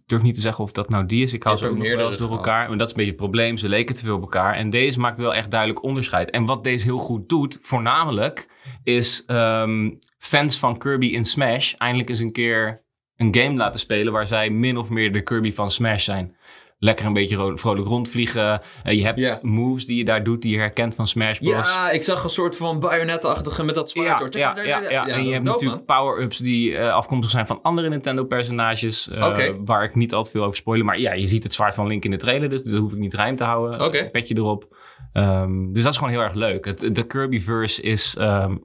durf 0.08 0.22
niet 0.22 0.34
te 0.34 0.40
zeggen 0.40 0.64
of 0.64 0.72
dat 0.72 0.88
nou 0.88 1.06
die 1.06 1.22
is. 1.22 1.32
Ik 1.32 1.42
hou 1.42 1.56
ze 1.56 1.64
ook 1.64 1.70
nog 1.70 1.78
wel 1.80 1.90
eens 1.90 1.98
meerdere 1.98 2.28
door 2.28 2.36
elkaar. 2.36 2.68
Maar 2.68 2.78
dat 2.78 2.86
is 2.86 2.92
een 2.92 2.98
beetje 2.98 3.12
het 3.12 3.20
probleem. 3.20 3.56
Ze 3.56 3.68
leken 3.68 3.94
te 3.94 4.00
veel 4.00 4.16
op 4.16 4.22
elkaar. 4.22 4.54
En 4.54 4.70
deze 4.70 5.00
maakt 5.00 5.18
wel 5.18 5.34
echt 5.34 5.50
duidelijk 5.50 5.82
onderscheid. 5.82 6.30
En 6.30 6.44
wat 6.44 6.64
deze 6.64 6.84
heel 6.84 6.98
goed 6.98 7.28
doet, 7.28 7.58
voornamelijk, 7.62 8.48
is 8.82 9.24
ehm, 9.26 9.90
fans 10.18 10.58
van 10.58 10.78
Kirby 10.78 11.06
in 11.06 11.24
Smash 11.24 11.74
eindelijk 11.74 12.08
eens 12.08 12.20
een 12.20 12.32
keer 12.32 12.86
een 13.16 13.34
game 13.34 13.56
laten 13.56 13.80
spelen 13.80 14.12
waar 14.12 14.26
zij 14.26 14.50
min 14.50 14.76
of 14.76 14.90
meer 14.90 15.12
de 15.12 15.22
Kirby 15.22 15.52
van 15.52 15.70
Smash 15.70 16.04
zijn. 16.04 16.36
Lekker 16.80 17.06
een 17.06 17.12
beetje 17.12 17.36
ro- 17.36 17.56
vrolijk 17.56 17.86
rondvliegen. 17.88 18.60
Eh, 18.82 18.94
je 18.98 19.04
hebt 19.04 19.18
moves 19.42 19.86
die 19.86 19.96
je 19.96 20.04
daar 20.04 20.24
doet 20.24 20.42
die 20.42 20.52
je 20.52 20.58
herkent 20.58 20.94
van 20.94 21.06
Smash 21.08 21.38
Bros. 21.38 21.72
Ja, 21.72 21.90
ik 21.90 22.02
zag 22.02 22.24
een 22.24 22.30
soort 22.30 22.56
van 22.56 22.80
bajonetachtige 22.80 23.62
met 23.64 23.74
dat 23.74 23.90
zwaard. 23.90 24.34
Ja, 24.34 24.56
ja, 24.56 24.80
ja, 24.80 24.90
ja. 24.90 25.06
en 25.08 25.24
je 25.26 25.32
hebt 25.32 25.44
natuurlijk 25.44 25.84
power-ups 25.84 26.38
die 26.38 26.76
eh, 26.76 26.92
afkomstig 26.92 27.30
zijn 27.30 27.46
van 27.46 27.58
andere 27.62 27.88
Nintendo-personages. 27.88 29.08
eh. 29.08 29.24
Waar 29.64 29.84
ik 29.84 29.94
niet 29.94 30.14
al 30.14 30.24
te 30.24 30.30
veel 30.30 30.42
over 30.44 30.56
spoilen. 30.56 30.86
Maar 30.86 30.98
ja, 30.98 31.12
je 31.12 31.26
ziet 31.26 31.42
het 31.42 31.54
zwaard 31.54 31.74
van 31.74 31.86
Link 31.86 32.04
in 32.04 32.10
de 32.10 32.16
trailer, 32.16 32.48
dus 32.50 32.62
dat 32.62 32.80
hoef 32.80 32.92
ik 32.92 32.98
niet 32.98 33.14
geheim 33.14 33.36
te 33.36 33.44
houden. 33.44 33.80
Oké. 33.86 34.08
Petje 34.10 34.36
erop. 34.36 34.76
Ehm, 35.12 35.72
dus 35.72 35.82
dat 35.82 35.92
is 35.92 35.98
gewoon 35.98 36.12
heel 36.12 36.22
erg 36.22 36.34
leuk. 36.34 36.64
Het, 36.64 36.94
de 36.94 37.06
Kirby-verse 37.06 37.82
is 37.82 38.14
ehm, 38.18 38.56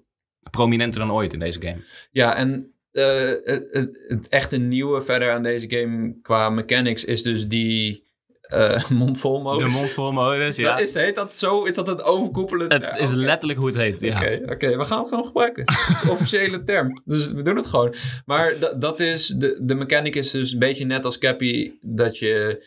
prominenter 0.51 0.99
dan 0.99 1.11
ooit 1.11 1.33
in 1.33 1.39
deze 1.39 1.61
game. 1.61 1.83
Ja, 2.11 2.35
en 2.35 2.72
eh, 2.93 3.29
het, 3.43 3.67
het, 3.71 4.03
het 4.07 4.27
echte 4.29 4.57
nieuwe 4.57 5.01
verder 5.01 5.31
aan 5.31 5.43
deze 5.43 5.69
game 5.69 6.15
qua 6.21 6.49
mechanics 6.49 7.05
is 7.05 7.21
dus 7.21 7.47
die 7.47 8.01
eh 8.43 8.89
mondvol 8.89 9.37
De 9.37 9.43
modus. 9.43 9.73
mondvol 9.79 10.11
modus, 10.11 10.55
ja. 10.55 10.77
Is, 10.77 10.93
heet 10.93 11.15
dat 11.15 11.33
zo? 11.33 11.63
Is 11.63 11.75
dat 11.75 11.87
het 11.87 12.01
overkoepelend? 12.03 12.71
het 12.71 12.99
is 12.99 13.11
letterlijk 13.11 13.59
hoe 13.59 13.67
het 13.67 13.77
heet, 13.77 13.99
ja. 13.99 14.15
Oké, 14.15 14.41
oké, 14.51 14.77
we 14.77 14.83
gaan 14.83 14.99
het 14.99 15.07
gewoon 15.07 15.25
gebruiken. 15.25 15.63
Het 15.87 15.95
is 15.97 16.03
een 16.03 16.09
officiële 16.09 16.63
term. 16.63 17.01
Dus 17.05 17.31
we 17.31 17.41
doen 17.41 17.55
het 17.55 17.65
gewoon. 17.65 17.95
Maar 18.25 18.53
da- 18.59 18.73
dat 18.73 18.99
is, 18.99 19.27
de, 19.27 19.57
de 19.61 19.75
mechanic 19.75 20.15
is 20.15 20.31
dus 20.31 20.51
een 20.53 20.59
beetje 20.59 20.85
net 20.85 21.05
als 21.05 21.17
Cappy, 21.17 21.71
dat 21.81 22.17
je, 22.19 22.63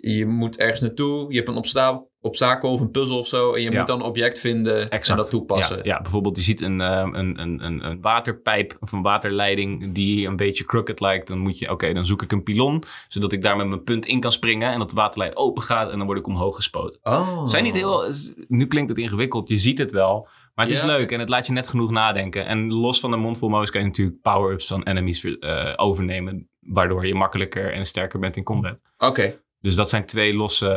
je 0.00 0.26
moet 0.26 0.58
ergens 0.58 0.80
naartoe, 0.80 1.30
je 1.30 1.36
hebt 1.36 1.48
een 1.48 1.56
obsta 1.56 2.04
obstakel 2.26 2.70
of 2.72 2.80
een 2.80 2.90
puzzel 2.90 3.18
of 3.18 3.26
zo, 3.26 3.52
en 3.54 3.62
je 3.62 3.70
Ja. 3.70 3.78
moet 3.78 3.86
dan 3.86 4.00
een 4.00 4.06
object 4.06 4.40
vinden 4.40 4.90
en 4.90 5.16
dat 5.16 5.30
toepassen. 5.30 5.76
Ja, 5.76 5.82
ja, 5.84 6.02
bijvoorbeeld 6.02 6.36
je 6.36 6.42
ziet 6.42 6.60
een, 6.60 6.80
ehm, 6.80 7.14
een, 7.14 7.40
een, 7.40 7.64
een, 7.64 7.86
een 7.86 8.00
waterpijp 8.00 8.76
of 8.80 8.92
een 8.92 9.02
waterleiding 9.02 9.92
die 9.92 10.26
een 10.26 10.36
beetje 10.36 10.64
crooked 10.64 11.00
lijkt. 11.00 11.28
Dan 11.28 11.38
moet 11.38 11.58
je, 11.58 11.70
oké, 11.70 11.92
dan 11.92 12.06
zoek 12.06 12.22
ik 12.22 12.32
een 12.32 12.42
pilon, 12.42 12.82
zodat 13.08 13.32
ik 13.32 13.42
daar 13.42 13.56
met 13.56 13.66
mijn 13.68 13.82
punt 13.82 14.06
in 14.06 14.20
kan 14.20 14.32
springen 14.32 14.72
en 14.72 14.78
dat 14.78 14.90
de 14.90 14.96
waterlijn 14.96 15.36
open 15.36 15.62
gaat 15.62 15.90
en 15.90 15.96
dan 15.98 16.06
word 16.06 16.18
ik 16.18 16.26
omhoog 16.26 16.56
gespoten. 16.56 17.00
Oh. 17.02 17.44
Zijn 17.46 17.64
niet 17.64 17.74
heel, 17.74 18.12
nu 18.48 18.66
klinkt 18.66 18.88
het 18.90 18.98
ingewikkeld, 18.98 19.48
je 19.48 19.56
ziet 19.58 19.78
het 19.78 19.92
wel, 19.92 20.28
maar 20.54 20.66
het 20.66 20.74
is 20.74 20.82
leuk 20.82 21.10
en 21.10 21.20
het 21.20 21.28
laat 21.28 21.46
je 21.46 21.52
net 21.52 21.68
genoeg 21.68 21.90
nadenken. 21.90 22.46
En 22.46 22.72
los 22.72 23.00
van 23.00 23.10
de 23.10 23.16
mondvol 23.16 23.48
modus 23.48 23.70
kan 23.70 23.80
je 23.80 23.86
natuurlijk 23.86 24.22
power-ups 24.22 24.66
van 24.66 24.82
enemies 24.82 25.24
eh, 25.24 25.72
overnemen, 25.76 26.48
waardoor 26.60 27.06
je 27.06 27.14
makkelijker 27.14 27.72
en 27.72 27.86
sterker 27.86 28.18
bent 28.18 28.36
in 28.36 28.42
combat. 28.42 28.78
Oké, 28.98 29.38
Dus 29.66 29.74
dat 29.74 29.88
zijn 29.88 30.04
twee 30.04 30.34
losse 30.34 30.68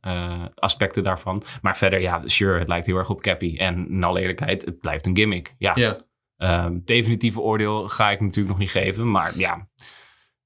eh, 0.00 0.44
aspecten 0.54 1.02
daarvan. 1.02 1.42
Maar 1.62 1.76
verder, 1.76 2.00
ja, 2.00 2.22
sure, 2.24 2.58
het 2.58 2.68
lijkt 2.68 2.86
heel 2.86 2.96
erg 2.96 3.10
op 3.10 3.20
Cappy. 3.20 3.56
En 3.56 3.88
in 3.88 4.04
alle 4.04 4.20
eerlijkheid, 4.20 4.64
het 4.64 4.80
blijft 4.80 5.06
een 5.06 5.16
gimmick. 5.16 5.54
Ja, 5.58 5.72
ja. 5.74 6.00
Ehm, 6.36 6.78
definitieve 6.84 7.40
oordeel 7.40 7.88
ga 7.88 8.10
ik 8.10 8.20
natuurlijk 8.20 8.48
nog 8.48 8.58
niet 8.58 8.70
geven. 8.70 9.10
Maar 9.10 9.38
ja, 9.38 9.68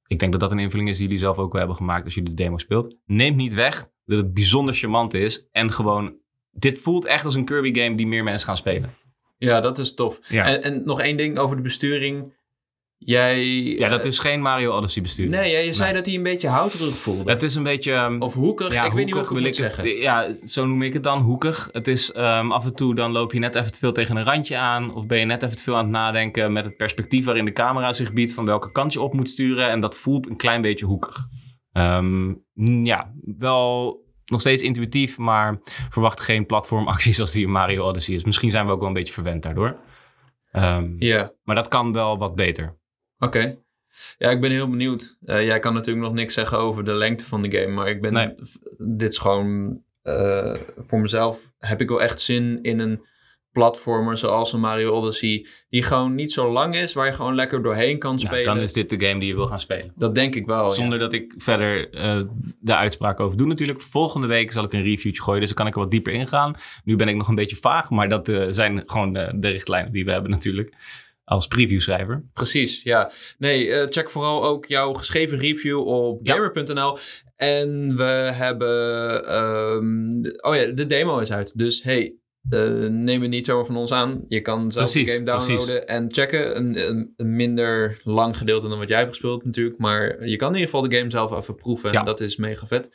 ik 0.06 0.18
denk 0.18 0.32
dat 0.32 0.40
dat 0.40 0.52
een 0.52 0.58
invulling 0.58 0.88
is 0.88 0.96
die 0.96 1.06
jullie 1.06 1.20
zelf 1.20 1.36
ook 1.36 1.50
wel 1.50 1.60
hebben 1.60 1.78
gemaakt 1.78 2.04
als 2.04 2.14
jullie 2.14 2.30
de 2.30 2.42
demo 2.42 2.58
speelt. 2.58 2.96
Neemt 3.06 3.36
niet 3.36 3.54
weg 3.54 3.90
dat 4.04 4.18
het 4.18 4.34
bijzonder 4.34 4.74
charmant 4.74 5.14
is. 5.14 5.48
En 5.50 5.72
gewoon 5.72 6.16
dit 6.50 6.80
voelt 6.80 7.04
echt 7.04 7.24
als 7.24 7.34
een 7.34 7.44
Kirby 7.44 7.80
game 7.80 7.96
die 7.96 8.06
meer 8.06 8.24
mensen 8.24 8.46
gaan 8.46 8.56
spelen. 8.56 8.94
Ja, 9.38 9.60
dat 9.60 9.78
is 9.78 9.94
tof. 9.94 10.18
Ja. 10.28 10.44
En, 10.44 10.62
en 10.62 10.84
nog 10.84 11.00
één 11.00 11.16
ding 11.16 11.38
over 11.38 11.56
de 11.56 11.62
besturing. 11.62 12.32
Jij... 13.04 13.46
Ja, 13.62 13.88
dat 13.88 14.04
is 14.04 14.18
geen 14.18 14.40
Mario 14.40 14.72
Odyssey 14.76 15.02
bestuur. 15.02 15.28
Nee, 15.28 15.50
jij- 15.50 15.64
je 15.64 15.72
zei 15.72 15.92
dat 15.92 16.06
hij 16.06 16.14
een 16.14 16.22
beetje 16.22 16.48
houterig 16.48 16.94
voelde. 16.94 17.30
Het 17.30 17.42
is 17.42 17.54
een 17.54 17.62
beetje... 17.62 17.92
ehm, 17.92 18.20
Of 18.22 18.34
hoekig, 18.34 18.72
ja, 18.72 18.84
ik 18.84 18.92
weet 18.92 19.04
niet 19.04 19.14
hoe 19.14 19.22
ik 19.22 19.28
het 19.28 19.38
wil 19.42 19.54
zeggen. 19.54 19.96
Ja, 19.96 20.28
zo 20.46 20.66
noem 20.66 20.82
ik 20.82 20.92
het 20.92 21.02
dan, 21.02 21.20
hoekig. 21.22 21.68
Het 21.72 21.88
is 21.88 22.12
ehm, 22.12 22.52
af 22.52 22.64
en 22.64 22.74
toe 22.74 22.94
dan 22.94 23.12
loop 23.12 23.32
je 23.32 23.38
net 23.38 23.54
even 23.54 23.72
te 23.72 23.78
veel 23.78 23.92
tegen 23.92 24.16
een 24.16 24.24
randje 24.24 24.56
aan. 24.56 24.94
Of 24.94 25.06
ben 25.06 25.18
je 25.18 25.24
net 25.24 25.42
even 25.42 25.56
te 25.56 25.62
veel 25.62 25.76
aan 25.76 25.82
het 25.82 25.92
nadenken 25.92 26.52
met 26.52 26.64
het 26.64 26.76
perspectief 26.76 27.24
waarin 27.24 27.44
de 27.44 27.52
camera 27.52 27.92
zich 27.92 28.12
biedt 28.12 28.32
van 28.32 28.44
welke 28.44 28.72
kant 28.72 28.92
je 28.92 29.00
op 29.00 29.14
moet 29.14 29.30
sturen. 29.30 29.68
En 29.70 29.80
dat 29.80 29.98
voelt 29.98 30.28
een 30.28 30.36
klein 30.36 30.62
beetje 30.62 30.86
hoekig. 30.86 31.16
Ehm, 31.72 32.34
ja, 32.84 33.12
wel 33.38 33.98
nog 34.24 34.40
steeds 34.40 34.62
intuïtief, 34.62 35.18
maar 35.18 35.60
verwacht 35.90 36.20
geen 36.20 36.46
platformacties 36.46 37.20
als 37.20 37.32
die 37.32 37.44
in 37.44 37.50
Mario 37.52 37.84
Odyssey 37.88 38.14
is. 38.14 38.24
Misschien 38.24 38.50
zijn 38.50 38.66
we 38.66 38.72
ook 38.72 38.78
wel 38.78 38.88
een 38.88 38.94
beetje 38.94 39.12
verwend 39.14 39.42
daardoor. 39.42 39.76
Ja, 40.98 41.32
Maar 41.44 41.54
dat 41.54 41.68
kan 41.68 41.92
wel 41.92 42.18
wat 42.18 42.34
beter. 42.34 42.78
Oké. 43.20 43.56
Ja, 44.18 44.30
ik 44.30 44.40
ben 44.40 44.50
heel 44.50 44.68
benieuwd. 44.70 45.16
Eh, 45.24 45.44
jij 45.44 45.58
kan 45.58 45.74
natuurlijk 45.74 46.06
nog 46.06 46.14
niks 46.14 46.34
zeggen 46.34 46.58
over 46.58 46.84
de 46.84 46.92
lengte 46.94 47.26
van 47.26 47.42
de 47.42 47.58
game. 47.58 47.74
Maar 47.74 47.88
ik 47.88 48.00
ben... 48.00 48.12
Nee. 48.12 48.34
Dit 48.78 49.08
is 49.08 49.18
gewoon... 49.18 49.80
eh, 50.02 50.54
voor 50.76 51.00
mezelf 51.00 51.50
heb 51.58 51.80
ik 51.80 51.88
wel 51.88 52.02
echt 52.02 52.20
zin 52.20 52.58
in 52.62 52.78
een 52.78 53.08
platformer 53.52 54.18
zoals 54.18 54.52
een 54.52 54.60
Mario 54.60 54.90
Odyssey. 54.92 55.46
Die 55.68 55.82
gewoon 55.82 56.14
niet 56.14 56.32
zo 56.32 56.52
lang 56.52 56.76
is. 56.76 56.92
Waar 56.92 57.06
je 57.06 57.12
gewoon 57.12 57.34
lekker 57.34 57.62
doorheen 57.62 57.98
kan 57.98 58.14
Nou, 58.14 58.26
spelen. 58.26 58.44
dan 58.44 58.58
is 58.58 58.72
dit 58.72 58.90
de 58.90 59.06
game 59.06 59.18
die 59.20 59.28
je 59.28 59.34
wil 59.34 59.46
gaan 59.46 59.60
spelen. 59.60 59.92
Dat 59.96 60.14
denk 60.14 60.34
ik 60.34 60.46
wel, 60.46 60.64
ja. 60.64 60.70
Zonder 60.70 60.98
dat 60.98 61.12
ik 61.12 61.34
verder 61.36 61.90
eh, 61.90 62.22
de 62.60 62.76
uitspraak 62.76 63.20
over 63.20 63.36
doe 63.36 63.46
natuurlijk. 63.46 63.80
Volgende 63.82 64.26
week 64.26 64.52
zal 64.52 64.64
ik 64.64 64.72
een 64.72 64.82
reviewtje 64.82 65.22
gooien, 65.22 65.40
dus 65.40 65.48
dan 65.48 65.58
kan 65.58 65.66
ik 65.66 65.74
er 65.74 65.80
wat 65.80 65.90
dieper 65.90 66.12
ingaan. 66.12 66.54
Nu 66.84 66.96
ben 66.96 67.08
ik 67.08 67.16
nog 67.16 67.28
een 67.28 67.34
beetje 67.34 67.56
vaag, 67.56 67.90
maar 67.90 68.08
dat 68.08 68.32
zijn 68.50 68.82
gewoon 68.86 69.12
de 69.12 69.48
richtlijnen 69.48 69.92
die 69.92 70.04
we 70.04 70.12
hebben 70.12 70.30
natuurlijk. 70.30 70.74
Als 71.30 71.46
previewschrijver. 71.46 72.24
Precies, 72.32 72.82
ja. 72.82 73.10
Nee, 73.38 73.70
eh, 73.72 73.86
check 73.90 74.10
vooral 74.10 74.44
ook 74.44 74.66
jouw 74.66 74.92
geschreven 74.92 75.38
review 75.38 75.86
op 75.86 76.20
gamer.nl. 76.22 76.98
En 77.36 77.96
we 77.96 78.02
hebben... 78.32 79.24
ehm, 79.26 80.20
de- 80.20 80.38
oh 80.42 80.54
ja, 80.56 80.66
de 80.66 80.86
demo 80.86 81.18
is 81.18 81.32
uit. 81.32 81.58
Dus 81.58 81.82
hey, 81.82 82.14
eh, 82.48 82.70
neem 82.88 83.20
het 83.20 83.30
niet 83.30 83.46
zomaar 83.46 83.66
van 83.66 83.76
ons 83.76 83.92
aan. 83.92 84.24
Je 84.28 84.40
kan 84.40 84.72
zelf 84.72 84.90
Precies, 84.90 85.08
de 85.08 85.12
game 85.12 85.24
downloaden 85.24 85.64
precies. 85.66 85.84
en 85.84 86.12
checken. 86.12 86.56
Een, 86.56 86.88
een, 86.88 87.12
een 87.16 87.36
minder 87.36 88.00
lang 88.04 88.38
gedeelte 88.38 88.68
dan 88.68 88.78
wat 88.78 88.88
jij 88.88 88.98
hebt 88.98 89.10
gespeeld 89.10 89.44
natuurlijk. 89.44 89.78
Maar 89.78 90.26
je 90.28 90.36
kan 90.36 90.48
in 90.48 90.54
ieder 90.54 90.70
geval 90.70 90.88
de 90.88 90.96
game 90.96 91.10
zelf 91.10 91.32
even 91.32 91.54
proeven. 91.54 91.92
Ja. 91.92 91.98
En 91.98 92.04
dat 92.04 92.20
is 92.20 92.36
mega 92.36 92.66
vet. 92.66 92.90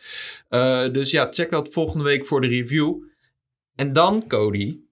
Eh, 0.50 0.84
dus 0.92 1.12
ja, 1.12 1.28
check 1.32 1.52
dat 1.52 1.70
volgende 1.74 2.04
week 2.04 2.26
voor 2.26 2.42
de 2.42 2.48
review. 2.48 2.94
En 3.76 3.94
dan, 3.94 4.28
Cody... 4.28 4.84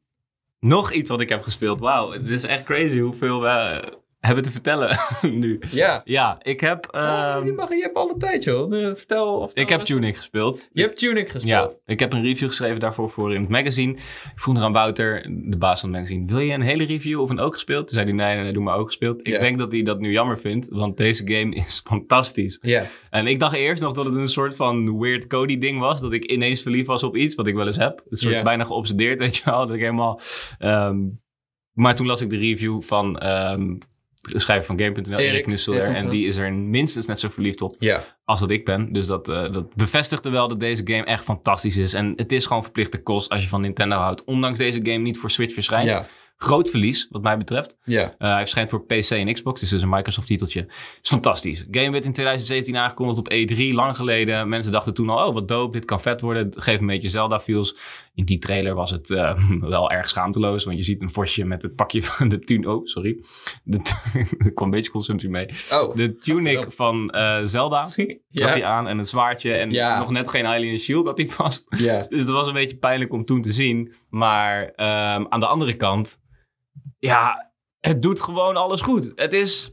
Nog 0.63 0.91
iets 0.91 1.09
wat 1.09 1.19
ik 1.19 1.29
heb 1.29 1.41
gespeeld. 1.41 1.79
Wauw, 1.79 2.11
het 2.11 2.29
is 2.29 2.43
echt 2.43 2.63
crazy 2.63 2.99
hoeveel 2.99 3.41
we 3.41 3.81
hebben 4.27 4.43
te 4.43 4.51
vertellen 4.51 4.97
nu. 5.41 5.59
Ja, 5.71 6.01
Ja, 6.05 6.37
ik 6.41 6.59
heb, 6.59 6.87
Oh, 6.91 7.01
ehm, 7.01 7.45
je, 7.45 7.53
mag, 7.53 7.69
je 7.69 7.81
hebt 7.81 7.95
alle 7.95 8.17
tijd, 8.17 8.43
joh. 8.43 8.69
Vertel. 8.95 9.27
Of 9.39 9.53
ik 9.53 9.69
heb 9.69 9.81
Tunic 9.81 10.15
gespeeld. 10.15 10.69
Je 10.71 10.81
hebt 10.81 10.97
Tunic 10.97 11.29
gespeeld. 11.29 11.73
Ja, 11.73 11.93
ik 11.93 11.99
heb 11.99 12.13
een 12.13 12.21
review 12.21 12.47
geschreven 12.47 12.79
daarvoor 12.79 13.09
voor 13.09 13.33
in 13.33 13.41
het 13.41 13.49
magazine. 13.49 13.93
Ik 13.93 14.31
vroeg 14.35 14.53
nog 14.55 14.63
aan 14.63 14.71
Wouter, 14.73 15.29
de 15.49 15.57
baas 15.57 15.79
van 15.79 15.89
het 15.89 15.99
magazine, 15.99 16.25
wil 16.31 16.39
je 16.39 16.53
een 16.53 16.61
hele 16.61 16.83
review 16.83 17.19
of 17.21 17.29
een 17.29 17.39
ook 17.39 17.53
gespeeld? 17.53 17.87
Toen 17.87 17.97
zei 17.97 18.05
hij, 18.05 18.15
nee, 18.15 18.33
nee, 18.35 18.43
nee, 18.43 18.53
doe 18.53 18.63
maar 18.63 18.77
ook 18.77 18.87
gespeeld. 18.87 19.27
Ik 19.27 19.39
denk 19.39 19.57
dat 19.57 19.71
hij 19.71 19.81
dat 19.83 19.99
nu 19.99 20.11
jammer 20.11 20.39
vindt, 20.39 20.67
want 20.69 20.97
deze 20.97 21.27
game 21.27 21.55
is 21.65 21.81
fantastisch. 21.85 22.59
Ja. 22.61 22.83
En 23.09 23.27
ik 23.27 23.39
dacht 23.39 23.55
eerst 23.55 23.81
nog 23.81 23.93
dat 23.93 24.05
het 24.05 24.15
een 24.15 24.27
soort 24.27 24.55
van 24.55 24.99
weird 24.99 25.27
Cody 25.27 25.57
ding 25.57 25.79
was. 25.79 26.01
Dat 26.01 26.13
ik 26.13 26.23
ineens 26.25 26.61
verliefd 26.61 26.87
was 26.87 27.03
op 27.03 27.15
iets, 27.15 27.35
wat 27.35 27.47
ik 27.47 27.55
wel 27.55 27.67
eens 27.67 27.77
heb. 27.77 28.03
Een 28.09 28.17
soort 28.17 28.43
bijna 28.43 28.63
geobsedeerd, 28.63 29.19
weet 29.19 29.35
je 29.35 29.41
wel. 29.45 29.65
Dat 29.67 29.75
ik 29.75 29.81
helemaal... 29.81 30.19
ehm, 30.59 30.97
maar 31.73 31.95
toen 31.95 32.07
las 32.07 32.21
ik 32.21 32.29
de 32.29 32.37
review 32.37 32.81
van 32.81 33.17
ehm, 33.19 33.75
schrijver 34.23 34.65
van 34.65 34.79
Game.nl, 34.79 35.17
Erik, 35.17 35.47
Nusselder. 35.47 35.95
En 35.95 36.09
die 36.09 36.25
is 36.27 36.37
er 36.37 36.53
minstens 36.53 37.05
net 37.05 37.19
zo 37.19 37.29
verliefd 37.29 37.61
op 37.61 37.75
Ja. 37.79 38.03
als 38.25 38.39
dat 38.39 38.49
ik 38.49 38.65
ben. 38.65 38.93
Dus 38.93 39.05
dat, 39.05 39.29
eh, 39.29 39.53
dat 39.53 39.73
bevestigde 39.75 40.29
wel 40.29 40.47
dat 40.47 40.59
deze 40.59 40.81
game 40.85 41.03
echt 41.03 41.23
fantastisch 41.23 41.77
is. 41.77 41.93
En 41.93 42.13
het 42.15 42.31
is 42.31 42.45
gewoon 42.45 42.63
verplichte 42.63 43.01
kost 43.01 43.29
als 43.31 43.43
je 43.43 43.49
van 43.49 43.61
Nintendo 43.61 43.95
houdt. 43.95 44.23
Ondanks 44.23 44.57
deze 44.59 44.79
game 44.83 44.97
niet 44.97 45.17
voor 45.17 45.29
Switch 45.31 45.53
verschijnt. 45.53 45.89
Ja. 45.89 46.05
Groot 46.37 46.69
verlies, 46.69 47.07
wat 47.09 47.21
mij 47.21 47.37
betreft. 47.37 47.77
Eh, 48.17 48.29
hij 48.29 48.39
verschijnt 48.39 48.69
voor 48.69 48.85
PC 48.85 49.09
en 49.09 49.33
Xbox, 49.33 49.59
dus 49.59 49.71
is 49.73 49.81
een 49.81 49.89
Microsoft-titeltje. 49.89 50.67
Is 51.01 51.09
fantastisch. 51.09 51.65
Game 51.71 51.91
werd 51.91 52.05
in 52.05 52.13
2017 52.13 52.77
aangekondigd 52.77 53.19
op 53.19 53.31
E3, 53.33 53.73
lang 53.73 53.95
geleden. 53.95 54.49
Mensen 54.49 54.71
dachten 54.71 54.93
toen 54.93 55.09
al, 55.09 55.27
oh 55.27 55.33
wat 55.33 55.47
dope, 55.47 55.71
dit 55.71 55.85
kan 55.85 56.01
vet 56.01 56.21
worden. 56.21 56.51
Geef 56.55 56.79
een 56.79 56.85
beetje 56.87 57.09
Zelda-feels. 57.09 57.75
In 58.15 58.25
die 58.25 58.39
trailer 58.39 58.75
was 58.75 58.91
het 58.91 59.11
eh, 59.11 59.49
wel 59.61 59.91
erg 59.91 60.09
schaamteloos, 60.09 60.63
want 60.63 60.77
je 60.77 60.83
ziet 60.83 61.01
een 61.01 61.11
vosje 61.11 61.45
met 61.45 61.61
het 61.61 61.75
pakje 61.75 62.03
van 62.13 62.29
de 62.29 62.39
tune... 62.39 62.69
Oh, 62.71 62.85
sorry. 62.85 63.17
Er 64.37 64.51
kwam 64.53 64.67
een 64.67 64.69
beetje 64.69 64.91
consumptie 64.91 65.29
mee. 65.29 65.47
Oh. 65.71 65.95
De 65.95 66.15
tunic 66.15 66.65
van 66.69 67.09
eh, 67.09 67.39
Zelda 67.43 67.81
had 67.83 67.95
Ja. 68.29 68.47
hij 68.47 68.65
aan 68.65 68.87
en 68.87 68.97
het 68.97 69.09
zwaardje 69.09 69.53
en 69.53 69.69
nog 69.99 70.09
net 70.11 70.29
geen 70.29 70.45
Alien 70.45 70.79
Shield 70.79 71.05
had 71.05 71.17
hij 71.17 71.29
vast. 71.29 71.65
Dus 72.09 72.25
dat 72.25 72.27
was 72.27 72.47
een 72.47 72.53
beetje 72.53 72.75
pijnlijk 72.77 73.13
om 73.13 73.25
toen 73.25 73.41
te 73.41 73.51
zien. 73.51 73.93
Maar 74.13 74.71
ehm, 74.75 75.25
aan 75.29 75.39
de 75.39 75.45
andere 75.45 75.75
kant, 75.75 76.17
ja, 76.99 77.51
het 77.79 78.01
doet 78.01 78.21
gewoon 78.21 78.55
alles 78.55 78.81
goed. 78.81 79.11
Het 79.15 79.33
is. 79.33 79.71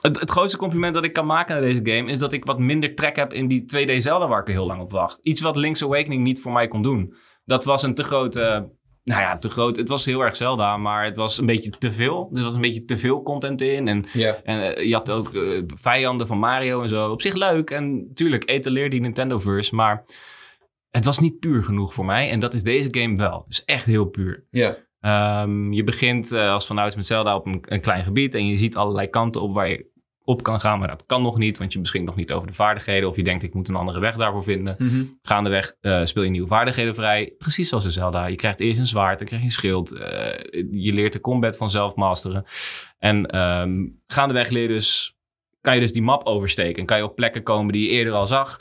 Het, 0.00 0.20
het 0.20 0.30
grootste 0.30 0.58
compliment 0.58 0.94
dat 0.94 1.04
ik 1.04 1.12
kan 1.12 1.26
maken 1.26 1.54
naar 1.54 1.64
deze 1.64 1.80
game 1.82 2.10
is 2.10 2.18
dat 2.18 2.32
ik 2.32 2.44
wat 2.44 2.58
minder 2.58 2.94
trek 2.94 3.16
heb 3.16 3.32
in 3.32 3.48
die 3.48 3.62
2D 3.62 3.96
Zelda 3.96 4.28
waar 4.28 4.40
ik 4.40 4.46
er 4.46 4.52
heel 4.52 4.66
lang 4.66 4.80
op 4.80 4.92
wacht. 4.92 5.18
Iets 5.22 5.40
wat 5.40 5.56
Link's 5.56 5.82
Awakening 5.82 6.22
niet 6.22 6.40
voor 6.40 6.52
mij 6.52 6.68
kon 6.68 6.82
doen. 6.82 7.14
Dat 7.44 7.64
was 7.64 7.82
een 7.82 7.94
te 7.94 8.04
grote. 8.04 8.72
Nou 9.04 9.20
ja, 9.20 9.38
te 9.38 9.50
groot. 9.50 9.76
Het 9.76 9.88
was 9.88 10.04
heel 10.04 10.20
erg 10.20 10.36
Zelda, 10.36 10.76
maar 10.76 11.04
het 11.04 11.16
was 11.16 11.38
een 11.38 11.46
beetje 11.46 11.70
te 11.70 11.92
veel. 11.92 12.30
Er 12.34 12.42
was 12.42 12.54
een 12.54 12.60
beetje 12.60 12.84
te 12.84 12.96
veel 12.96 13.22
content 13.22 13.60
in. 13.60 13.88
En 13.88 14.04
en 14.44 14.76
eh, 14.76 14.86
je 14.88 14.94
had 14.94 15.10
ook 15.10 15.34
eh, 15.34 15.62
vijanden 15.66 16.26
van 16.26 16.38
Mario 16.38 16.82
en 16.82 16.88
zo. 16.88 17.10
Op 17.10 17.20
zich 17.20 17.34
leuk. 17.34 17.70
En 17.70 18.06
natuurlijk, 18.08 18.48
etaleer 18.48 18.90
die 18.90 19.00
Nintendo-verse. 19.00 19.74
Maar 19.74 20.04
het 20.96 21.04
was 21.04 21.18
niet 21.18 21.38
puur 21.38 21.64
genoeg 21.64 21.94
voor 21.94 22.04
mij. 22.04 22.30
En 22.30 22.40
dat 22.40 22.54
is 22.54 22.62
deze 22.62 22.88
game 22.90 23.16
wel. 23.16 23.44
Is 23.48 23.64
echt 23.64 23.84
heel 23.84 24.04
puur. 24.04 24.46
Ja. 24.50 24.76
Ehm, 25.00 25.72
je 25.72 25.84
begint 25.84 26.32
eh, 26.32 26.50
als 26.50 26.66
vanouds 26.66 26.96
met 26.96 27.06
Zelda 27.06 27.34
op 27.34 27.46
een, 27.46 27.64
een 27.68 27.80
klein 27.80 28.04
gebied. 28.04 28.34
En 28.34 28.46
je 28.46 28.58
ziet 28.58 28.76
allerlei 28.76 29.06
kanten 29.06 29.42
op 29.42 29.54
waar 29.54 29.68
je 29.68 29.94
op 30.24 30.42
kan 30.42 30.60
gaan. 30.60 30.78
Maar 30.78 30.88
dat 30.88 31.06
kan 31.06 31.22
nog 31.22 31.38
niet, 31.38 31.58
want 31.58 31.72
je 31.72 31.80
beschikt 31.80 32.04
nog 32.04 32.16
niet 32.16 32.32
over 32.32 32.46
de 32.46 32.52
vaardigheden. 32.52 33.08
Of 33.08 33.16
je 33.16 33.24
denkt, 33.24 33.42
ik 33.42 33.54
moet 33.54 33.68
een 33.68 33.74
andere 33.74 34.00
weg 34.00 34.16
daarvoor 34.16 34.44
vinden. 34.44 34.74
Mhm. 34.78 35.04
Gaandeweg 35.22 35.76
eh 35.80 36.04
speel 36.04 36.22
je 36.22 36.30
nieuwe 36.30 36.48
vaardigheden 36.48 36.94
vrij. 36.94 37.34
Precies 37.38 37.68
zoals 37.68 37.84
in 37.84 37.90
Zelda. 37.90 38.26
Je 38.26 38.36
krijgt 38.36 38.60
eerst 38.60 38.78
een 38.78 38.86
zwaard, 38.86 39.18
dan 39.18 39.26
krijg 39.26 39.42
je 39.42 39.46
een 39.46 39.52
schild. 39.52 39.92
eh, 39.92 40.64
je 40.70 40.92
leert 40.92 41.12
de 41.12 41.20
combat 41.20 41.56
vanzelf 41.56 41.94
masteren. 41.94 42.44
En 42.98 43.26
ehm 43.26 43.84
gaandeweg 44.06 44.50
leer 44.50 44.62
je 44.62 44.68
dus, 44.68 45.15
kan 45.66 45.74
je 45.74 45.80
dus 45.80 45.92
die 45.92 46.02
map 46.02 46.26
oversteken. 46.26 46.80
En 46.80 46.86
kan 46.86 46.96
je 46.96 47.04
op 47.04 47.16
plekken 47.16 47.42
komen 47.42 47.72
die 47.72 47.82
je 47.82 47.88
eerder 47.88 48.12
al 48.12 48.26
zag. 48.26 48.60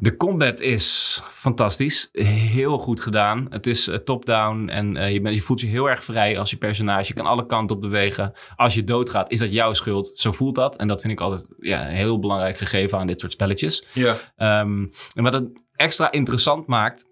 De 0.00 0.16
combat 0.16 0.60
is 0.60 1.20
fantastisch. 1.32 2.08
Heel 2.12 2.78
goed 2.78 3.00
gedaan. 3.00 3.46
Het 3.50 3.66
is 3.66 3.88
eh, 3.88 3.96
top-down 3.96 4.68
en 4.68 4.96
eh, 4.96 5.12
je, 5.12 5.20
bent, 5.20 5.34
je 5.34 5.40
voelt 5.40 5.60
je 5.60 5.66
heel 5.66 5.90
erg 5.90 6.04
vrij 6.04 6.38
als 6.38 6.50
je 6.50 6.56
personage. 6.56 7.04
Je 7.06 7.14
kan 7.14 7.26
alle 7.26 7.46
kanten 7.46 7.76
op 7.76 7.82
bewegen. 7.82 8.32
Als 8.56 8.74
je 8.74 8.84
doodgaat, 8.84 9.30
is 9.30 9.38
dat 9.38 9.52
jouw 9.52 9.72
schuld. 9.72 10.12
Zo 10.16 10.32
voelt 10.32 10.54
dat. 10.54 10.76
En 10.76 10.88
dat 10.88 11.00
vind 11.00 11.12
ik 11.12 11.20
altijd 11.20 11.46
ja, 11.58 11.86
een 11.86 11.94
heel 11.94 12.18
belangrijk 12.18 12.56
gegeven 12.56 12.98
aan 12.98 13.06
dit 13.06 13.20
soort 13.20 13.32
spelletjes. 13.32 13.86
Ja. 13.92 14.16
Ehm, 14.36 14.86
en 15.14 15.22
wat 15.22 15.32
het 15.32 15.62
extra 15.76 16.12
interessant 16.12 16.66
maakt, 16.66 17.06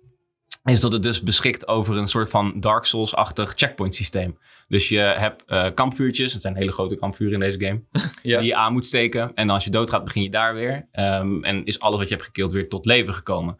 is 0.64 0.80
dat 0.80 0.92
het 0.92 1.02
dus 1.02 1.22
beschikt 1.22 1.68
over 1.68 1.96
een 1.96 2.06
soort 2.08 2.30
van 2.30 2.60
Dark 2.60 2.84
Souls-achtig 2.84 3.52
checkpoint 3.56 3.94
systeem. 3.94 4.38
Dus 4.68 4.88
je 4.88 4.98
hebt 4.98 5.44
eh, 5.46 5.66
kampvuurtjes, 5.74 6.32
het 6.32 6.42
zijn 6.42 6.56
hele 6.56 6.72
grote 6.72 6.96
kampvuren 6.96 7.32
in 7.34 7.40
deze 7.40 7.64
game, 7.64 7.82
Ja. 8.22 8.38
die 8.38 8.46
je 8.48 8.56
aan 8.56 8.72
moet 8.72 8.86
steken. 8.86 9.30
En 9.34 9.50
als 9.50 9.64
je 9.64 9.70
doodgaat, 9.70 10.04
begin 10.04 10.22
je 10.22 10.30
daar 10.30 10.54
weer. 10.54 10.88
Ehm, 10.92 11.44
en 11.44 11.64
is 11.64 11.80
alles 11.80 11.98
wat 11.98 12.08
je 12.08 12.14
hebt 12.14 12.26
gekild 12.26 12.52
weer 12.52 12.68
tot 12.68 12.86
leven 12.86 13.14
gekomen. 13.14 13.58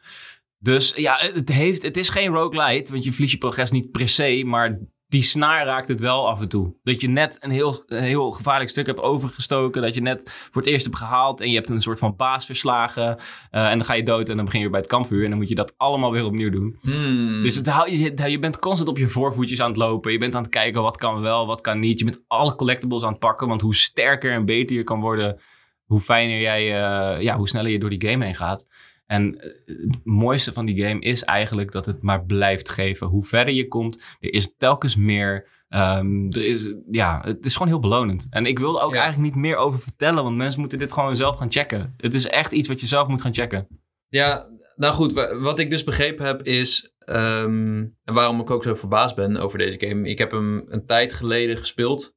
Dus 0.59 0.93
ja, 0.97 1.17
het, 1.21 1.53
heeft, 1.53 1.83
het 1.83 1.97
is 1.97 2.09
geen 2.09 2.33
roguelite, 2.33 2.93
want 2.93 3.05
je 3.05 3.13
verliest 3.13 3.33
je 3.33 3.39
progress 3.39 3.71
niet 3.71 3.91
per 3.91 4.09
se, 4.09 4.43
maar 4.45 4.79
die 5.13 5.23
snaar 5.23 5.65
raakt 5.65 5.89
het 5.89 6.01
wel 6.01 6.29
af 6.29 6.41
en 6.41 6.49
toe. 6.49 6.75
Dat 6.83 7.01
je 7.01 7.09
net 7.09 7.37
een 7.41 7.51
heel, 7.51 7.83
een 7.87 8.03
heel 8.03 8.31
gevaarlijk 8.31 8.71
stuk 8.71 8.87
hebt 8.87 9.01
overgestoken, 9.01 9.83
dat 9.83 9.95
je 9.95 10.01
net 10.01 10.49
voor 10.51 10.63
het 10.63 10.71
eerst 10.71 10.85
hebt 10.85 10.97
gehaald 10.97 11.41
en 11.41 11.51
je 11.51 11.57
hebt 11.57 11.71
een 11.71 11.81
soort 11.81 11.99
van 11.99 12.17
baas 12.17 12.47
verslagen. 12.47 13.19
eh, 13.51 13.71
en 13.71 13.79
dan 13.79 13.85
ga 13.85 13.95
je 13.95 14.03
dood 14.03 14.29
en 14.29 14.37
dan 14.37 14.45
begin 14.45 14.61
je 14.61 14.65
weer 14.65 14.75
bij 14.75 14.81
het 14.81 14.91
kampvuur 14.91 15.25
en 15.25 15.31
dan 15.31 15.39
moet 15.39 15.49
je 15.49 15.55
dat 15.55 15.75
allemaal 15.77 16.13
weer 16.13 16.25
opnieuw 16.25 16.51
doen. 16.51 16.79
Hmm. 16.81 17.43
Dus 17.43 17.57
het 17.57 17.67
je, 17.87 18.31
je 18.31 18.39
bent 18.39 18.59
constant 18.59 18.89
op 18.89 18.99
je 18.99 19.09
voorvoetjes 19.09 19.61
aan 19.61 19.69
het 19.69 19.77
lopen. 19.79 20.13
Je 20.13 20.19
bent 20.19 20.35
aan 20.35 20.43
het 20.43 20.51
kijken 20.51 20.83
wat 20.83 20.97
kan 20.97 21.21
wel, 21.21 21.47
wat 21.47 21.61
kan 21.61 21.79
niet. 21.79 21.99
Je 21.99 22.05
bent 22.05 22.21
alle 22.27 22.55
collectibles 22.57 23.03
aan 23.03 23.11
het 23.11 23.19
pakken. 23.19 23.49
Want 23.49 23.61
hoe 23.61 23.75
sterker 23.75 24.33
en 24.33 24.45
beter 24.45 24.77
je 24.77 24.85
kan 24.85 25.01
worden, 25.01 25.41
hoe 25.85 26.01
fijner 26.01 26.41
jij, 26.41 26.63
eh, 26.63 27.23
ja, 27.23 27.37
hoe 27.37 27.49
sneller 27.49 27.71
je 27.71 27.79
door 27.79 27.91
die 27.91 28.09
game 28.11 28.25
heen 28.25 28.35
gaat. 28.35 28.67
En 29.13 29.39
eh, 29.41 29.47
het 29.67 29.99
mooiste 30.05 30.53
van 30.53 30.67
die 30.67 30.85
game 30.85 31.01
is 31.01 31.23
eigenlijk 31.25 31.73
dat 31.73 31.87
het 31.87 32.03
maar 32.03 32.25
blijft 32.25 32.69
geven. 32.69 33.07
Hoe 33.07 33.25
verder 33.25 33.55
je 33.55 33.69
komt, 33.69 34.03
er 34.21 34.33
is 34.33 34.55
telkens 34.57 34.97
meer. 34.97 35.49
Ehm, 35.69 36.27
er 36.31 36.45
is, 36.47 36.75
ja, 36.91 37.21
het 37.25 37.45
is 37.45 37.53
gewoon 37.53 37.69
heel 37.69 37.81
belonend. 37.81 38.27
En 38.31 38.47
ik 38.47 38.59
wil 38.59 38.79
er 38.79 38.85
ook 38.85 38.95
Ja. 38.95 39.01
eigenlijk 39.03 39.35
niet 39.35 39.43
meer 39.45 39.57
over 39.57 39.81
vertellen, 39.81 40.23
want 40.25 40.37
mensen 40.37 40.61
moeten 40.61 40.79
dit 40.79 40.93
gewoon 40.93 41.17
zelf 41.17 41.37
gaan 41.37 41.53
checken. 41.53 41.95
Het 41.97 42.15
is 42.15 42.27
echt 42.27 42.53
iets 42.53 42.69
wat 42.69 42.81
je 42.81 42.87
zelf 42.87 43.09
moet 43.09 43.23
gaan 43.23 43.35
checken. 43.35 43.67
Ja, 44.09 44.47
nou 44.77 44.95
goed, 44.95 45.13
wa- 45.13 45.39
wat 45.39 45.59
ik 45.59 45.71
dus 45.71 45.85
begrepen 45.85 46.27
heb 46.27 46.43
is... 46.43 46.91
Ehm, 46.99 47.77
en 48.05 48.15
waarom 48.15 48.41
ik 48.41 48.51
ook 48.51 48.63
zo 48.65 48.75
verbaasd 48.75 49.17
ben 49.17 49.37
over 49.37 49.59
deze 49.59 49.87
game. 49.87 50.09
Ik 50.09 50.19
heb 50.19 50.31
hem 50.31 50.65
een 50.69 50.87
tijd 50.87 51.13
geleden 51.13 51.57
gespeeld. 51.57 52.15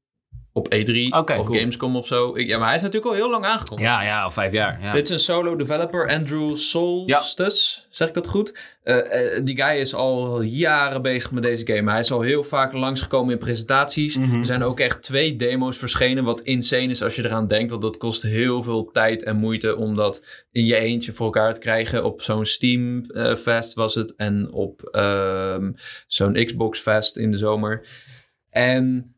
Op 0.57 0.73
E3 0.75 1.09
Oké, 1.09 1.33
of 1.33 1.45
cool. 1.45 1.59
Gamescom 1.59 1.95
of 1.95 2.07
zo. 2.07 2.35
Ik- 2.35 2.47
ja, 2.47 2.57
maar 2.57 2.67
hij 2.67 2.75
is 2.75 2.81
natuurlijk 2.81 3.11
al 3.11 3.17
heel 3.17 3.29
lang 3.29 3.45
aangekondigd. 3.45 3.89
Ja, 3.89 4.03
ja, 4.03 4.21
al 4.21 4.31
vijf 4.31 4.51
jaar. 4.51 4.79
Ja. 4.81 4.91
Dit 4.93 5.03
is 5.03 5.09
een 5.09 5.19
solo 5.19 5.55
developer, 5.55 6.09
Andrew 6.09 6.55
Solstus. 6.55 7.87
Zeg 7.89 8.07
ik 8.07 8.13
dat 8.13 8.27
goed? 8.27 8.57
Eh, 8.83 9.35
eh, 9.37 9.45
die 9.45 9.61
guy 9.61 9.79
is 9.79 9.93
al 9.93 10.41
jaren 10.41 11.01
bezig 11.01 11.31
met 11.31 11.43
deze 11.43 11.65
game. 11.73 11.91
Hij 11.91 11.99
is 11.99 12.11
al 12.11 12.21
heel 12.21 12.43
vaak 12.43 12.73
langsgekomen 12.73 13.33
in 13.33 13.39
presentaties. 13.39 14.17
Mhm. 14.17 14.39
Er 14.39 14.45
zijn 14.45 14.63
ook 14.63 14.79
echt 14.79 15.01
twee 15.03 15.35
demo's 15.35 15.77
verschenen. 15.77 16.23
Wat 16.23 16.41
insane 16.41 16.87
is 16.87 17.03
als 17.03 17.15
je 17.15 17.25
eraan 17.25 17.47
denkt. 17.47 17.69
Want 17.69 17.81
dat 17.83 17.97
kost 17.97 18.21
heel 18.21 18.63
veel 18.63 18.89
tijd 18.91 19.23
en 19.23 19.35
moeite 19.35 19.75
om 19.75 19.95
dat 19.95 20.25
in 20.51 20.65
je 20.65 20.77
eentje 20.77 21.13
voor 21.13 21.25
elkaar 21.25 21.53
te 21.53 21.59
krijgen. 21.59 22.03
Op 22.05 22.21
zo'n 22.21 22.45
Steam 22.45 23.01
eh, 23.01 23.35
Fest 23.35 23.73
was 23.73 23.95
het. 23.95 24.15
En 24.15 24.51
op 24.51 24.81
ehm, 24.81 25.71
zo'n 26.07 26.33
Xbox 26.45 26.79
Fest 26.79 27.17
in 27.17 27.31
de 27.31 27.37
zomer. 27.37 27.87
En 28.49 29.15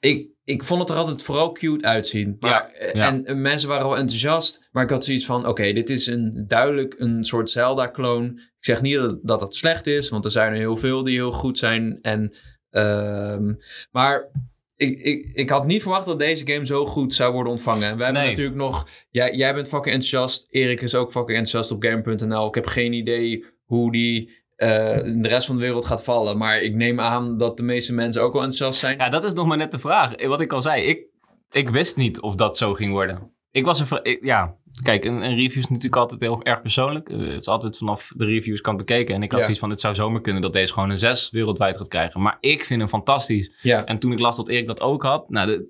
ik, 0.00 0.28
ik 0.50 0.64
vond 0.64 0.80
het 0.80 0.90
er 0.90 0.96
altijd 0.96 1.22
vooral 1.22 1.52
cute 1.52 1.84
uitzien. 1.84 2.36
Maar, 2.40 2.64
eh, 2.70 2.94
ja. 2.94 3.06
En 3.06 3.24
eh, 3.26 3.34
mensen 3.34 3.68
waren 3.68 3.84
al 3.86 3.96
enthousiast. 3.96 4.68
Maar 4.72 4.84
ik 4.84 4.90
had 4.90 5.04
zoiets 5.04 5.26
van: 5.26 5.46
oké, 5.46 5.72
dit 5.72 5.90
is 5.90 6.06
een 6.06 6.44
duidelijk 6.46 6.94
een 6.98 7.24
soort 7.24 7.50
Zelda-kloon. 7.50 8.24
Ik 8.36 8.64
zeg 8.66 8.82
niet 8.82 8.96
dat, 9.22 9.40
dat 9.40 9.54
slecht 9.54 9.86
is, 9.86 10.08
want 10.08 10.24
er 10.24 10.30
zijn 10.30 10.52
er 10.52 10.58
heel 10.58 10.76
veel 10.76 11.02
die 11.02 11.14
heel 11.14 11.32
goed 11.32 11.58
zijn. 11.58 11.98
En, 12.02 12.34
ehm, 12.70 13.52
maar 13.90 14.30
ik, 14.76 15.00
ik, 15.00 15.30
ik 15.32 15.50
had 15.50 15.66
niet 15.66 15.82
verwacht 15.82 16.06
dat 16.06 16.18
deze 16.18 16.46
game 16.46 16.66
zo 16.66 16.86
goed 16.86 17.14
zou 17.14 17.32
worden 17.32 17.52
ontvangen. 17.52 17.88
En 17.88 17.96
we 17.96 18.04
hebben 18.04 18.22
Nee. 18.22 18.30
natuurlijk 18.30 18.56
nog. 18.56 18.88
Jij, 19.10 19.34
jij 19.34 19.54
bent 19.54 19.68
fucking 19.68 19.94
enthousiast. 19.94 20.46
Erik 20.50 20.80
is 20.80 20.94
ook 20.94 21.10
fucking 21.10 21.38
enthousiast 21.38 21.70
op 21.70 21.82
Game.nl. 21.82 22.48
Ik 22.48 22.54
heb 22.54 22.66
geen 22.66 22.92
idee 22.92 23.44
hoe 23.64 23.92
die. 23.92 24.38
Eh, 24.60 24.96
de 25.22 25.28
rest 25.28 25.46
van 25.46 25.56
de 25.56 25.62
wereld 25.62 25.84
gaat 25.84 26.04
vallen. 26.04 26.38
Maar 26.38 26.60
ik 26.60 26.74
neem 26.74 27.00
aan 27.00 27.38
dat 27.38 27.56
de 27.56 27.62
meeste 27.62 27.94
mensen 27.94 28.22
ook 28.22 28.32
wel 28.32 28.42
enthousiast 28.42 28.80
zijn. 28.80 28.96
Ja, 28.98 29.08
dat 29.08 29.24
is 29.24 29.32
nog 29.32 29.46
maar 29.46 29.56
net 29.56 29.70
de 29.70 29.78
vraag. 29.78 30.26
Wat 30.26 30.40
ik 30.40 30.52
al 30.52 30.60
zei, 30.60 30.82
ik, 30.82 31.02
ik 31.50 31.68
wist 31.68 31.96
niet 31.96 32.20
of 32.20 32.34
dat 32.34 32.56
zo 32.56 32.74
ging 32.74 32.92
worden. 32.92 33.32
Ik 33.50 33.64
was 33.64 33.92
ik- 34.02 34.24
ja, 34.24 34.54
kijk, 34.82 35.04
een, 35.04 35.22
een 35.22 35.34
review 35.36 35.58
is 35.58 35.66
natuurlijk 35.68 35.96
altijd 35.96 36.20
heel 36.20 36.42
erg 36.42 36.60
persoonlijk. 36.62 37.08
Eh, 37.08 37.18
het 37.18 37.40
is 37.40 37.46
altijd 37.48 37.76
vanaf 37.78 38.12
de 38.16 38.24
reviews 38.24 38.60
kan 38.60 38.76
bekeken. 38.76 39.14
En 39.14 39.22
ik 39.22 39.28
had 39.30 39.38
Ja. 39.38 39.44
zoiets 39.44 39.60
van, 39.60 39.70
het 39.70 39.80
zou 39.80 39.94
zomaar 39.94 40.20
kunnen 40.20 40.42
dat 40.42 40.52
deze 40.52 40.72
gewoon 40.72 40.90
een 40.90 40.98
6 40.98 41.30
wereldwijd 41.30 41.76
gaat 41.76 41.88
krijgen. 41.88 42.20
Maar 42.22 42.36
ik 42.40 42.64
vind 42.64 42.80
hem 42.80 42.88
fantastisch. 42.88 43.52
Ja, 43.62 43.84
En 43.84 43.98
toen 43.98 44.12
ik 44.12 44.18
las 44.18 44.36
dat 44.36 44.48
Erik 44.48 44.66
dat 44.66 44.80
ook 44.80 45.02
had, 45.02 45.30
nou, 45.30 45.46
de, 45.46 45.66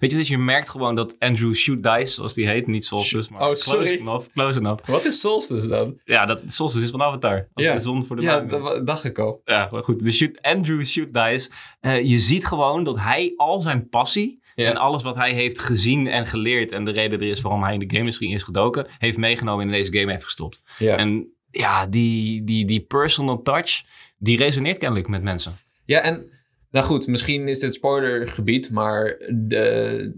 weet 0.00 0.10
je, 0.10 0.16
dus 0.16 0.28
je 0.28 0.38
merkt 0.38 0.68
gewoon 0.68 0.94
dat 0.94 1.14
Andrew 1.18 1.54
Shoot 1.54 1.82
Dice, 1.82 2.06
zoals 2.12 2.34
die 2.34 2.46
heet, 2.48 2.66
niet 2.66 2.86
Solstice, 2.86 3.32
maar 3.32 3.48
Oh, 3.48 3.54
sorry. 3.54 3.78
close 3.86 3.98
enough, 4.00 4.26
close 4.32 4.58
enough. 4.58 4.86
wat 4.88 5.04
is 5.04 5.20
Solstice 5.20 5.68
dan? 5.68 6.00
Ja, 6.04 6.26
dat 6.26 6.40
Solstice 6.46 6.84
is 6.84 6.90
van 6.90 7.02
Avatar. 7.02 7.48
Als 7.54 7.64
Ja. 7.64 7.74
de 7.74 7.80
zon 7.80 8.04
voor 8.04 8.16
de 8.16 8.22
Ja, 8.22 8.40
dat 8.40 8.86
dacht 8.86 9.04
ik 9.04 9.18
al. 9.18 9.40
Ja, 9.44 9.68
maar 9.70 9.82
goed. 9.82 10.04
De 10.04 10.10
shoot, 10.12 10.42
Andrew 10.42 10.84
Shoot 10.84 11.12
Dice. 11.12 11.50
eh, 11.80 12.02
je 12.02 12.18
ziet 12.18 12.46
gewoon 12.46 12.84
dat 12.84 12.98
hij 12.98 13.32
al 13.36 13.60
zijn 13.60 13.88
passie. 13.88 14.37
En 14.66 14.76
alles 14.76 15.02
wat 15.02 15.16
hij 15.16 15.32
heeft 15.32 15.58
gezien 15.58 16.06
en 16.06 16.26
geleerd 16.26 16.72
en 16.72 16.84
de 16.84 16.90
reden 16.90 17.20
er 17.20 17.28
is 17.28 17.40
waarom 17.40 17.62
hij 17.62 17.72
in 17.72 17.78
de 17.78 17.86
game 17.86 17.98
industrie 17.98 18.34
is 18.34 18.42
gedoken, 18.42 18.86
heeft 18.98 19.18
meegenomen 19.18 19.60
en 19.60 19.72
in 19.72 19.78
deze 19.78 19.98
game 19.98 20.12
heeft 20.12 20.24
gestopt. 20.24 20.62
En 20.78 21.32
ja, 21.50 21.86
die, 21.86 22.44
die, 22.44 22.64
die 22.64 22.80
personal 22.80 23.42
touch, 23.42 23.82
die 24.18 24.36
resoneert 24.36 24.78
kennelijk 24.78 25.08
met 25.08 25.22
mensen. 25.22 25.52
Ja, 25.84 26.00
en 26.00 26.37
nou 26.70 26.84
goed, 26.86 27.06
misschien 27.06 27.48
is 27.48 27.58
dit 27.58 27.74
spoilergebied, 27.74 28.70
maar 28.70 29.16
de, 29.32 30.12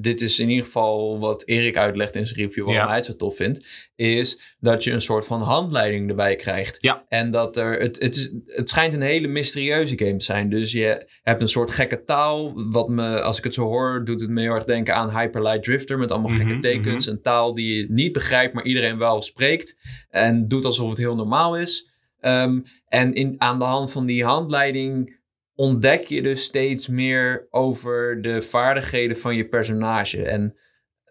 dit 0.00 0.20
is 0.20 0.38
in 0.38 0.48
ieder 0.48 0.64
geval 0.64 1.18
wat 1.18 1.42
Erik 1.46 1.76
uitlegt 1.76 2.16
in 2.16 2.26
zijn 2.26 2.40
review, 2.40 2.64
waarom 2.64 2.82
Ja. 2.82 2.86
hij 2.88 2.96
het 2.96 3.06
zo 3.06 3.16
tof 3.16 3.36
vindt, 3.36 3.66
is 3.96 4.54
dat 4.60 4.84
je 4.84 4.90
een 4.92 5.00
soort 5.00 5.26
van 5.26 5.40
handleiding 5.40 6.08
erbij 6.08 6.36
krijgt. 6.36 6.76
Ja. 6.80 7.04
En 7.08 7.30
dat 7.30 7.56
er, 7.56 7.80
het, 7.80 8.02
het, 8.02 8.16
is, 8.16 8.32
het 8.46 8.68
schijnt 8.68 8.94
een 8.94 9.00
hele 9.00 9.26
mysterieuze 9.26 9.98
game 9.98 10.16
te 10.16 10.24
zijn. 10.24 10.50
Dus 10.50 10.72
je 10.72 11.06
hebt 11.22 11.42
een 11.42 11.48
soort 11.48 11.70
gekke 11.70 12.02
taal, 12.04 12.52
wat 12.70 12.88
me, 12.88 13.20
als 13.20 13.38
ik 13.38 13.44
het 13.44 13.54
zo 13.54 13.62
hoor, 13.64 14.04
doet 14.04 14.20
het 14.20 14.30
me 14.30 14.40
heel 14.40 14.54
erg 14.54 14.64
denken 14.64 14.94
aan 14.94 15.18
Hyperlight 15.18 15.62
Drifter, 15.62 15.98
met 15.98 16.10
allemaal 16.10 16.30
gekke 16.36 16.52
Mhm, 16.52 16.60
tekens. 16.60 17.06
Een 17.06 17.22
taal 17.22 17.54
die 17.54 17.76
je 17.76 17.86
niet 17.88 18.12
begrijpt, 18.12 18.54
maar 18.54 18.64
iedereen 18.64 18.98
wel 18.98 19.22
spreekt. 19.22 19.76
En 20.10 20.48
doet 20.48 20.64
alsof 20.64 20.88
het 20.88 20.98
heel 20.98 21.14
normaal 21.14 21.56
is. 21.56 21.90
Ehm, 22.20 22.60
en 22.88 23.14
in, 23.14 23.34
aan 23.38 23.58
de 23.58 23.64
hand 23.64 23.92
van 23.92 24.06
die 24.06 24.24
handleiding 24.24 25.14
ontdek 25.56 26.04
je 26.04 26.22
dus 26.22 26.42
steeds 26.42 26.88
meer 26.88 27.46
over 27.50 28.22
de 28.22 28.42
vaardigheden 28.42 29.18
van 29.18 29.36
je 29.36 29.48
personage. 29.48 30.22
En 30.22 30.56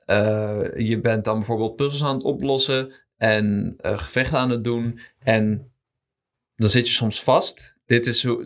eh, 0.05 0.61
je 0.77 0.99
bent 0.99 1.25
dan 1.25 1.37
bijvoorbeeld 1.37 1.75
puzzels 1.75 2.03
aan 2.03 2.15
het 2.15 2.23
oplossen 2.23 2.93
en 3.17 3.73
eh, 3.77 3.99
gevechten 3.99 4.37
aan 4.37 4.49
het 4.49 4.63
doen. 4.63 4.99
En 5.23 5.71
dan 6.55 6.69
zit 6.69 6.87
je 6.87 6.93
soms 6.93 7.23
vast. 7.23 7.73
Dit 7.85 8.07
is 8.07 8.19
zo, 8.19 8.41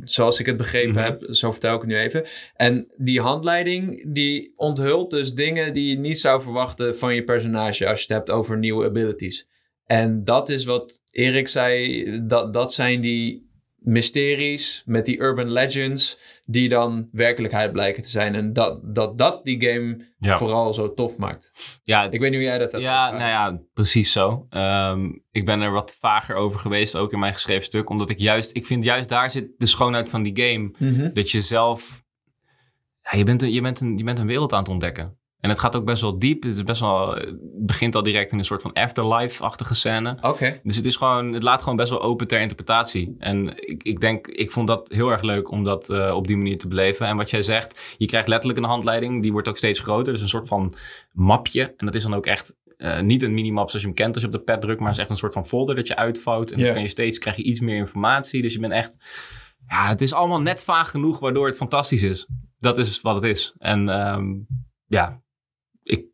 zoals 0.00 0.40
ik 0.40 0.46
het 0.46 0.56
begrepen 0.56 0.90
Mhm. 0.94 1.02
heb, 1.04 1.26
zo 1.30 1.50
vertel 1.50 1.74
ik 1.74 1.80
het 1.80 1.90
nu 1.90 1.98
even. 1.98 2.26
En 2.54 2.92
die 2.96 3.20
handleiding 3.20 4.12
die 4.14 4.52
onthult 4.56 5.10
dus 5.10 5.34
dingen 5.34 5.72
die 5.72 5.88
je 5.88 5.98
niet 5.98 6.18
zou 6.18 6.42
verwachten 6.42 6.96
van 6.98 7.14
je 7.14 7.24
personage 7.24 7.88
als 7.88 7.98
je 7.98 8.06
het 8.06 8.16
hebt 8.16 8.30
over 8.30 8.58
nieuwe 8.58 8.84
abilities. 8.84 9.48
En 9.84 10.24
dat 10.24 10.48
is 10.48 10.64
wat 10.64 11.02
Erik 11.10 11.48
zei, 11.48 12.04
dat, 12.26 12.52
dat 12.52 12.72
zijn 12.72 13.00
die 13.00 13.43
mysteries 13.84 14.82
met 14.86 15.04
die 15.04 15.20
urban 15.20 15.50
legends 15.52 16.18
die 16.44 16.68
dan 16.68 17.08
werkelijkheid 17.12 17.72
blijken 17.72 18.02
te 18.02 18.08
zijn. 18.08 18.34
En 18.34 18.52
dat 18.52 18.94
dat, 18.94 19.18
dat 19.18 19.44
die 19.44 19.66
game 19.68 20.12
Ja. 20.18 20.38
vooral 20.38 20.74
zo 20.74 20.94
tof 20.94 21.16
maakt. 21.16 21.52
Ja, 21.84 22.04
Ik 22.10 22.20
weet 22.20 22.30
niet 22.30 22.38
hoe 22.40 22.48
jij 22.48 22.58
dat 22.58 22.72
hebt. 22.72 22.84
Ja, 22.84 23.10
nou 23.10 23.22
ja, 23.22 23.60
precies 23.74 24.12
zo. 24.12 24.46
Ehm, 24.50 25.10
ik 25.30 25.44
ben 25.44 25.60
er 25.60 25.70
wat 25.70 25.96
vager 26.00 26.34
over 26.34 26.60
geweest, 26.60 26.96
ook 26.96 27.12
in 27.12 27.18
mijn 27.18 27.34
geschreven 27.34 27.64
stuk. 27.64 27.90
Omdat 27.90 28.10
ik 28.10 28.18
juist, 28.18 28.56
ik 28.56 28.66
vind 28.66 28.84
juist 28.84 29.08
daar 29.08 29.30
zit 29.30 29.48
de 29.58 29.66
schoonheid 29.66 30.10
van 30.10 30.22
die 30.22 30.42
game. 30.44 30.70
Mhm. 30.78 31.12
Dat 31.12 31.30
je 31.30 31.40
zelf, 31.42 32.02
ja, 33.10 33.18
je, 33.18 33.24
bent 33.24 33.42
een, 33.42 33.52
je, 33.52 33.60
bent 33.60 33.80
een, 33.80 33.98
je 33.98 34.04
bent 34.04 34.18
een 34.18 34.26
wereld 34.26 34.52
aan 34.52 34.58
het 34.58 34.68
ontdekken. 34.68 35.18
En 35.44 35.50
het 35.50 35.58
gaat 35.58 35.76
ook 35.76 35.84
best 35.84 36.02
wel 36.02 36.18
diep. 36.18 36.42
Het, 36.42 36.54
is 36.54 36.62
best 36.62 36.80
wel, 36.80 37.14
het 37.14 37.66
begint 37.66 37.94
al 37.94 38.02
direct 38.02 38.32
in 38.32 38.38
een 38.38 38.44
soort 38.44 38.62
van 38.62 38.72
afterlife-achtige 38.72 39.74
scène. 39.74 40.16
Oké. 40.20 40.60
Dus 40.62 40.76
het, 40.76 40.84
is 40.84 40.96
gewoon, 40.96 41.32
het 41.32 41.42
laat 41.42 41.62
gewoon 41.62 41.76
best 41.76 41.90
wel 41.90 42.02
open 42.02 42.26
ter 42.26 42.40
interpretatie. 42.40 43.14
En 43.18 43.68
ik, 43.68 43.82
ik 43.82 44.00
denk, 44.00 44.26
ik 44.26 44.52
vond 44.52 44.66
dat 44.66 44.88
heel 44.88 45.10
erg 45.10 45.22
leuk 45.22 45.50
om 45.50 45.64
dat 45.64 45.90
eh, 45.90 46.14
op 46.14 46.26
die 46.26 46.36
manier 46.36 46.58
te 46.58 46.68
beleven. 46.68 47.06
En 47.06 47.16
wat 47.16 47.30
jij 47.30 47.42
zegt, 47.42 47.94
je 47.98 48.06
krijgt 48.06 48.28
letterlijk 48.28 48.58
een 48.58 48.68
handleiding. 48.68 49.22
Die 49.22 49.32
wordt 49.32 49.48
ook 49.48 49.56
steeds 49.56 49.80
groter. 49.80 50.12
Dus 50.12 50.22
een 50.22 50.28
soort 50.28 50.48
van 50.48 50.74
mapje. 51.12 51.74
En 51.76 51.86
dat 51.86 51.94
is 51.94 52.02
dan 52.02 52.14
ook 52.14 52.26
echt 52.26 52.54
eh, 52.76 53.00
niet 53.00 53.22
een 53.22 53.34
minimap 53.34 53.68
zoals 53.68 53.82
je 53.82 53.88
hem 53.88 53.96
kent 53.96 54.14
als 54.14 54.22
je 54.22 54.28
op 54.28 54.34
de 54.34 54.44
pad 54.44 54.60
drukt. 54.60 54.78
Maar 54.78 54.88
het 54.88 54.96
is 54.96 55.02
echt 55.02 55.12
een 55.12 55.18
soort 55.18 55.32
van 55.32 55.46
folder 55.46 55.74
dat 55.74 55.88
je 55.88 55.96
uitvouwt. 55.96 56.50
En 56.50 56.60
dan 56.60 56.72
kan 56.72 56.82
je 56.82 56.88
steeds, 56.88 57.18
krijg 57.18 57.36
je 57.36 57.42
iets 57.42 57.60
meer 57.60 57.76
informatie. 57.76 58.42
Dus 58.42 58.52
je 58.52 58.60
bent 58.60 58.72
echt... 58.72 58.96
Ja, 59.68 59.88
het 59.88 60.00
is 60.00 60.12
allemaal 60.12 60.40
net 60.40 60.64
vaag 60.64 60.90
genoeg 60.90 61.18
waardoor 61.18 61.46
het 61.46 61.56
fantastisch 61.56 62.02
is. 62.02 62.28
Dat 62.58 62.78
is 62.78 63.00
wat 63.00 63.14
het 63.14 63.24
is. 63.24 63.54
En 63.58 63.88
ehm, 63.88 64.32
ja, 64.86 65.22
ik, 65.84 66.04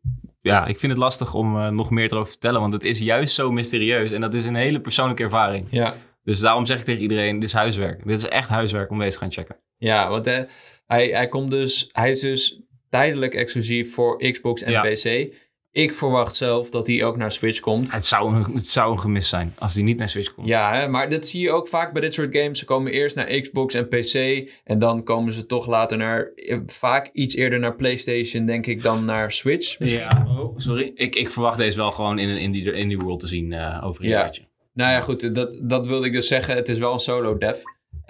ja, 0.41 0.65
ik 0.65 0.79
vind 0.79 0.91
het 0.91 1.01
lastig 1.01 1.33
om 1.33 1.57
eh, 1.57 1.67
nog 1.67 1.89
meer 1.91 2.05
erover 2.05 2.25
te 2.25 2.31
vertellen. 2.31 2.61
Want 2.61 2.73
het 2.73 2.83
is 2.83 2.99
juist 2.99 3.35
zo 3.35 3.51
mysterieus. 3.51 4.11
En 4.11 4.21
dat 4.21 4.33
is 4.33 4.45
een 4.45 4.55
hele 4.55 4.81
persoonlijke 4.81 5.23
ervaring. 5.23 5.67
Ja. 5.69 5.95
Dus 6.23 6.39
daarom 6.39 6.65
zeg 6.65 6.79
ik 6.79 6.85
tegen 6.85 7.01
iedereen, 7.01 7.39
dit 7.39 7.49
is 7.49 7.55
huiswerk. 7.55 8.07
Dit 8.07 8.17
is 8.17 8.27
echt 8.27 8.49
huiswerk 8.49 8.89
om 8.89 8.99
deze 8.99 9.11
te 9.11 9.17
gaan 9.17 9.31
checken. 9.31 9.57
Ja, 9.77 10.09
want 10.09 10.27
eh, 10.27 10.43
hij, 10.85 11.07
hij 11.07 11.27
komt 11.27 11.51
dus, 11.51 11.89
hij 11.91 12.11
is 12.11 12.19
dus 12.19 12.61
tijdelijk 12.89 13.33
exclusief 13.33 13.93
voor 13.93 14.31
Xbox 14.31 14.61
en 14.61 14.71
Ja. 14.71 14.81
PC. 14.81 15.33
Ik 15.73 15.93
verwacht 15.93 16.35
zelf 16.35 16.69
dat 16.69 16.87
hij 16.87 17.03
ook 17.03 17.17
naar 17.17 17.31
Switch 17.31 17.59
komt. 17.59 17.91
Het 17.91 18.05
zou 18.05 18.35
een, 18.35 18.43
het 18.55 18.67
zou 18.67 18.91
een 18.91 18.99
gemis 18.99 19.29
zijn 19.29 19.53
als 19.59 19.73
die 19.73 19.83
niet 19.83 19.97
naar 19.97 20.09
Switch 20.09 20.33
komt. 20.33 20.47
Ja, 20.47 20.73
hè, 20.73 20.87
maar 20.87 21.09
dat 21.09 21.27
zie 21.27 21.41
je 21.41 21.51
ook 21.51 21.67
vaak 21.67 21.91
bij 21.93 22.01
dit 22.01 22.13
soort 22.13 22.35
games. 22.37 22.59
Ze 22.59 22.65
komen 22.65 22.91
eerst 22.91 23.15
naar 23.15 23.39
Xbox 23.39 23.73
en 23.75 23.87
PC. 23.87 24.13
En 24.63 24.79
dan 24.79 25.03
komen 25.03 25.33
ze 25.33 25.45
toch 25.45 25.67
later 25.67 25.97
naar. 25.97 26.31
eh, 26.35 26.57
Vaak 26.65 27.09
iets 27.13 27.35
eerder 27.35 27.59
naar 27.59 27.75
PlayStation, 27.75 28.45
denk 28.45 28.65
ik, 28.67 28.81
dan 28.83 29.05
naar 29.05 29.31
Switch. 29.31 29.79
misschien. 29.79 30.01
Ja, 30.01 30.25
oh, 30.27 30.53
sorry. 30.57 30.91
Ik, 30.95 31.15
ik 31.15 31.29
verwacht 31.29 31.57
deze 31.57 31.77
wel 31.77 31.91
gewoon 31.91 32.19
in 32.19 32.29
een 32.29 32.37
indie, 32.39 32.71
indie 32.73 32.97
world 32.97 33.19
te 33.19 33.27
zien 33.27 33.53
eh, 33.53 33.81
over 33.85 34.03
een 34.03 34.09
Ja. 34.09 34.19
jaartje. 34.19 34.47
Nou 34.73 34.91
ja, 34.91 34.99
goed, 35.01 35.35
dat, 35.35 35.59
dat 35.61 35.87
wilde 35.87 36.05
ik 36.05 36.13
dus 36.13 36.27
zeggen. 36.27 36.55
Het 36.55 36.69
is 36.69 36.77
wel 36.77 36.93
een 36.93 36.99
solo 36.99 37.37
dev. 37.37 37.57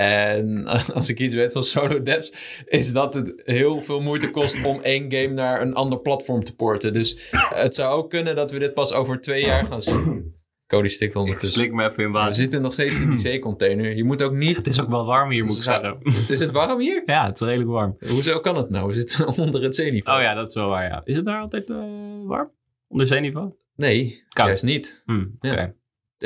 En 0.02 0.66
als 0.94 1.10
ik 1.10 1.20
iets 1.20 1.36
weet 1.36 1.52
van 1.52 1.64
solo 1.64 2.02
devs, 2.02 2.34
is 2.66 2.94
dat 2.94 3.14
het 3.14 3.34
heel 3.46 3.82
veel 3.82 4.02
moeite 4.02 4.32
kost 4.32 4.64
om 4.66 4.80
één 4.82 5.12
game 5.14 5.34
naar 5.34 5.62
een 5.62 5.74
ander 5.74 6.00
platform 6.00 6.44
te 6.44 6.56
porten. 6.56 6.94
Dus 6.94 7.22
het 7.50 7.76
zou 7.76 7.98
ook 7.98 8.10
kunnen 8.10 8.36
dat 8.36 8.52
we 8.52 8.60
dit 8.60 8.74
pas 8.74 8.94
over 8.94 9.22
twee 9.22 9.46
jaar 9.46 9.66
gaan 9.66 9.82
zien. 9.82 10.34
Cody 10.68 10.88
stikt 10.88 11.14
Ik 11.16 11.20
ondertussen. 11.22 11.62
slik 11.62 11.74
me 11.74 11.84
even 11.90 12.04
in 12.04 12.12
We 12.12 12.18
water. 12.18 12.36
zitten 12.36 12.62
nog 12.62 12.74
steeds 12.74 13.00
in 13.00 13.10
die 13.10 13.20
zeecontainer. 13.20 13.96
Je 13.96 14.04
moet 14.04 14.24
ook 14.24 14.34
niet... 14.34 14.56
Het 14.58 14.68
is 14.68 14.82
ook 14.82 14.90
wel 14.90 15.06
warm 15.06 15.30
hier, 15.32 15.42
moet 15.44 15.52
ik 15.52 15.58
Ze- 15.58 15.62
zeggen. 15.64 15.98
Is 16.30 16.40
het 16.40 16.52
warm 16.52 16.80
hier? 16.80 17.04
Ja, 17.06 17.26
het 17.26 17.42
is 17.42 17.48
redelijk 17.48 17.70
warm. 17.70 17.96
Hoezo 18.00 18.40
kan 18.40 18.56
het 18.58 18.70
nou? 18.70 18.88
We 18.88 18.94
zitten 18.94 19.28
onder 19.46 19.64
het 19.64 19.76
zeeniveau. 19.76 20.18
Oh 20.18 20.24
ja, 20.24 20.34
dat 20.34 20.48
is 20.48 20.54
wel 20.56 20.68
waar, 20.70 20.84
ja. 20.88 21.02
Is 21.04 21.16
het 21.16 21.26
daar 21.26 21.42
altijd 21.42 21.70
eh, 21.70 21.78
warm? 22.26 22.52
Onder 22.88 23.08
zeeniveau? 23.08 23.52
Nee, 23.76 24.24
Koud. 24.30 24.48
juist 24.48 24.64
niet. 24.64 25.02
Hm, 25.06 25.26
Ja. 25.40 25.74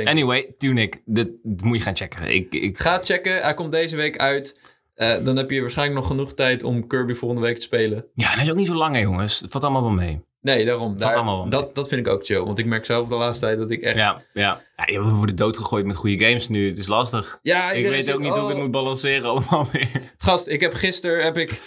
Anyway, 0.04 0.54
Tunic, 0.58 1.02
dit, 1.06 1.30
dit 1.44 1.64
moet 1.64 1.78
je 1.78 1.84
gaan 1.84 1.96
checken. 1.96 2.36
Ik, 2.36 2.54
ik, 2.54 2.80
Ga 2.80 3.00
checken. 3.04 3.42
Hij 3.42 3.54
komt 3.54 3.72
deze 3.72 3.96
week 3.96 4.18
uit. 4.18 4.62
Eh, 4.96 5.24
dan 5.24 5.36
heb 5.36 5.52
je 5.52 5.62
waarschijnlijk 5.62 6.00
nog 6.00 6.08
genoeg 6.08 6.34
tijd 6.34 6.64
om 6.64 6.88
Kirby 6.88 7.14
volgende 7.14 7.44
week 7.44 7.56
te 7.56 7.62
spelen. 7.62 8.06
ja, 8.14 8.32
en 8.32 8.36
hij 8.36 8.44
is 8.44 8.52
ook 8.52 8.58
niet 8.58 8.68
zo 8.68 8.76
lang, 8.76 8.96
hè, 8.96 9.02
jongens. 9.02 9.40
Het 9.40 9.52
valt 9.52 9.64
allemaal 9.64 9.82
wel 9.82 9.92
mee. 9.92 10.22
Nee, 10.42 10.66
daarom. 10.66 10.98
Daar, 10.98 11.16
allemaal 11.16 11.38
wel. 11.38 11.50
dat, 11.50 11.76
dat 11.76 11.88
vind 11.88 12.06
ik 12.06 12.14
ook 12.14 12.26
chill. 12.26 12.40
Want 12.40 12.60
ik 12.60 12.66
merk 12.66 12.86
zelf 12.86 13.08
de 13.08 13.16
laatste 13.16 13.46
tijd 13.46 13.58
dat 13.58 13.72
ik 13.72 13.82
echt... 13.82 13.98
Ja, 13.98 14.22
ja. 14.34 14.62
ja, 14.86 15.04
we 15.04 15.10
worden 15.10 15.36
doodgegooid 15.36 15.86
met 15.86 15.96
goede 15.96 16.26
games 16.26 16.48
nu. 16.48 16.70
Het 16.70 16.78
is 16.78 16.88
lastig. 16.88 17.40
Ja, 17.42 17.72
ik 17.72 17.88
weet 17.88 18.12
ook 18.12 18.20
niet 18.20 18.30
hoe 18.30 18.42
ik 18.42 18.48
het 18.48 18.56
oh, 18.56 18.62
moet 18.62 18.72
balanceren 18.72 19.30
allemaal 19.30 19.68
weer. 19.72 20.14
Gast, 20.18 20.48
ik 20.48 20.62
heb 20.62 20.74
gisteren 20.74 21.24
heb 21.24 21.38
ik 21.38 21.62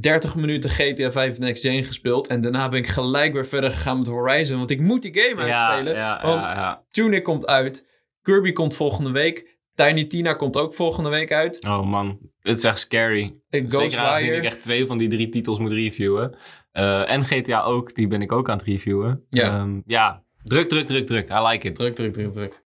30 0.00 0.34
minuten 0.34 0.70
GTA 0.70 1.12
5 1.12 1.38
Next 1.38 1.64
Gen 1.64 1.84
gespeeld. 1.84 2.26
En 2.26 2.40
daarna 2.40 2.68
ben 2.68 2.78
ik 2.78 2.86
gelijk 2.86 3.32
weer 3.32 3.46
verder 3.46 3.70
gegaan 3.70 3.98
met 3.98 4.06
Horizon. 4.06 4.58
Want 4.58 4.70
ik 4.70 4.80
moet 4.80 5.02
die 5.02 5.20
game 5.20 5.42
uitspelen. 5.42 5.94
ja, 5.94 6.20
want 6.22 6.44
ja. 6.44 6.82
Tunic 6.90 7.22
komt 7.22 7.46
uit. 7.46 7.86
Kirby 8.22 8.52
komt 8.52 8.74
volgende 8.74 9.10
week. 9.10 9.58
Tiny 9.74 10.04
Tina 10.04 10.32
komt 10.32 10.56
ook 10.56 10.74
volgende 10.74 11.08
week 11.08 11.32
uit. 11.32 11.64
Oh 11.64 11.86
man, 11.86 12.18
het 12.40 12.58
is 12.58 12.64
echt 12.64 12.78
scary. 12.78 13.36
Ik 13.50 13.72
Zeker 13.72 13.98
aangezien 13.98 14.34
ik 14.34 14.44
echt 14.44 14.62
twee 14.62 14.86
van 14.86 14.98
die 14.98 15.08
drie 15.08 15.28
titels 15.28 15.58
moet 15.58 15.72
reviewen. 15.72 16.36
Eh, 16.72 17.10
en 17.10 17.24
GTA 17.24 17.62
ook, 17.62 17.94
die 17.94 18.06
ben 18.06 18.22
ik 18.22 18.32
ook 18.32 18.48
aan 18.50 18.56
het 18.56 18.66
reviewen. 18.66 19.24
Ja. 19.28 19.42
Ehm, 19.42 19.80
ja, 19.86 20.24
druk, 20.42 20.68
druk, 20.68 20.86
druk, 20.86 21.06
druk. 21.06 21.30
I 21.30 21.46
like 21.46 21.68
it. 21.68 21.74
Druk, 21.74 21.94
druk, 21.94 22.12
druk, 22.12 22.32
druk. 22.32 22.62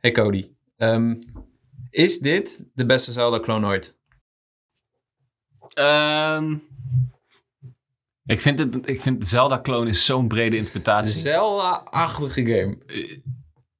Hey 0.00 0.12
Cody. 0.12 0.50
Ehm, 0.76 1.14
is 1.90 2.18
dit 2.18 2.64
de 2.74 2.86
beste 2.86 3.12
Zelda-clone 3.12 3.66
ooit? 3.66 3.98
Ehm, 5.74 6.56
ik 8.24 8.40
vind 8.40 8.58
het, 8.58 8.88
ik 8.88 9.00
vind 9.00 9.26
Zelda-clone 9.26 9.88
is 9.88 10.04
zo'n 10.04 10.28
brede 10.28 10.56
Een 10.56 10.58
interpretatie. 10.58 11.20
Zelda-achtige 11.20 12.44
game. 12.44 12.78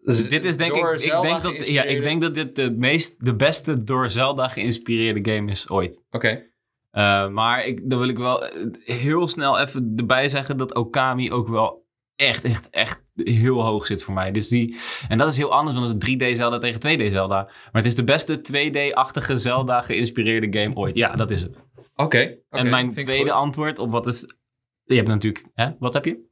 Dus 0.03 0.29
Dit 0.29 0.45
is 0.45 0.57
denk 0.57 0.75
door 0.75 0.95
ik, 0.95 1.01
ik 1.01 1.21
denk 1.21 1.43
dat, 1.43 1.67
ja, 1.67 1.83
ik 1.83 2.03
denk 2.03 2.21
dat 2.21 2.35
dit 2.35 2.57
de, 2.57 2.71
meest, 2.71 3.25
de 3.25 3.35
beste 3.35 3.83
door 3.83 4.11
Zelda 4.11 4.49
geïnspireerde 4.49 5.33
game 5.33 5.51
is 5.51 5.69
ooit. 5.69 6.01
Oké. 6.11 6.49
Uh, 6.93 7.29
maar 7.29 7.65
ik, 7.65 7.91
dan 7.91 7.99
wil 7.99 8.09
ik 8.09 8.19
wel 8.19 8.47
eh, 8.47 8.67
heel 8.85 9.29
snel 9.29 9.59
even 9.59 9.93
erbij 9.97 10.29
zeggen 10.29 10.57
dat 10.57 10.75
Okami 10.75 11.33
ook 11.33 11.49
wel 11.49 11.87
echt, 12.17 12.45
echt, 12.45 12.71
echt 12.71 13.03
heel 13.25 13.62
hoog 13.62 13.87
zit 13.87 14.03
voor 14.03 14.14
mij. 14.14 14.33
Dus 14.33 14.49
die, 14.49 14.77
en 15.09 15.18
dat 15.18 15.29
is 15.29 15.37
heel 15.37 15.53
anders 15.53 15.77
dan 15.77 15.89
het 15.89 16.09
3D 16.09 16.37
Zelda 16.37 16.59
tegen 16.59 16.81
2D 16.81 17.12
Zelda. 17.12 17.43
Maar 17.45 17.83
het 17.83 17.87
is 17.87 17.95
de 17.95 18.05
beste 18.05 18.39
2D-achtige 18.39 19.37
Zelda 19.37 19.81
geïnspireerde 19.81 20.59
game 20.61 20.77
ooit. 20.77 20.95
Ja, 20.95 21.16
dat 21.16 21.31
is 21.31 21.43
het. 21.43 21.59
Oké. 21.97 22.37
en 22.51 22.68
mijn 22.68 22.95
tweede 22.95 23.33
antwoord 23.33 23.79
op 23.79 23.91
wat 23.91 24.07
is... 24.07 24.35
Je 24.85 24.97
hebt 24.97 25.09
natuurlijk... 25.09 25.47
Hè? 25.55 25.71
Wat 25.79 25.95
heb 25.95 26.05
je? 26.05 26.29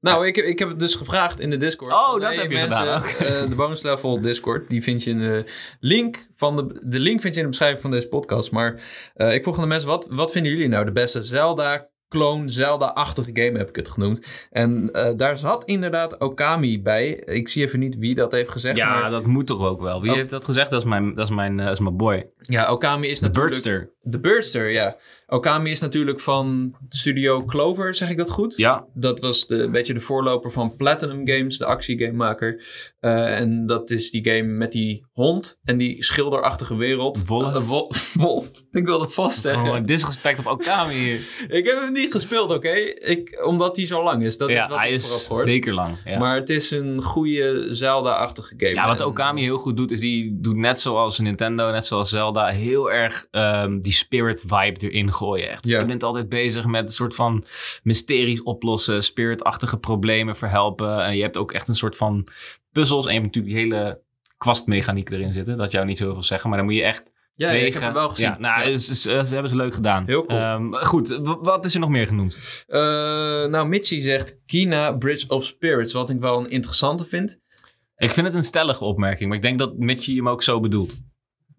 Nou, 0.00 0.26
ik, 0.26 0.36
ik 0.36 0.58
heb 0.58 0.68
het 0.68 0.78
dus 0.78 0.94
gevraagd 0.94 1.40
in 1.40 1.50
de 1.50 1.56
Discord. 1.56 1.92
Oh, 1.92 2.12
dat 2.12 2.22
hey, 2.22 2.34
heb 2.34 2.50
je 2.50 2.56
mensen, 2.56 2.78
gedaan, 2.78 3.02
oké. 3.02 3.24
eh, 3.24 3.48
de 3.48 3.54
bonus 3.54 3.82
level 3.82 4.20
Discord, 4.20 4.68
die 4.68 4.82
vind 4.82 5.04
je 5.04 5.10
in 5.10 5.18
de 5.18 5.44
link 5.80 6.28
van 6.36 6.56
de, 6.56 6.80
de 6.84 6.98
link 6.98 7.20
vind 7.20 7.34
je 7.34 7.40
in 7.40 7.44
de 7.44 7.50
beschrijving 7.50 7.82
van 7.82 7.90
deze 7.90 8.08
podcast. 8.08 8.50
Maar 8.50 8.82
eh, 9.14 9.34
ik 9.34 9.42
vroeg 9.42 9.54
aan 9.56 9.62
de 9.62 9.68
mensen, 9.68 9.88
wat, 9.88 10.06
wat 10.10 10.30
vinden 10.30 10.52
jullie 10.52 10.68
nou 10.68 10.84
de 10.84 10.92
beste 10.92 11.22
Zelda 11.22 11.88
clone 12.08 12.48
Zelda-achtige 12.48 13.30
game 13.32 13.58
heb 13.58 13.68
ik 13.68 13.76
het 13.76 13.88
genoemd. 13.88 14.26
En 14.50 14.90
eh, 14.92 15.12
daar 15.16 15.38
zat 15.38 15.64
inderdaad 15.64 16.18
Okami 16.18 16.82
bij. 16.82 17.08
Ik 17.10 17.48
zie 17.48 17.64
even 17.64 17.78
niet 17.78 17.96
wie 17.96 18.14
dat 18.14 18.32
heeft 18.32 18.50
gezegd. 18.50 18.76
ja, 18.76 19.00
maar, 19.00 19.10
dat 19.10 19.26
moet 19.26 19.46
toch 19.46 19.60
ook 19.66 19.80
wel. 19.80 20.00
Wie 20.02 20.10
Oh. 20.10 20.16
heeft 20.16 20.30
dat 20.30 20.44
gezegd? 20.44 20.70
Dat 20.70 20.80
is 20.82 20.88
mijn, 20.88 21.14
dat 21.14 21.28
is 21.28 21.34
mijn, 21.34 21.58
eh, 21.58 21.64
dat 21.64 21.74
is 21.74 21.80
mijn 21.80 21.96
boy. 21.96 22.30
ja 22.40 22.72
Okami 22.72 23.08
is 23.08 23.18
De 23.20 23.26
natuurlijk... 23.26 23.50
Birdster. 23.52 23.90
De 24.10 24.20
Birdster, 24.20 24.70
ja. 24.70 24.96
Okami 25.26 25.70
is 25.70 25.80
natuurlijk 25.80 26.20
van 26.20 26.74
Studio 26.88 27.44
Clover, 27.44 27.94
zeg 27.94 28.10
ik 28.10 28.16
dat 28.16 28.30
goed? 28.30 28.56
Ja, 28.56 28.84
Dat 28.94 29.20
was 29.20 29.46
de, 29.46 29.62
een 29.62 29.70
beetje 29.70 29.94
de 29.94 30.00
voorloper 30.00 30.52
van 30.52 30.76
Platinum 30.76 31.28
Games, 31.28 31.58
de 31.58 31.64
actiegamemaker. 31.64 32.62
Eh 33.00 33.38
en 33.40 33.66
dat 33.66 33.90
is 33.90 34.10
die 34.10 34.24
game 34.24 34.42
met 34.48 34.72
die 34.72 35.04
hond 35.12 35.58
en 35.64 35.78
die 35.78 36.04
schilderachtige 36.04 36.76
wereld. 36.76 37.26
Wolf. 37.26 37.54
Eh, 37.54 37.66
wol- 37.66 37.92
wolf. 38.26 38.50
Ik 38.70 38.84
wilde 38.84 39.08
vast 39.08 39.40
zeggen. 39.40 39.70
oh, 39.70 39.84
disrespect 39.86 40.38
op 40.38 40.46
Okami 40.46 40.94
hier. 40.94 41.20
Ik 41.58 41.64
heb 41.66 41.80
hem 41.80 41.92
niet 41.92 42.12
gespeeld, 42.12 42.50
oké? 42.50 42.72
Ik 42.98 43.42
Omdat 43.46 43.76
hij 43.76 43.86
zo 43.86 44.02
lang 44.02 44.22
is. 44.24 44.38
Dat 44.38 44.48
ja, 44.48 44.62
is 44.64 44.68
wat 44.70 44.78
hij 44.78 44.88
ik 44.88 44.94
is 44.94 45.30
zeker 45.44 45.74
lang. 45.74 45.96
Ja. 46.04 46.18
Maar 46.18 46.34
het 46.36 46.50
is 46.50 46.70
een 46.70 47.02
goede 47.02 47.66
Zelda-achtige 47.74 48.54
game. 48.56 48.74
Ja, 48.74 48.86
wat 48.86 49.00
En- 49.00 49.06
Okami 49.06 49.42
heel 49.42 49.58
goed 49.58 49.76
doet, 49.76 49.90
is 49.90 50.00
die 50.00 50.38
doet 50.40 50.56
net 50.56 50.80
zoals 50.80 51.18
Nintendo, 51.18 51.70
net 51.70 51.86
zoals 51.86 52.10
Zelda, 52.10 52.46
heel 52.46 52.92
erg 52.92 53.26
ehm, 53.30 53.80
die 53.80 53.92
spirit 53.98 54.40
vibe 54.46 54.80
erin 54.80 55.12
gooien. 55.12 55.50
Echt. 55.50 55.64
Je 55.66 55.84
bent 55.84 56.02
altijd 56.02 56.28
bezig 56.28 56.64
met 56.66 56.82
een 56.86 56.92
soort 56.92 57.14
van 57.14 57.44
mysteries 57.82 58.42
oplossen, 58.42 59.02
spiritachtige 59.04 59.76
problemen 59.78 60.36
verhelpen. 60.36 61.04
En 61.04 61.16
je 61.16 61.22
hebt 61.22 61.36
ook 61.36 61.52
echt 61.52 61.68
een 61.68 61.74
soort 61.76 61.96
van 61.96 62.26
puzzels. 62.72 63.06
En 63.06 63.14
je 63.14 63.20
hebt 63.20 63.34
natuurlijk 63.34 63.54
die 63.54 63.64
hele 63.64 64.00
kwastmechaniek 64.36 65.10
erin 65.10 65.32
zitten. 65.32 65.56
Dat 65.56 65.72
jou 65.72 65.86
niet 65.86 65.98
zoveel 65.98 66.22
zeggen, 66.22 66.48
maar 66.48 66.58
dan 66.58 66.66
moet 66.66 66.76
je 66.76 66.82
echt 66.82 67.10
Ja, 67.34 67.50
ja, 67.50 67.66
ik 67.66 67.72
heb 67.72 67.82
hem 67.82 67.92
wel 67.92 68.08
gezien. 68.08 68.26
Ja, 68.26 68.38
nou, 68.38 68.60
Ja. 68.60 68.70
het 68.70 68.88
is- 68.88 69.02
ze 69.02 69.10
hebben 69.10 69.48
ze 69.50 69.56
leuk 69.56 69.74
gedaan. 69.74 70.04
Heel 70.06 70.24
cool. 70.24 70.38
Ehm, 70.38 70.72
goed, 70.72 71.18
wat 71.42 71.64
is 71.64 71.74
er 71.74 71.80
nog 71.80 71.88
meer 71.90 72.06
genoemd? 72.06 72.38
Eh, 72.66 72.80
nou, 73.46 73.68
Mitchie 73.68 74.02
zegt 74.02 74.36
Kina 74.46 74.92
Bridge 74.92 75.28
of 75.28 75.44
Spirits, 75.44 75.92
wat 75.92 76.10
ik 76.10 76.20
wel 76.20 76.38
een 76.38 76.50
interessante 76.50 77.04
vind. 77.04 77.40
Ik 77.96 78.10
vind 78.10 78.26
het 78.26 78.36
een 78.36 78.44
stellige 78.44 78.84
opmerking, 78.84 79.28
maar 79.28 79.36
ik 79.36 79.42
denk 79.42 79.58
dat 79.58 79.76
Mitchie 79.76 80.16
hem 80.16 80.28
ook 80.28 80.42
zo 80.42 80.60
bedoelt. 80.60 80.96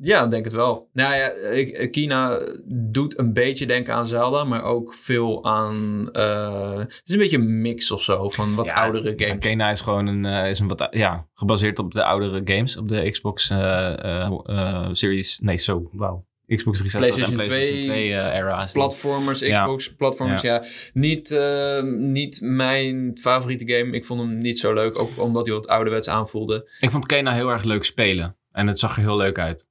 Ja, 0.01 0.27
denk 0.27 0.43
het 0.45 0.53
wel. 0.53 0.89
Nou 0.93 1.15
ja, 1.15 1.27
ik- 1.51 1.91
Kina 1.91 2.39
doet 2.65 3.17
een 3.17 3.33
beetje 3.33 3.65
denken 3.65 3.93
aan 3.93 4.07
Zelda, 4.07 4.43
maar 4.43 4.63
ook 4.63 4.93
veel 4.93 5.45
aan... 5.45 6.09
eh, 6.11 6.77
het 6.77 7.01
is 7.05 7.13
een 7.13 7.19
beetje 7.19 7.37
een 7.37 7.61
mix 7.61 7.91
of 7.91 8.01
zo 8.01 8.29
van 8.29 8.55
wat 8.55 8.65
Ja, 8.65 8.73
oudere 8.73 9.13
Ja, 9.17 9.25
games. 9.27 9.45
Kena 9.45 9.69
is 9.71 9.81
gewoon 9.81 10.07
een, 10.07 10.25
eh, 10.25 10.49
is 10.49 10.59
een 10.59 10.67
wat, 10.67 10.87
ja, 10.91 11.27
gebaseerd 11.33 11.79
op 11.79 11.93
de 11.93 12.03
oudere 12.03 12.41
games. 12.43 12.77
Op 12.77 12.87
de 12.87 13.11
Xbox 13.11 13.49
eh, 13.49 14.87
Series, 14.91 15.39
nee 15.39 15.57
zo, 15.57 15.89
wauw. 15.91 16.27
Xbox 16.55 16.77
360 16.77 16.99
PlayStation 16.99 17.39
en 17.39 17.47
PlayStation 17.47 17.81
2, 17.81 18.09
2, 18.09 18.31
eh, 18.31 18.37
era. 18.39 18.63
is 18.63 18.71
die. 18.73 18.81
Platformers, 18.83 19.39
Ja. 19.39 19.61
Xbox 19.63 19.95
platformers, 19.95 20.41
ja. 20.41 20.63
Niet, 20.93 21.31
eh, 21.31 21.81
niet 21.83 22.39
mijn 22.43 23.17
favoriete 23.21 23.73
game. 23.73 23.91
Ik 23.95 24.05
vond 24.05 24.19
hem 24.21 24.37
niet 24.37 24.59
zo 24.59 24.73
leuk, 24.73 24.99
ook 24.99 25.09
omdat 25.17 25.45
hij 25.45 25.55
wat 25.55 25.67
ouderwets 25.67 26.07
aanvoelde. 26.09 26.69
Ik 26.79 26.91
vond 26.91 27.05
Kena 27.05 27.33
heel 27.33 27.49
erg 27.49 27.63
leuk 27.63 27.83
spelen. 27.83 28.37
En 28.51 28.67
het 28.67 28.79
zag 28.79 28.95
er 28.95 29.01
heel 29.01 29.17
leuk 29.17 29.39
uit. 29.39 29.67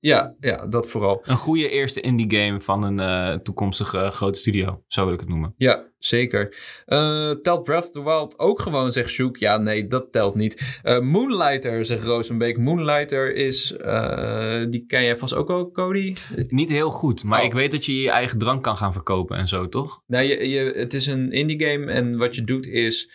Ja, 0.00 0.36
ja, 0.40 0.66
dat 0.66 0.88
vooral. 0.88 1.20
Een 1.24 1.36
goede 1.36 1.68
eerste 1.70 2.00
indie 2.00 2.36
game 2.38 2.60
van 2.60 2.82
een 2.82 3.00
eh, 3.00 3.34
toekomstige 3.38 4.10
grote 4.10 4.38
studio. 4.38 4.82
Zo 4.86 5.04
wil 5.04 5.14
ik 5.14 5.20
het 5.20 5.28
noemen. 5.28 5.54
Ja, 5.56 5.84
zeker. 5.98 6.56
Eh, 6.86 7.30
telt 7.30 7.62
Breath 7.62 7.84
of 7.84 7.90
the 7.90 8.02
Wild 8.04 8.38
ook 8.38 8.60
gewoon, 8.60 8.92
zegt 8.92 9.10
Sjoek? 9.10 9.36
Ja, 9.36 9.56
nee, 9.58 9.86
dat 9.86 10.12
telt 10.12 10.34
niet. 10.34 10.78
Eh, 10.82 11.00
Moonlighter, 11.00 11.84
zegt 11.86 12.04
Rosenbeek. 12.04 12.58
Moonlighter 12.58 13.34
is, 13.34 13.72
eh, 13.76 14.64
die 14.70 14.84
ken 14.86 15.02
jij 15.04 15.16
vast 15.16 15.34
ook 15.34 15.48
wel, 15.48 15.70
Cody? 15.70 16.14
Niet 16.48 16.68
heel 16.68 16.90
goed, 16.90 17.24
maar 17.24 17.40
Oh. 17.40 17.46
ik 17.46 17.52
weet 17.52 17.70
dat 17.70 17.84
je 17.86 18.00
je 18.00 18.10
eigen 18.10 18.38
drank 18.38 18.62
kan 18.62 18.76
gaan 18.76 18.92
verkopen 18.92 19.36
en 19.36 19.48
zo, 19.48 19.68
toch? 19.68 20.02
Nou, 20.06 20.24
je, 20.24 20.48
je, 20.48 20.72
het 20.76 20.94
is 20.94 21.06
een 21.06 21.32
indie 21.32 21.64
game 21.66 21.92
en 21.92 22.16
wat 22.16 22.34
je 22.34 22.44
doet 22.44 22.66
is... 22.66 23.10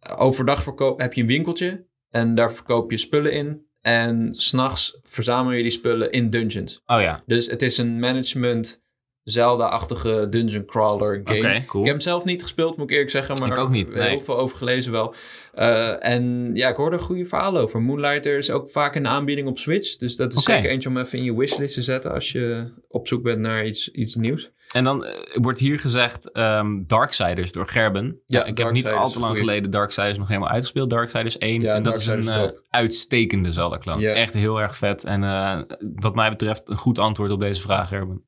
eh, 0.00 0.20
Overdag 0.20 0.62
verkoop, 0.62 1.00
heb 1.00 1.12
je 1.14 1.20
een 1.20 1.26
winkeltje 1.26 1.84
en 2.10 2.34
daar 2.34 2.52
verkoop 2.52 2.90
je 2.90 2.96
spullen 2.96 3.32
in. 3.32 3.66
En 3.84 4.34
s'nachts 4.34 4.98
verzamel 5.02 5.52
je 5.52 5.62
die 5.62 5.70
spullen 5.70 6.10
in 6.10 6.30
dungeons. 6.30 6.82
Oh 6.86 7.00
ja, 7.00 7.22
Dus 7.26 7.46
het 7.46 7.62
is 7.62 7.78
een 7.78 7.98
management 7.98 8.82
Zelda-achtige 9.24 10.26
dungeon 10.30 10.64
crawler 10.64 11.20
game. 11.24 11.64
cool. 11.66 11.82
Ik 11.82 11.88
heb 11.88 11.96
hem 11.96 12.00
zelf 12.00 12.24
niet 12.24 12.42
gespeeld, 12.42 12.76
moet 12.76 12.86
ik 12.86 12.92
eerlijk 12.92 13.10
zeggen. 13.10 13.38
Maar 13.38 13.48
Ik 13.48 13.56
ook 13.58 13.70
niet, 13.70 13.86
er 13.88 14.02
heel 14.02 14.02
nee. 14.02 14.22
veel 14.22 14.38
over 14.38 14.56
gelezen 14.56 14.92
wel. 14.92 15.14
Eh, 15.54 16.04
en 16.04 16.50
ja, 16.54 16.68
ik 16.68 16.76
hoorde 16.76 16.98
goede 16.98 17.26
verhalen 17.26 17.62
over. 17.62 17.82
Moonlighter 17.82 18.38
is 18.38 18.50
ook 18.50 18.70
vaak 18.70 18.94
een 18.94 19.06
aanbieding 19.06 19.48
op 19.48 19.58
Switch. 19.58 19.96
Dus 19.96 20.16
dat 20.16 20.34
is 20.34 20.42
zeker 20.42 20.70
eentje 20.70 20.88
om 20.88 20.98
even 20.98 21.18
in 21.18 21.24
je 21.24 21.36
wishlist 21.36 21.74
te 21.74 21.82
zetten 21.82 22.12
als 22.12 22.32
je 22.32 22.72
op 22.88 23.08
zoek 23.08 23.22
bent 23.22 23.38
naar 23.38 23.66
iets, 23.66 23.90
iets 23.90 24.14
nieuws. 24.14 24.52
En 24.74 24.84
dan 24.84 25.04
eh, 25.04 25.36
wordt 25.42 25.58
hier 25.58 25.78
gezegd 25.78 26.30
ehm, 26.32 26.82
Darksiders 26.86 27.52
door 27.52 27.68
Gerben. 27.68 28.20
Ja, 28.26 28.44
ik 28.44 28.58
heb 28.58 28.70
niet 28.70 28.88
al 28.88 29.08
te 29.08 29.18
lang 29.18 29.30
goeie. 29.30 29.44
geleden 29.46 29.70
Darksiders 29.70 30.18
nog 30.18 30.28
helemaal 30.28 30.48
uitgespeeld. 30.48 30.90
Darksiders 30.90 31.38
1. 31.38 31.60
Ja, 31.60 31.74
en 31.74 31.82
dat 31.82 31.96
is 31.96 32.04
Darksiders 32.04 32.36
een 32.38 32.44
is 32.44 32.50
eh, 32.52 32.58
uitstekende 32.68 33.52
Zelda-clone. 33.52 34.00
Ja. 34.00 34.12
Echt 34.12 34.32
heel 34.32 34.60
erg 34.60 34.76
vet. 34.76 35.04
En 35.04 35.24
eh, 35.24 35.60
wat 35.94 36.14
mij 36.14 36.30
betreft 36.30 36.68
een 36.68 36.76
goed 36.76 36.98
antwoord 36.98 37.30
op 37.30 37.40
deze 37.40 37.60
vraag, 37.60 37.88
Gerben. 37.88 38.24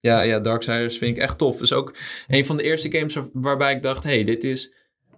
Ja, 0.00 0.20
ja, 0.22 0.40
Darksiders 0.40 0.98
vind 0.98 1.16
ik 1.16 1.22
echt 1.22 1.38
tof. 1.38 1.60
is 1.60 1.72
ook 1.72 1.96
een 2.26 2.46
van 2.46 2.56
de 2.56 2.62
eerste 2.62 2.90
games 2.90 3.14
waar- 3.14 3.28
waarbij 3.32 3.72
ik 3.74 3.82
dacht... 3.82 4.02
hey, 4.04 4.24
dit 4.24 4.44
is... 4.44 4.72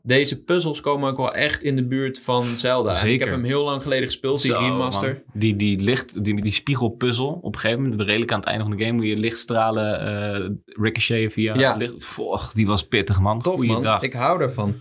Deze 0.07 0.43
puzzels 0.43 0.81
komen 0.81 1.11
ook 1.11 1.17
wel 1.17 1.35
echt 1.35 1.63
in 1.63 1.77
de 1.77 1.85
buurt 1.87 2.21
van 2.21 2.45
Zelda. 2.45 2.89
En 2.91 2.95
ik 2.95 3.01
Zeker. 3.01 3.27
heb 3.27 3.35
hem 3.37 3.45
heel 3.45 3.65
lang 3.65 3.83
geleden 3.83 4.05
gespeeld, 4.05 4.43
die 4.43 4.51
Zo, 4.53 4.59
remaster. 4.59 5.13
man. 5.13 5.41
Die, 5.41 5.57
die, 5.57 5.81
licht, 5.81 6.25
die, 6.25 6.43
die 6.43 6.53
spiegelpuzzel. 6.53 7.39
Op 7.43 7.55
een 7.55 7.61
gegeven 7.61 7.83
moment, 7.83 8.01
redelijk 8.01 8.33
aan 8.33 8.39
het 8.39 8.49
einde 8.49 8.65
van 8.65 8.77
de 8.77 8.85
game, 8.85 8.97
moet 8.97 9.07
je 9.07 9.17
lichtstralen 9.17 10.63
ricochetten 10.67 11.31
via 11.31 11.55
Ja. 11.59 11.77
licht. 11.77 12.05
Voch, 12.05 12.53
die 12.53 12.67
was 12.67 12.87
pittig, 12.89 13.21
man. 13.21 13.41
Tof 13.43 13.61
man, 13.63 14.03
ik 14.03 14.13
hou 14.13 14.39
daarvan. 14.39 14.75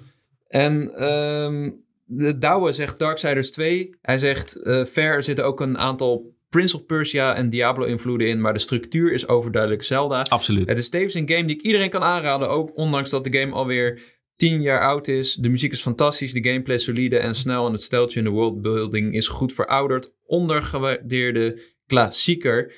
En 0.48 0.92
ehm 0.96 1.70
de 2.06 2.38
Douwe 2.38 2.72
zegt 2.72 3.00
Darksiders 3.00 3.52
2. 3.52 3.90
Hij 4.02 4.18
zegt, 4.18 4.56
eh 4.64 4.86
ver 4.86 5.14
er 5.14 5.24
zitten 5.24 5.46
ook 5.46 5.62
een 5.62 5.78
aantal 5.78 6.32
Prince 6.50 6.76
of 6.76 6.86
Persia 6.86 7.36
en 7.36 7.50
Diablo 7.50 7.86
invloeden 7.86 8.28
in, 8.28 8.42
maar 8.42 8.54
de 8.54 8.60
structuur 8.60 9.12
is 9.14 9.28
overduidelijk 9.28 9.84
Zelda. 9.84 10.22
Absoluut. 10.30 10.70
Het 10.70 10.78
is 10.80 10.90
tevens 10.90 11.14
een 11.14 11.30
game 11.30 11.46
die 11.46 11.56
ik 11.56 11.62
iedereen 11.62 11.90
kan 11.90 12.04
aanraden, 12.04 12.50
ook 12.50 12.78
ondanks 12.78 13.10
dat 13.10 13.24
de 13.24 13.38
game 13.40 13.52
alweer 13.52 14.02
10 14.36 14.62
jaar 14.62 14.82
oud 14.82 15.08
is. 15.08 15.34
De 15.36 15.50
muziek 15.50 15.72
is 15.72 15.82
fantastisch, 15.82 16.34
de 16.34 16.44
gameplay 16.50 16.76
is 16.76 16.84
solide 16.84 17.18
en 17.18 17.36
snel 17.36 17.66
en 17.66 17.72
het 17.72 17.82
steltje 17.82 18.20
in 18.20 18.26
de 18.26 18.32
worldbuilding 18.32 19.14
is 19.16 19.28
goed 19.28 19.54
verouderd. 19.54 20.12
Ondergewaardeerde 20.26 21.62
klassieker. 21.88 22.74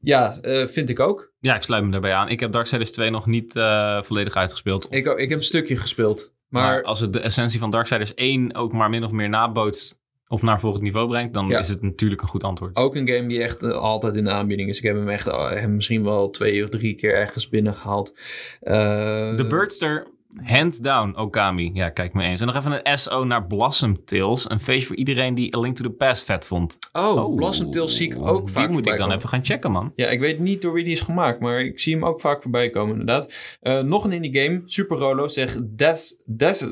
Ja, 0.00 0.38
eh, 0.40 0.66
vind 0.66 0.88
ik 0.90 1.00
ook. 1.00 1.32
Ja, 1.40 1.54
ik 1.56 1.62
sluit 1.62 1.84
me 1.84 1.90
daarbij 1.90 2.12
aan. 2.14 2.28
Ik 2.28 2.40
heb 2.40 2.52
Darksiders 2.52 2.90
2 2.90 3.10
nog 3.10 3.26
niet 3.26 3.56
eh, 3.56 4.02
volledig 4.02 4.34
uitgespeeld. 4.34 4.86
Ik, 4.94 5.08
ook- 5.08 5.18
ik 5.18 5.28
heb 5.28 5.38
een 5.38 5.44
stukje 5.44 5.76
gespeeld. 5.76 6.32
Maar, 6.48 6.62
Maar, 6.62 6.82
als 6.82 7.00
het 7.00 7.12
de 7.12 7.20
essentie 7.20 7.58
van 7.58 7.70
Darksiders 7.70 8.12
1 8.14 8.54
ook 8.54 8.72
maar 8.72 8.90
min 8.90 9.04
of 9.04 9.10
meer 9.10 9.28
nabootst 9.28 9.98
of 10.28 10.42
naar 10.42 10.60
volgend 10.60 10.82
niveau 10.82 11.08
brengt, 11.08 11.34
dan 11.34 11.48
Ja. 11.48 11.58
is 11.58 11.68
het 11.68 11.82
natuurlijk 11.82 12.22
een 12.22 12.28
goed 12.28 12.42
antwoord. 12.44 12.76
ook 12.76 12.94
een 12.96 13.08
game 13.08 13.28
die 13.28 13.42
echt 13.42 13.62
eh, 13.62 13.70
altijd 13.70 14.14
in 14.14 14.24
de 14.24 14.30
aanbieding 14.30 14.68
is. 14.68 14.78
Ik 14.78 14.84
heb 14.84 14.94
hem 14.96 15.08
echt 15.08 15.66
misschien 15.68 16.04
wel 16.04 16.30
twee 16.30 16.62
of 16.62 16.68
drie 16.68 16.94
keer 16.94 17.14
ergens 17.14 17.48
binnengehaald. 17.48 18.14
Eh 18.60 19.36
De 19.36 19.46
Birdster, 19.48 20.06
hands 20.42 20.78
down, 20.78 21.14
Okami. 21.16 21.70
Ja, 21.74 21.88
kijk 21.88 22.12
me 22.14 22.22
eens. 22.22 22.40
En 22.40 22.46
nog 22.46 22.56
even 22.56 22.80
een 22.90 22.98
SO 22.98 23.24
naar 23.24 23.46
Blossom 23.46 24.04
Tales. 24.04 24.50
Een 24.50 24.60
feest 24.60 24.86
voor 24.86 24.96
iedereen 24.96 25.34
die 25.34 25.56
A 25.56 25.60
Link 25.60 25.76
to 25.76 25.84
the 25.84 25.90
Past 25.90 26.24
vet 26.24 26.46
vond. 26.46 26.78
Oh, 26.92 27.34
Blossom 27.36 27.70
Tales 27.70 27.96
zie 27.96 28.10
ik 28.12 28.22
ook 28.26 28.44
Die 28.46 28.54
vaak 28.54 28.68
moet 28.70 28.78
ik 28.78 28.84
dan 28.92 28.98
komen. 28.98 29.16
even 29.16 29.28
gaan 29.28 29.44
checken, 29.44 29.70
man. 29.70 29.92
Ja, 29.96 30.08
ik 30.08 30.20
weet 30.20 30.38
niet 30.38 30.62
door 30.62 30.72
wie 30.72 30.84
die 30.84 30.92
is 30.92 31.00
gemaakt, 31.00 31.40
maar 31.40 31.60
ik 31.60 31.80
zie 31.80 31.94
hem 31.94 32.04
ook 32.04 32.20
vaak 32.20 32.42
voorbij 32.42 32.70
komen, 32.70 32.90
inderdaad. 32.90 33.32
Eh, 33.60 33.80
nog 33.80 34.04
een 34.04 34.12
indie 34.12 34.40
game, 34.40 34.62
Super 34.64 34.96
Rolo, 34.96 35.28
zegt 35.28 35.58
Des... 35.78 36.22
Des... 36.26 36.66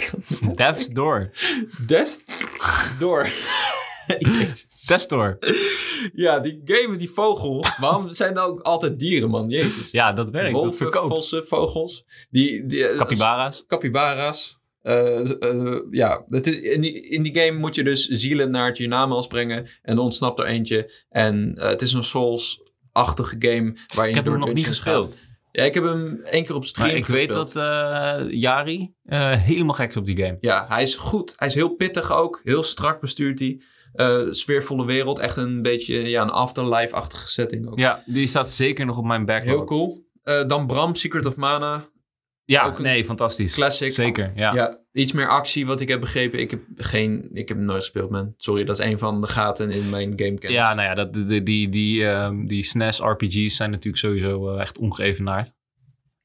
Devs 0.56 0.88
door. 0.88 1.30
Des... 1.86 2.24
Door. 2.98 3.28
Testor. 4.86 5.38
Ja, 6.14 6.40
die 6.40 6.60
game 6.64 6.88
met 6.88 6.98
die 6.98 7.10
vogel. 7.10 7.64
Waarom 7.80 8.10
zijn 8.14 8.36
er 8.36 8.42
ook 8.42 8.60
altijd 8.60 8.98
dieren, 8.98 9.30
man? 9.30 9.48
Jezus. 9.48 9.90
Ja, 9.90 10.12
dat 10.12 10.30
werkt. 10.30 10.52
dat 10.52 10.60
Wolven, 10.60 10.76
verkoopt. 10.78 11.14
vossen, 11.14 11.46
vogels. 11.46 12.04
Die, 12.30 12.66
die, 12.66 12.86
eh, 12.86 12.96
Capybara's. 12.96 13.64
capybara's. 13.66 14.56
Eh, 14.82 15.78
ja, 15.90 16.24
het 16.26 16.46
is, 16.46 16.56
in, 16.56 16.80
die, 16.80 17.08
in 17.08 17.22
die 17.22 17.38
game 17.40 17.58
moet 17.58 17.74
je 17.74 17.84
dus 17.84 18.06
zielen 18.06 18.50
naar 18.50 18.66
het 18.66 18.78
hiernamaals 18.78 19.26
brengen. 19.26 19.68
En 19.82 19.96
er 19.96 20.02
ontsnapt 20.02 20.38
er 20.38 20.46
eentje. 20.46 20.92
En 21.10 21.52
het 21.56 21.82
is 21.82 21.92
een 21.92 22.04
Souls-achtige 22.04 23.36
game. 23.38 23.76
Waar 23.94 24.04
je 24.04 24.10
Ik 24.10 24.16
heb 24.16 24.24
hem 24.24 24.38
nog 24.38 24.52
niet 24.52 24.66
gespeeld. 24.66 25.08
gaat. 25.08 25.26
Ja, 25.52 25.64
ik 25.64 25.74
heb 25.74 25.84
hem 25.84 26.20
één 26.20 26.44
keer 26.44 26.54
op 26.54 26.64
stream 26.64 26.88
Maar 26.88 26.96
ik 26.96 27.06
weet 27.06 27.32
dat 27.32 27.52
Jari 28.30 28.92
helemaal 29.04 29.74
gek 29.74 29.90
is 29.90 29.96
op 29.96 30.06
die 30.06 30.16
game. 30.16 30.36
Ja, 30.40 30.66
hij 30.68 30.82
is 30.82 30.96
goed. 30.96 31.34
Hij 31.36 31.48
is 31.48 31.54
heel 31.54 31.68
pittig 31.68 32.12
ook. 32.12 32.40
Heel 32.44 32.62
strak 32.62 33.00
bestuurt 33.00 33.38
hij. 33.38 33.60
Eh, 33.98 34.26
sfeervolle 34.30 34.84
wereld. 34.84 35.18
Echt 35.18 35.36
een 35.36 35.62
beetje 35.62 36.00
ja, 36.00 36.22
een 36.22 36.30
afterlife-achtige 36.30 37.28
setting 37.28 37.68
ook. 37.68 37.78
Ja, 37.78 38.02
die 38.06 38.26
staat 38.26 38.50
zeker 38.50 38.86
nog 38.86 38.98
op 38.98 39.04
mijn 39.04 39.24
backlog. 39.24 39.54
Heel 39.54 39.64
cool. 39.64 40.06
Eh, 40.22 40.46
dan 40.46 40.66
Bram, 40.66 40.94
Secret 40.94 41.26
of 41.26 41.36
Mana. 41.36 41.88
Ja, 42.44 42.78
nee, 42.78 43.04
fantastisch. 43.04 43.54
Classic. 43.54 43.94
Zeker, 43.94 44.32
ja. 44.34 44.54
Ja. 44.54 44.78
iets 44.92 45.12
meer 45.12 45.28
actie 45.28 45.66
wat 45.66 45.80
ik 45.80 45.88
heb 45.88 46.00
begrepen. 46.00 46.40
Ik 46.40 46.50
heb, 46.50 46.60
geen, 46.76 47.30
ik 47.32 47.48
heb 47.48 47.58
nooit 47.58 47.82
gespeeld, 47.82 48.10
man. 48.10 48.34
Sorry, 48.36 48.64
dat 48.64 48.78
is 48.78 48.84
een 48.84 48.98
van 48.98 49.20
de 49.20 49.26
gaten 49.26 49.70
in 49.70 49.90
mijn 49.90 50.10
gamekennis. 50.10 50.50
Ja, 50.50 50.74
nou 50.74 50.88
ja, 50.88 50.94
dat, 50.94 51.14
die, 51.14 51.42
die, 51.42 51.68
die, 51.68 52.06
ehm, 52.06 52.46
die 52.46 52.62
SNES 52.62 53.00
RPG's 53.00 53.56
zijn 53.56 53.70
natuurlijk 53.70 54.04
sowieso 54.04 54.54
eh, 54.54 54.60
echt 54.60 54.78
ongeëvenaard. 54.78 55.54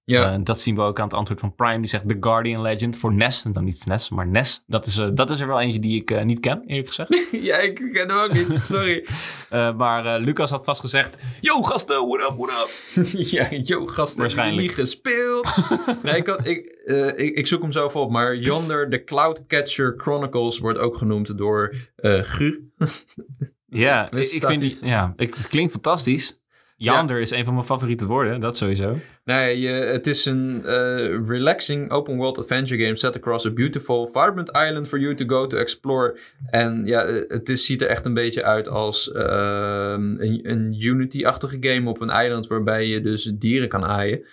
Ja. 0.06 0.34
Eh, 0.34 0.40
dat 0.44 0.60
zien 0.60 0.76
we 0.76 0.82
ook 0.82 1.00
aan 1.00 1.08
het 1.08 1.14
antwoord 1.14 1.40
van 1.40 1.56
Prime. 1.56 1.80
Die 1.80 1.90
zegt 1.90 2.08
The 2.08 2.18
Guardian 2.20 2.62
Legend 2.62 2.98
voor 2.98 3.14
NES. 3.14 3.46
En 3.46 3.54
dan 3.54 3.64
niet 3.64 3.80
SNES, 3.80 4.10
maar 4.10 4.28
NES. 4.28 4.64
Dat 4.68 4.86
is, 4.86 4.98
eh, 4.98 5.10
dat 5.14 5.30
is 5.30 5.40
er 5.40 5.48
wel 5.48 5.62
eentje 5.62 5.80
die 5.80 6.02
ik 6.02 6.12
eh, 6.12 6.24
niet 6.24 6.40
ken, 6.40 6.64
eerlijk 6.68 6.88
gezegd. 6.88 7.30
ja, 7.32 7.58
ik 7.58 7.76
ken 7.76 8.10
hem 8.10 8.18
ook 8.18 8.34
niet. 8.34 8.60
Sorry. 8.60 9.06
Maar 9.78 10.20
Lucas 10.20 10.50
had 10.50 10.64
vast 10.64 10.82
gezegd... 10.82 11.16
Yo 11.42 11.62
gasten, 11.62 12.08
what 12.08 12.32
up, 12.32 12.38
what 12.38 12.50
up? 12.50 13.06
ja, 13.36 13.48
yo, 13.52 13.86
gasten. 13.86 14.22
Waarschijnlijk. 14.22 14.62
Niet 14.62 14.76
gespeeld. 14.76 15.56
nee, 16.04 16.16
ik, 16.16 16.28
had, 16.28 16.46
ik, 16.46 16.66
ik, 17.16 17.36
ik 17.38 17.48
zoek 17.48 17.62
hem 17.62 17.72
zo 17.72 17.86
op. 17.86 18.12
Maar 18.12 18.36
Yonder, 18.36 18.90
The 18.90 19.04
Cloudcatcher 19.04 19.94
Chronicles 19.98 20.60
wordt 20.60 20.80
ook 20.80 20.98
genoemd 20.98 21.38
door 21.38 21.76
Gu. 22.02 22.72
Ja, 23.66 24.12
ik, 24.12 24.32
ik 24.32 24.46
vind 24.46 24.60
die, 24.60 24.78
ja 24.82 25.14
ik, 25.16 25.36
het 25.36 25.48
klinkt 25.48 25.72
fantastisch. 25.72 26.43
Yander 26.84 27.20
is 27.20 27.32
een 27.32 27.46
van 27.46 27.54
mijn 27.54 27.66
favoriete 27.66 28.06
woorden, 28.06 28.42
dat 28.42 28.58
sowieso. 28.58 28.98
Nee, 29.26 29.60
je, 29.60 29.70
het 29.70 30.08
is 30.08 30.26
een 30.26 30.66
eh, 30.66 31.20
relaxing 31.26 31.92
open 31.92 32.16
world 32.16 32.38
adventure 32.38 32.84
game 32.84 32.98
set 32.98 33.16
across 33.16 33.46
a 33.46 33.52
beautiful, 33.52 34.06
vibrant 34.06 34.50
island 34.50 34.88
for 34.88 35.00
you 35.00 35.16
to 35.16 35.26
go 35.26 35.48
to 35.48 35.58
explore. 35.58 36.20
En 36.46 36.86
ja, 36.86 37.04
eh, 37.04 37.16
het 37.28 37.50
is, 37.50 37.66
ziet 37.66 37.82
er 37.82 37.88
echt 37.88 38.06
een 38.06 38.14
beetje 38.14 38.44
uit 38.44 38.68
als 38.68 39.12
ehm, 39.12 40.20
een, 40.20 40.40
een 40.44 40.76
Unity-achtige 40.82 41.58
game 41.60 41.90
op 41.90 42.02
een 42.02 42.10
eiland 42.10 42.48
waarbij 42.48 42.88
je 42.88 43.02
dus 43.02 43.24
dieren 43.24 43.70
kan 43.70 43.84
aaien. 43.84 44.24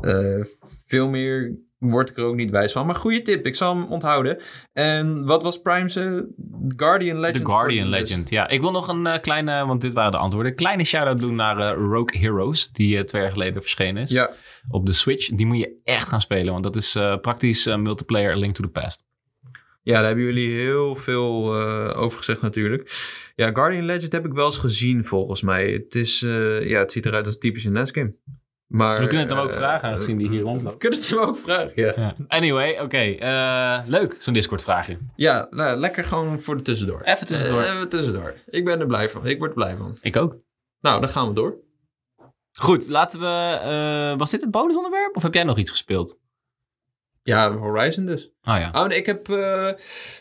Eh, 0.00 0.40
veel 0.86 1.08
meer 1.08 1.56
word 1.78 2.10
ik 2.10 2.16
er 2.16 2.24
ook 2.24 2.34
niet 2.34 2.50
wijs 2.50 2.72
van. 2.72 2.86
Maar 2.86 2.94
goede 2.94 3.22
tip, 3.22 3.46
ik 3.46 3.56
zal 3.56 3.74
hem 3.74 3.84
onthouden. 3.84 4.38
En 4.72 5.24
wat 5.24 5.42
was 5.42 5.60
Prime's 5.60 5.96
eh, 5.96 6.18
Guardian 6.76 7.18
Legend? 7.18 7.44
The 7.44 7.50
Guardian? 7.50 7.88
Legend, 7.88 8.30
ja. 8.30 8.48
Ik 8.48 8.60
wil 8.60 8.70
nog 8.70 8.88
een 8.88 9.06
eh, 9.06 9.20
kleine, 9.20 9.66
want 9.66 9.80
dit 9.80 9.92
waren 9.92 10.10
de 10.10 10.18
antwoorden, 10.18 10.50
een 10.50 10.56
kleine 10.56 10.84
shout-out 10.84 11.18
doen 11.18 11.34
naar 11.34 11.58
eh, 11.58 11.76
Rogue 11.76 12.18
Heroes, 12.18 12.72
die 12.72 13.04
twee 13.04 13.22
jaar 13.22 13.32
geleden 13.32 13.62
verschenen 13.62 14.02
is. 14.02 14.10
Ja, 14.10 14.30
Op 14.68 14.86
de 14.86 14.92
Switch. 14.92 15.28
Die 15.28 15.46
moet 15.46 15.58
je 15.58 15.80
echt 15.84 16.08
gaan 16.08 16.20
spelen, 16.20 16.52
want 16.52 16.64
dat 16.64 16.76
is 16.76 16.92
praktisch 17.20 17.66
multiplayer 17.66 18.32
A 18.32 18.36
Link 18.36 18.54
to 18.54 18.62
the 18.64 18.70
Past. 18.70 19.04
Ja, 19.82 19.94
daar 19.94 20.06
hebben 20.06 20.24
jullie 20.24 20.54
heel 20.54 20.94
veel 20.94 21.54
over 21.94 22.18
gezegd 22.18 22.42
natuurlijk. 22.42 22.90
Ja, 23.34 23.50
Guardian 23.52 23.84
Legend 23.84 24.12
heb 24.12 24.24
ik 24.24 24.32
wel 24.32 24.44
eens 24.44 24.58
gezien 24.58 25.04
volgens 25.04 25.42
mij. 25.42 25.70
Het, 25.70 25.94
is, 25.94 26.20
ja, 26.60 26.78
het 26.78 26.92
ziet 26.92 27.06
eruit 27.06 27.26
als 27.26 27.34
een 27.34 27.40
typische 27.40 27.70
NES-game. 27.70 28.14
Maar, 28.66 28.94
We 29.00 29.06
kunnen 29.06 29.26
het 29.26 29.30
hem 29.30 29.38
ook 29.44 29.50
eh, 29.50 29.56
vragen, 29.56 29.88
aangezien 29.88 30.16
die 30.18 30.28
hier 30.28 30.38
We 30.42 30.44
rondloopt. 30.44 30.78
kunnen 30.78 30.98
het 30.98 31.08
hem 31.08 31.18
ook 31.18 31.36
vragen, 31.36 31.72
ja. 31.74 31.92
Ja. 31.96 32.16
Anyway, 32.28 32.78
oké. 32.80 32.98
eh, 32.98 33.80
leuk, 33.86 34.16
zo'n 34.18 34.34
Discord-vraagje. 34.34 34.98
Ja, 35.16 35.46
nou, 35.50 35.78
lekker 35.78 36.04
gewoon 36.04 36.40
voor 36.42 36.56
de 36.56 36.62
tussendoor. 36.62 37.00
Even 37.02 37.26
tussendoor. 37.26 37.62
Eh, 37.62 37.74
even 37.74 37.88
tussendoor. 37.88 38.34
Ik 38.46 38.64
ben 38.64 38.80
er 38.80 38.86
blij 38.86 39.10
van. 39.10 39.26
Ik 39.26 39.38
word 39.38 39.50
er 39.50 39.56
blij 39.56 39.76
van. 39.76 39.98
Ik 40.00 40.16
ook. 40.16 40.36
Nou, 40.80 41.00
dan 41.00 41.08
gaan 41.08 41.28
we 41.28 41.34
door. 41.34 41.56
Goed, 42.52 42.88
laten 42.88 43.20
we... 43.20 44.14
was 44.18 44.30
dit 44.30 44.40
het 44.40 44.50
bonusonderwerp 44.50 45.16
of 45.16 45.22
heb 45.22 45.34
jij 45.34 45.44
nog 45.44 45.58
iets 45.58 45.70
gespeeld? 45.70 46.18
Ja, 47.22 47.52
Horizon 47.56 48.06
dus. 48.06 48.24
Oh 48.42 48.58
ja. 48.58 48.70
Oh, 48.72 48.86
nee, 48.86 48.98
ik 48.98 49.06
heb... 49.06 49.26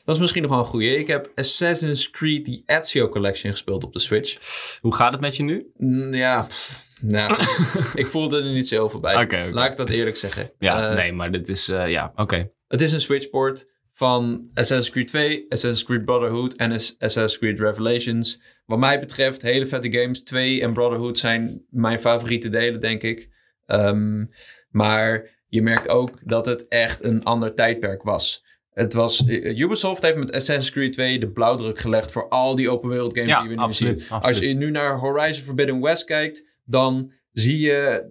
dat 0.06 0.16
is 0.16 0.18
misschien 0.18 0.42
nog 0.42 0.52
wel 0.52 0.60
een 0.60 0.66
goeie. 0.66 0.98
Ik 0.98 1.08
heb 1.08 1.32
Assassin's 1.36 2.10
Creed 2.10 2.46
The 2.46 2.62
Ezio 2.66 3.10
Collection 3.10 3.52
gespeeld 3.52 3.84
op 3.84 3.94
de 3.94 4.00
Switch. 4.00 4.38
Hoe 4.82 4.96
gaat 4.96 5.12
het 5.12 5.22
met 5.22 5.38
je 5.38 5.44
nu? 5.44 5.72
Mm, 5.78 6.14
ja, 6.14 6.44
pff, 6.44 6.85
nou, 7.02 7.40
ik 7.94 8.06
voelde 8.06 8.38
er 8.42 8.52
niet 8.54 8.68
zoveel 8.68 9.00
bij. 9.00 9.50
Laat 9.52 9.72
ik 9.72 9.78
dat 9.78 9.90
eerlijk 9.90 10.18
zeggen. 10.18 10.52
Ja, 10.60 10.90
Eh, 10.90 10.96
nee, 10.96 11.14
maar 11.14 11.32
dit 11.32 11.50
is... 11.50 11.70
eh, 11.70 11.90
ja, 11.90 12.12
oké. 12.16 12.50
Het 12.68 12.82
is 12.82 12.92
een 12.92 13.02
Switchport 13.02 13.74
van 13.94 14.50
Assassin's 14.54 14.90
Creed 14.90 15.08
2, 15.08 15.46
Assassin's 15.50 15.84
Creed 15.84 16.06
Brotherhood 16.06 16.54
en 16.56 16.72
Ass- 16.72 16.96
Assassin's 17.00 17.38
Creed 17.38 17.60
Revelations. 17.60 18.42
Wat 18.66 18.80
mij 18.80 19.00
betreft, 19.00 19.42
hele 19.42 19.66
vette 19.66 19.92
games. 19.92 20.24
2 20.24 20.62
en 20.62 20.74
Brotherhood 20.74 21.18
zijn 21.18 21.66
mijn 21.70 22.00
favoriete 22.02 22.50
delen, 22.50 22.80
denk 22.82 23.02
ik. 23.04 23.30
Ehm, 23.66 24.26
maar 24.70 25.30
je 25.48 25.62
merkt 25.62 25.90
ook 25.90 26.20
dat 26.24 26.46
het 26.46 26.68
echt 26.68 27.04
een 27.04 27.24
ander 27.24 27.54
tijdperk 27.54 28.04
was. 28.04 28.44
Het 28.70 28.94
was 28.94 29.26
eh, 29.26 29.58
Ubisoft 29.60 30.02
heeft 30.02 30.18
met 30.18 30.32
Assassin's 30.32 30.72
Creed 30.72 30.94
2 30.94 31.20
de 31.20 31.32
blauwdruk 31.32 31.80
gelegd 31.80 32.12
voor 32.12 32.30
al 32.30 32.56
die 32.56 32.70
open 32.70 32.90
wereld 32.90 33.14
games 33.18 33.30
Ja, 33.30 33.40
die 33.40 33.50
we 33.50 33.56
nu 33.56 33.62
absoluut, 33.62 34.00
zien. 34.00 34.10
absoluut. 34.10 34.36
Als 34.36 34.46
je 34.50 34.54
nu 34.54 34.72
naar 34.72 34.98
Horizon 35.00 35.44
Forbidden 35.44 35.82
West 35.82 36.04
kijkt, 36.04 36.44
dan 36.66 37.12
zie 37.32 37.60
je 37.60 38.10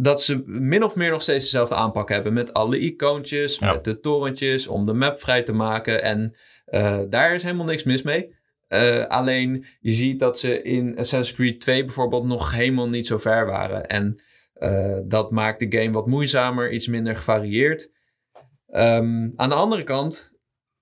dat 0.00 0.22
ze 0.22 0.42
min 0.46 0.82
of 0.82 0.96
meer 0.96 1.10
nog 1.10 1.22
steeds 1.22 1.44
dezelfde 1.44 1.74
aanpak 1.74 2.08
hebben. 2.08 2.32
Met 2.32 2.52
alle 2.52 2.78
icoontjes, 2.78 3.58
Ja. 3.58 3.72
met 3.72 3.84
de 3.84 4.00
torentjes, 4.00 4.66
om 4.66 4.86
de 4.86 4.92
map 4.92 5.20
vrij 5.20 5.42
te 5.42 5.52
maken. 5.52 6.02
En 6.02 6.34
eh, 6.64 7.00
daar 7.08 7.34
is 7.34 7.42
helemaal 7.42 7.66
niks 7.66 7.84
mis 7.84 8.02
mee. 8.02 8.34
Eh, 8.68 9.06
alleen 9.06 9.64
je 9.80 9.90
ziet 9.92 10.18
dat 10.18 10.38
ze 10.38 10.62
in 10.62 10.98
Assassin's 10.98 11.32
Creed 11.32 11.60
2 11.60 11.84
bijvoorbeeld 11.84 12.24
nog 12.24 12.52
helemaal 12.52 12.88
niet 12.88 13.06
zo 13.06 13.18
ver 13.18 13.46
waren. 13.46 13.86
En 13.86 14.22
eh, 14.54 14.98
dat 15.04 15.30
maakt 15.30 15.60
de 15.70 15.78
game 15.78 15.92
wat 15.92 16.06
moeizamer, 16.06 16.72
iets 16.72 16.86
minder 16.86 17.16
gevarieerd. 17.16 17.90
Ehm, 18.66 19.28
aan 19.36 19.48
de 19.48 19.54
andere 19.54 19.82
kant 19.84 20.34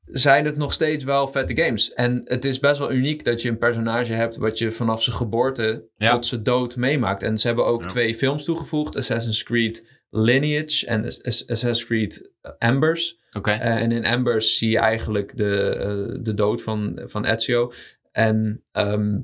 zijn 0.07 0.45
het 0.45 0.57
nog 0.57 0.73
steeds 0.73 1.05
wel 1.05 1.29
vette 1.29 1.57
games. 1.63 1.93
En 1.93 2.21
het 2.25 2.45
is 2.45 2.59
best 2.59 2.79
wel 2.79 2.93
uniek 2.93 3.25
dat 3.25 3.43
je 3.43 3.49
een 3.49 3.59
personage 3.59 4.13
hebt 4.13 4.37
wat 4.37 4.59
je 4.59 4.73
vanaf 4.73 5.03
zijn 5.03 5.17
geboorte 5.17 5.89
Ja. 5.97 6.13
tot 6.13 6.27
zijn 6.27 6.43
dood 6.43 6.77
meemaakt. 6.77 7.23
En 7.23 7.39
ze 7.39 7.47
hebben 7.47 7.67
ook 7.67 7.81
Ja. 7.83 7.87
twee 7.87 8.15
films 8.15 8.45
toegevoegd: 8.45 8.97
Assassin's 8.97 9.43
Creed 9.43 9.87
Lineage 10.11 10.87
en 10.87 11.05
Ass- 11.05 11.23
Ass- 11.23 11.47
Assassin's 11.49 11.85
Creed 11.85 12.31
Embers. 12.59 13.21
Oké. 13.37 13.51
Eh, 13.51 13.83
en 13.83 13.93
in 13.93 14.05
Embers 14.05 14.57
zie 14.59 14.71
je 14.71 14.79
eigenlijk 14.79 15.37
de, 15.37 15.69
eh, 15.69 16.19
de 16.23 16.35
dood 16.35 16.63
van, 16.63 17.01
van 17.05 17.25
Ezio. 17.25 17.73
En 18.13 18.65
ehm, 18.73 19.19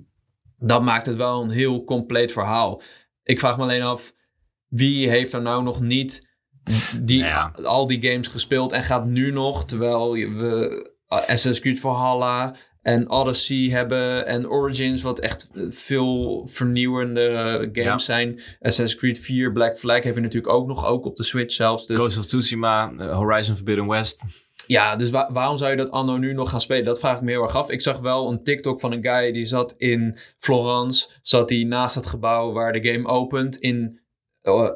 dat 0.58 0.82
maakt 0.82 1.06
het 1.06 1.16
wel 1.16 1.42
een 1.42 1.50
heel 1.50 1.84
compleet 1.84 2.32
verhaal. 2.32 2.82
Ik 3.22 3.38
vraag 3.38 3.56
me 3.56 3.62
alleen 3.62 3.82
af, 3.82 4.12
wie 4.68 5.08
heeft 5.08 5.32
er 5.32 5.42
nou 5.42 5.62
nog 5.62 5.80
niet 5.80 6.28
die, 7.00 7.20
Nou 7.20 7.30
ja. 7.32 7.52
al 7.64 7.86
die 7.86 8.08
games 8.10 8.28
gespeeld 8.28 8.72
en 8.72 8.82
gaat 8.84 9.06
nu 9.06 9.30
nog, 9.32 9.64
terwijl 9.64 10.12
we 10.12 10.90
Assassin's 11.08 11.60
Creed 11.60 11.80
Valhalla 11.80 12.54
en 12.82 13.10
Odyssey 13.10 13.68
hebben 13.70 14.26
en 14.26 14.48
Origins, 14.48 15.02
wat 15.02 15.18
echt 15.18 15.50
eh, 15.54 15.62
veel 15.70 16.46
vernieuwende 16.50 17.26
eh, 17.26 17.52
games 17.58 17.74
Ja. 17.84 17.98
zijn. 17.98 18.34
Assassin's 18.60 18.94
Creed 18.96 19.18
4, 19.18 19.52
Black 19.52 19.78
Flag 19.78 20.02
heb 20.02 20.14
je 20.14 20.20
natuurlijk 20.20 20.52
ook 20.52 20.66
nog, 20.66 20.86
ook 20.86 21.04
op 21.04 21.16
de 21.16 21.24
Switch 21.24 21.54
zelfs. 21.54 21.86
Dus 21.86 21.96
Ghost 21.96 22.18
of 22.18 22.26
Tsushima, 22.26 22.92
eh, 22.98 23.16
Horizon 23.16 23.56
Forbidden 23.56 23.86
West. 23.86 24.24
Ja, 24.66 24.96
dus 24.96 25.10
wa- 25.10 25.32
waarom 25.32 25.56
zou 25.58 25.70
je 25.70 25.76
dat 25.76 25.90
anno 25.90 26.16
nu 26.16 26.32
nog 26.32 26.50
gaan 26.50 26.60
spelen? 26.60 26.84
Dat 26.84 26.98
vraag 27.00 27.16
ik 27.16 27.22
me 27.22 27.30
heel 27.30 27.42
erg 27.42 27.54
af. 27.56 27.70
Ik 27.70 27.82
zag 27.82 27.98
wel 27.98 28.30
een 28.30 28.42
TikTok 28.42 28.80
van 28.80 28.92
een 28.92 29.02
guy 29.02 29.32
die 29.32 29.44
zat 29.44 29.74
in 29.76 30.18
Florence. 30.38 31.08
Zat 31.22 31.50
hij 31.50 31.64
naast 31.64 31.94
het 31.94 32.06
gebouw 32.06 32.52
waar 32.52 32.72
de 32.72 32.88
game 32.92 33.08
opent. 33.08 33.56
In, 33.56 34.00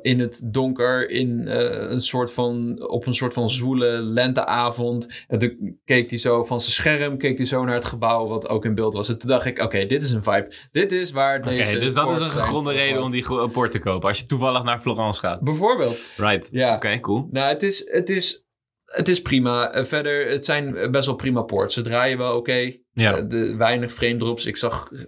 in 0.02 0.20
het 0.20 0.42
donker. 0.44 1.10
In, 1.10 1.48
eh, 1.48 1.90
een 1.90 2.00
soort 2.00 2.32
van, 2.32 2.82
op 2.88 3.06
een 3.06 3.14
soort 3.14 3.32
van 3.32 3.50
zwoele 3.50 4.02
lenteavond. 4.02 5.24
En 5.28 5.38
toen 5.38 5.80
keek 5.84 6.10
hij 6.10 6.18
zo 6.18 6.44
van 6.44 6.60
zijn 6.60 6.72
scherm. 6.72 7.18
Keek 7.18 7.36
hij 7.36 7.46
zo 7.46 7.64
naar 7.64 7.74
het 7.74 7.84
gebouw 7.84 8.26
wat 8.26 8.48
ook 8.48 8.64
in 8.64 8.74
beeld 8.74 8.94
was. 8.94 9.08
En 9.08 9.18
toen 9.18 9.28
dacht 9.28 9.46
ik, 9.46 9.62
oké, 9.62 9.86
dit 9.86 10.02
is 10.02 10.10
een 10.10 10.22
vibe. 10.22 10.54
Dit 10.72 10.92
is 10.92 11.10
waar 11.10 11.38
Oké, 11.38 11.48
deze... 11.48 11.78
dus 11.78 11.94
dat 11.94 12.10
is 12.10 12.18
een 12.18 12.40
gegronde 12.40 12.72
reden 12.72 13.02
om 13.02 13.10
die 13.10 13.48
port 13.48 13.72
te 13.72 13.78
kopen. 13.78 14.08
Als 14.08 14.18
je 14.18 14.26
toevallig 14.26 14.62
naar 14.62 14.80
Florence 14.80 15.20
gaat. 15.20 15.40
Bijvoorbeeld. 15.40 16.10
Right. 16.16 16.48
Ja. 16.50 16.74
Oké, 16.74 17.00
cool. 17.00 17.28
Nou, 17.30 17.48
het 17.48 17.62
is, 17.62 17.90
het 17.90 18.10
is, 18.10 18.44
het 18.84 19.08
is 19.08 19.22
prima. 19.22 19.70
Eh, 19.70 19.84
verder, 19.84 20.26
het 20.26 20.44
zijn 20.44 20.90
best 20.90 21.06
wel 21.06 21.14
prima 21.14 21.42
ports. 21.42 21.74
Ze 21.74 21.82
draaien 21.82 22.18
wel 22.18 22.36
oké. 22.36 22.72
Ja. 22.92 23.16
Eh, 23.16 23.22
de, 23.28 23.56
weinig 23.56 23.92
frame 23.92 24.16
drops. 24.16 24.46
Ik 24.46 24.56
zag 24.56 24.90
eh, 24.92 25.00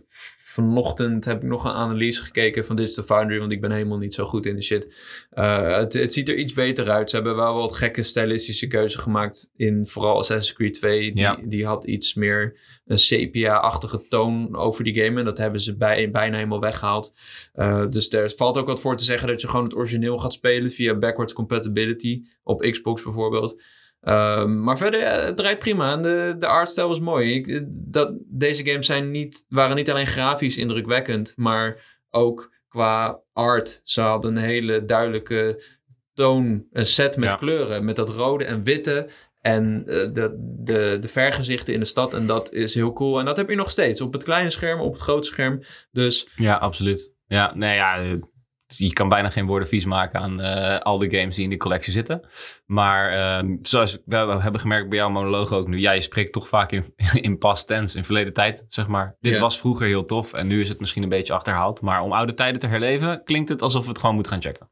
vanochtend 0.57 1.24
heb 1.24 1.36
ik 1.42 1.48
nog 1.48 1.64
een 1.64 1.70
analyse 1.70 2.22
gekeken 2.22 2.66
van 2.66 2.76
Digital 2.76 3.04
Foundry, 3.04 3.38
want 3.38 3.52
ik 3.52 3.61
ben 3.61 3.70
helemaal 3.70 3.98
niet 3.98 4.14
zo 4.14 4.24
goed 4.26 4.46
in 4.46 4.57
de 4.57 4.62
shit. 4.62 4.94
Eh, 5.30 5.76
het, 5.76 5.92
het 5.92 6.12
ziet 6.12 6.28
er 6.28 6.36
iets 6.36 6.52
beter 6.52 6.90
uit. 6.90 7.11
Ze 7.11 7.16
hebben 7.16 7.36
wel 7.36 7.54
wat 7.54 7.72
gekke 7.72 8.02
stylistische 8.02 8.66
keuze 8.66 8.98
gemaakt 8.98 9.50
in 9.57 9.86
vooral 9.86 10.18
Assassin's 10.18 10.52
Creed 10.57 10.74
2. 10.74 11.12
Die, 11.12 11.22
Ja. 11.22 11.38
die 11.44 11.66
had 11.66 11.84
iets 11.84 12.14
meer 12.14 12.57
een 12.86 12.98
sepia-achtige 12.98 14.09
toon 14.09 14.57
over 14.57 14.84
die 14.84 14.94
game. 15.02 15.18
En 15.18 15.24
dat 15.24 15.38
hebben 15.38 15.61
ze 15.61 15.76
bij, 15.76 16.11
bijna 16.11 16.36
helemaal 16.36 16.61
weggehaald. 16.61 17.14
Eh, 17.52 17.86
dus 17.88 18.12
er 18.12 18.30
valt 18.36 18.59
ook 18.59 18.66
wat 18.66 18.80
voor 18.80 18.96
te 18.96 19.04
zeggen 19.04 19.28
dat 19.28 19.40
je 19.40 19.48
gewoon 19.48 19.64
het 19.64 19.74
origineel 19.76 20.18
gaat 20.18 20.32
spelen 20.32 20.70
via 20.70 20.94
backwards 20.94 21.32
compatibility 21.32 22.22
op 22.42 22.61
Xbox 22.61 23.02
bijvoorbeeld. 23.02 23.61
Ehm, 24.07 24.62
maar 24.62 24.78
verder, 24.78 25.00
ja, 25.00 25.20
het 25.20 25.36
draait 25.36 25.59
prima. 25.59 25.92
En 25.92 26.02
de, 26.02 26.36
de 26.38 26.46
artstyle 26.46 26.86
was 26.88 27.00
mooi. 27.00 27.34
Ik, 27.34 27.62
dat, 27.68 28.12
deze 28.26 28.64
games 28.64 28.86
zijn 28.86 29.11
niet, 29.11 29.44
waren 29.48 29.76
niet 29.76 29.90
alleen 29.90 30.07
grafisch 30.07 30.57
indrukwekkend, 30.57 31.32
maar 31.36 31.98
ook 32.11 32.52
qua 32.68 33.20
art. 33.32 33.80
Ze 33.84 34.00
hadden 34.00 34.36
een 34.36 34.42
hele 34.42 34.84
duidelijke 34.84 35.62
toon, 36.14 36.64
een 36.72 36.86
set 36.86 37.16
met 37.16 37.28
Ja. 37.28 37.36
kleuren. 37.36 37.84
Met 37.84 37.96
dat 37.96 38.11
rode 38.11 38.44
en 38.44 38.62
witte. 38.62 39.09
En 39.40 39.82
eh, 39.86 40.12
de, 40.12 40.34
de, 40.64 40.96
de 41.00 41.09
vergezichten 41.09 41.74
in 41.74 41.80
de 41.80 41.86
stad. 41.86 42.14
En 42.14 42.26
dat 42.26 42.52
is 42.52 42.74
heel 42.74 42.92
cool. 42.92 43.18
En 43.18 43.24
dat 43.24 43.36
heb 43.36 43.48
je 43.50 43.57
nog 43.57 43.70
steeds. 43.70 44.00
Op 44.00 44.12
het 44.12 44.22
kleine 44.24 44.50
scherm, 44.50 44.80
op 44.80 44.92
het 44.92 45.02
grote 45.02 45.26
scherm. 45.26 45.62
Dus 45.90 46.28
Ja, 46.36 46.54
absoluut. 46.57 47.12
Ja, 47.26 47.54
nee, 47.54 47.74
ja, 47.74 47.98
eh, 48.00 48.12
je 48.67 48.93
kan 48.93 49.09
bijna 49.09 49.31
geen 49.31 49.47
woorden 49.47 49.69
vies 49.69 49.85
maken 49.85 50.21
aan 50.21 50.41
eh, 50.41 50.79
al 50.79 50.99
de 50.99 51.17
games 51.17 51.35
die 51.35 51.45
in 51.45 51.51
die 51.51 51.59
collectie 51.59 51.93
zitten. 51.93 52.27
Maar 52.67 53.11
ehm, 53.11 53.57
zoals 53.62 53.99
we 54.05 54.17
hebben 54.17 54.61
gemerkt 54.61 54.89
bij 54.89 54.99
jouw 54.99 55.11
monoloog 55.11 55.53
ook 55.53 55.69
nu, 55.69 55.79
ja, 55.79 55.93
je 55.93 56.01
spreekt 56.01 56.33
toch 56.33 56.49
vaak 56.49 56.73
in, 56.73 56.95
in 57.27 57.39
past 57.39 57.67
tense, 57.67 57.99
in 57.99 58.05
verleden 58.05 58.33
tijd, 58.33 58.64
zeg 58.67 58.87
maar. 58.87 59.17
Dit 59.21 59.39
was 59.39 59.59
vroeger 59.59 59.87
heel 59.87 60.05
tof 60.05 60.33
en 60.33 60.47
nu 60.47 60.61
is 60.61 60.69
het 60.69 60.81
misschien 60.81 61.03
een 61.03 61.09
beetje 61.09 61.33
achterhaald. 61.33 61.81
Maar 61.81 62.03
om 62.03 62.12
oude 62.12 62.35
tijden 62.35 62.61
te 62.61 62.67
herleven, 62.67 63.25
klinkt 63.25 63.49
het 63.49 63.62
alsof 63.62 63.83
we 63.83 63.89
het 63.89 63.99
gewoon 63.99 64.14
moeten 64.14 64.33
gaan 64.33 64.43
checken. 64.43 64.69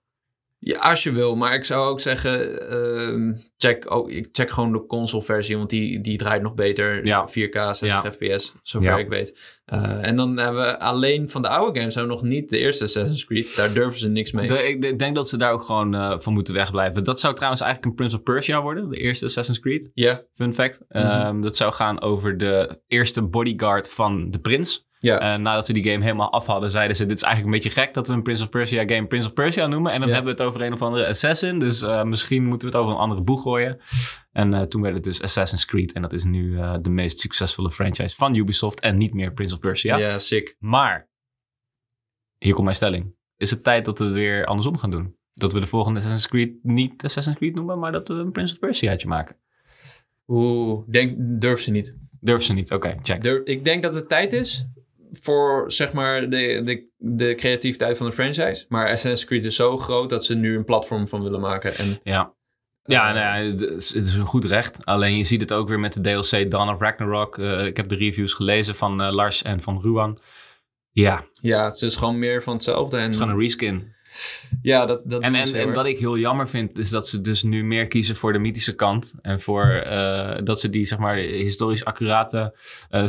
Ja, 0.67 0.79
als 0.79 1.03
je 1.03 1.13
wil. 1.13 1.37
Maar 1.37 1.55
ik 1.55 1.65
zou 1.65 1.89
ook 1.89 2.01
zeggen, 2.01 2.69
ehm, 2.71 3.33
check, 3.57 3.91
ook, 3.91 4.11
ik 4.11 4.29
check 4.33 4.51
gewoon 4.51 4.73
de 4.73 4.87
console 4.87 5.23
versie. 5.23 5.57
Want 5.57 5.71
die, 5.71 6.01
die 6.01 6.17
draait 6.19 6.43
nog 6.43 6.55
beter. 6.55 7.07
Ja. 7.07 7.29
4K, 7.29 7.53
60 7.77 8.19
Ja. 8.19 8.37
fps, 8.37 8.55
zover 8.63 8.89
Ja. 8.89 8.97
ik 8.99 9.09
weet. 9.09 9.39
Eh, 9.65 10.07
en 10.07 10.17
dan 10.17 10.37
hebben 10.37 10.63
we 10.63 10.79
alleen 10.79 11.31
van 11.31 11.43
de 11.43 11.49
oude 11.49 11.79
games 11.79 11.95
hebben 11.95 12.17
we 12.17 12.23
nog 12.23 12.31
niet 12.33 12.49
de 12.51 12.59
eerste 12.59 12.85
Assassin's 12.85 13.25
Creed. 13.25 13.57
Daar 13.57 13.73
durven 13.73 13.99
ze 13.99 14.09
niks 14.09 14.33
mee. 14.33 14.49
De- 14.49 14.69
ik, 14.69 14.85
ik 14.85 14.99
denk 14.99 15.15
dat 15.15 15.29
ze 15.29 15.37
daar 15.37 15.53
ook 15.53 15.65
gewoon 15.65 15.95
eh, 15.95 16.19
van 16.19 16.33
moeten 16.33 16.55
wegblijven. 16.55 17.05
Dat 17.05 17.21
zou 17.21 17.35
trouwens 17.35 17.63
eigenlijk 17.63 17.91
een 17.91 17.97
Prince 17.99 18.17
of 18.17 18.23
Persia 18.23 18.63
worden, 18.63 18.89
de 18.91 18.97
eerste 18.97 19.25
Assassin's 19.25 19.61
Creed. 19.61 19.91
Ja, 19.95 20.23
Fun 20.35 20.55
fact. 20.55 20.81
Mhm. 20.89 21.03
Ehm, 21.05 21.41
dat 21.41 21.57
zou 21.57 21.73
gaan 21.73 22.01
over 22.01 22.39
de 22.39 22.81
eerste 22.87 23.23
bodyguard 23.23 23.91
van 23.91 24.31
de 24.31 24.39
prins. 24.39 24.87
Ja. 25.05 25.19
En 25.19 25.43
nadat 25.43 25.67
ze 25.67 25.73
die 25.73 25.85
game 25.91 26.05
helemaal 26.05 26.33
af 26.33 26.47
hadden, 26.47 26.71
zeiden 26.71 26.97
ze: 26.97 27.07
Dit 27.07 27.17
is 27.17 27.23
eigenlijk 27.23 27.55
een 27.55 27.63
beetje 27.63 27.81
gek 27.81 27.95
dat 27.95 28.09
we 28.09 28.15
een 28.15 28.23
Prince 28.23 28.43
of 28.43 28.49
Persia 28.49 28.85
game 28.87 29.07
Prince 29.07 29.29
of 29.29 29.35
Persia 29.35 29.67
noemen. 29.67 29.93
En 29.93 29.99
dan 30.01 30.09
Ja. 30.09 30.15
hebben 30.15 30.37
we 30.37 30.43
het 30.43 30.49
over 30.51 30.67
een 30.67 30.73
of 30.73 30.83
andere 30.83 31.07
assassin. 31.07 31.59
Dus 31.59 31.83
eh, 31.83 32.03
misschien 32.05 32.45
moeten 32.45 32.69
we 32.69 32.75
het 32.75 32.83
over 32.85 32.95
een 32.97 33.01
andere 33.03 33.21
boeg 33.23 33.43
gooien. 33.43 33.81
En 34.33 34.55
eh, 34.55 34.63
toen 34.63 34.83
werd 34.83 34.95
het 34.95 35.05
dus 35.05 35.23
Assassin's 35.23 35.65
Creed. 35.65 35.93
En 35.93 36.03
dat 36.03 36.13
is 36.13 36.25
nu 36.25 36.59
eh, 36.59 36.75
de 36.81 36.91
meest 36.91 37.21
succesvolle 37.21 37.71
franchise 37.71 38.17
van 38.17 38.35
Ubisoft. 38.35 38.81
En 38.81 38.97
niet 38.97 39.15
meer 39.15 39.33
Prince 39.33 39.55
of 39.55 39.61
Persia. 39.61 39.97
ja. 39.97 40.19
sick. 40.19 40.57
Maar, 40.59 41.09
hier 42.39 42.53
komt 42.53 42.65
mijn 42.65 42.77
stelling. 42.77 43.15
Is 43.37 43.51
het 43.51 43.65
tijd 43.65 43.85
dat 43.85 43.99
we 43.99 44.05
het 44.05 44.15
weer 44.15 44.45
andersom 44.47 44.77
gaan 44.79 44.91
doen? 44.91 45.17
Dat 45.33 45.53
we 45.53 45.61
de 45.61 45.67
volgende 45.67 45.99
Assassin's 45.99 46.29
Creed 46.29 46.53
niet 46.63 47.05
Assassin's 47.05 47.37
Creed 47.37 47.55
noemen, 47.55 47.79
maar 47.79 47.93
dat 47.93 48.09
we 48.09 48.15
een 48.15 48.33
Prince 48.33 48.53
of 48.53 48.59
Persiaatje 48.61 49.09
maken. 49.09 49.37
Oeh, 50.27 50.83
denk, 50.89 51.17
durf 51.19 51.61
ze 51.61 51.71
niet. 51.71 51.99
Durf 52.21 52.43
ze 52.43 52.53
niet? 52.53 52.73
Oké, 52.73 52.97
check. 53.03 53.23
Durf, 53.23 53.45
ik 53.45 53.65
denk 53.65 53.83
dat 53.83 53.95
het 53.95 54.09
tijd 54.09 54.33
is 54.33 54.67
voor 55.21 55.73
zeg 55.73 55.93
maar 55.93 56.21
de, 56.21 56.61
de, 56.65 56.89
de 56.97 57.35
creativiteit 57.35 57.97
van 57.97 58.07
de 58.07 58.13
franchise. 58.13 58.65
Maar 58.69 58.85
Assassin's 58.85 59.25
Creed 59.25 59.45
is 59.45 59.57
zo 59.57 59.79
groot 59.79 60.11
dat 60.11 60.25
ze 60.25 60.35
nu 60.35 60.57
een 60.57 60.65
platform 60.65 61.09
van 61.09 61.23
willen 61.23 61.41
maken. 61.41 61.75
En 61.75 61.99
Ja. 62.03 62.35
Ja, 62.85 63.09
Eh, 63.09 63.15
nou 63.15 63.45
ja, 63.45 63.51
het 63.51 63.63
is, 63.63 63.95
het 63.95 64.05
is 64.05 64.15
een 64.15 64.27
goed 64.27 64.45
recht. 64.45 64.85
Alleen 64.85 65.17
je 65.17 65.25
ziet 65.25 65.41
het 65.41 65.53
ook 65.53 65.69
weer 65.69 65.81
met 65.81 65.93
de 65.93 66.01
DLC 66.01 66.51
Dawn 66.51 66.69
of 66.69 66.81
Ragnarok. 66.81 67.39
Eh, 67.39 67.67
ik 67.67 67.77
heb 67.77 67.89
de 67.89 67.95
reviews 67.95 68.33
gelezen 68.33 68.75
van 68.75 69.03
eh, 69.03 69.13
Lars 69.13 69.43
en 69.43 69.63
van 69.63 69.81
Ruan. 69.83 70.19
Ja, 70.91 71.25
ja, 71.41 71.65
het 71.65 71.83
is 71.83 71.97
gewoon 71.97 72.19
meer 72.19 72.43
van 72.43 72.55
hetzelfde. 72.55 72.97
En, 72.97 73.03
het 73.03 73.15
is 73.15 73.21
gewoon 73.21 73.35
een 73.35 73.41
reskin. 73.41 73.93
Ja, 74.63 74.87
dat, 74.87 75.01
dat 75.05 75.23
En, 75.23 75.35
en, 75.35 75.47
ze 75.47 75.59
en 75.59 75.73
wat 75.73 75.87
ik 75.87 75.99
heel 75.99 76.19
jammer 76.19 76.49
vind, 76.49 76.79
is 76.79 76.91
dat 76.91 77.09
ze 77.09 77.21
dus 77.21 77.43
nu 77.43 77.65
meer 77.65 77.87
kiezen 77.87 78.17
voor 78.17 78.33
de 78.33 78.39
mythische 78.39 78.75
kant. 78.75 79.15
En 79.23 79.41
voor 79.41 79.85
dat 80.45 80.61
ze 80.61 80.71
die, 80.71 80.87
zeg 80.87 80.99
maar, 80.99 81.17
historisch 81.17 81.85
accurate, 81.85 82.55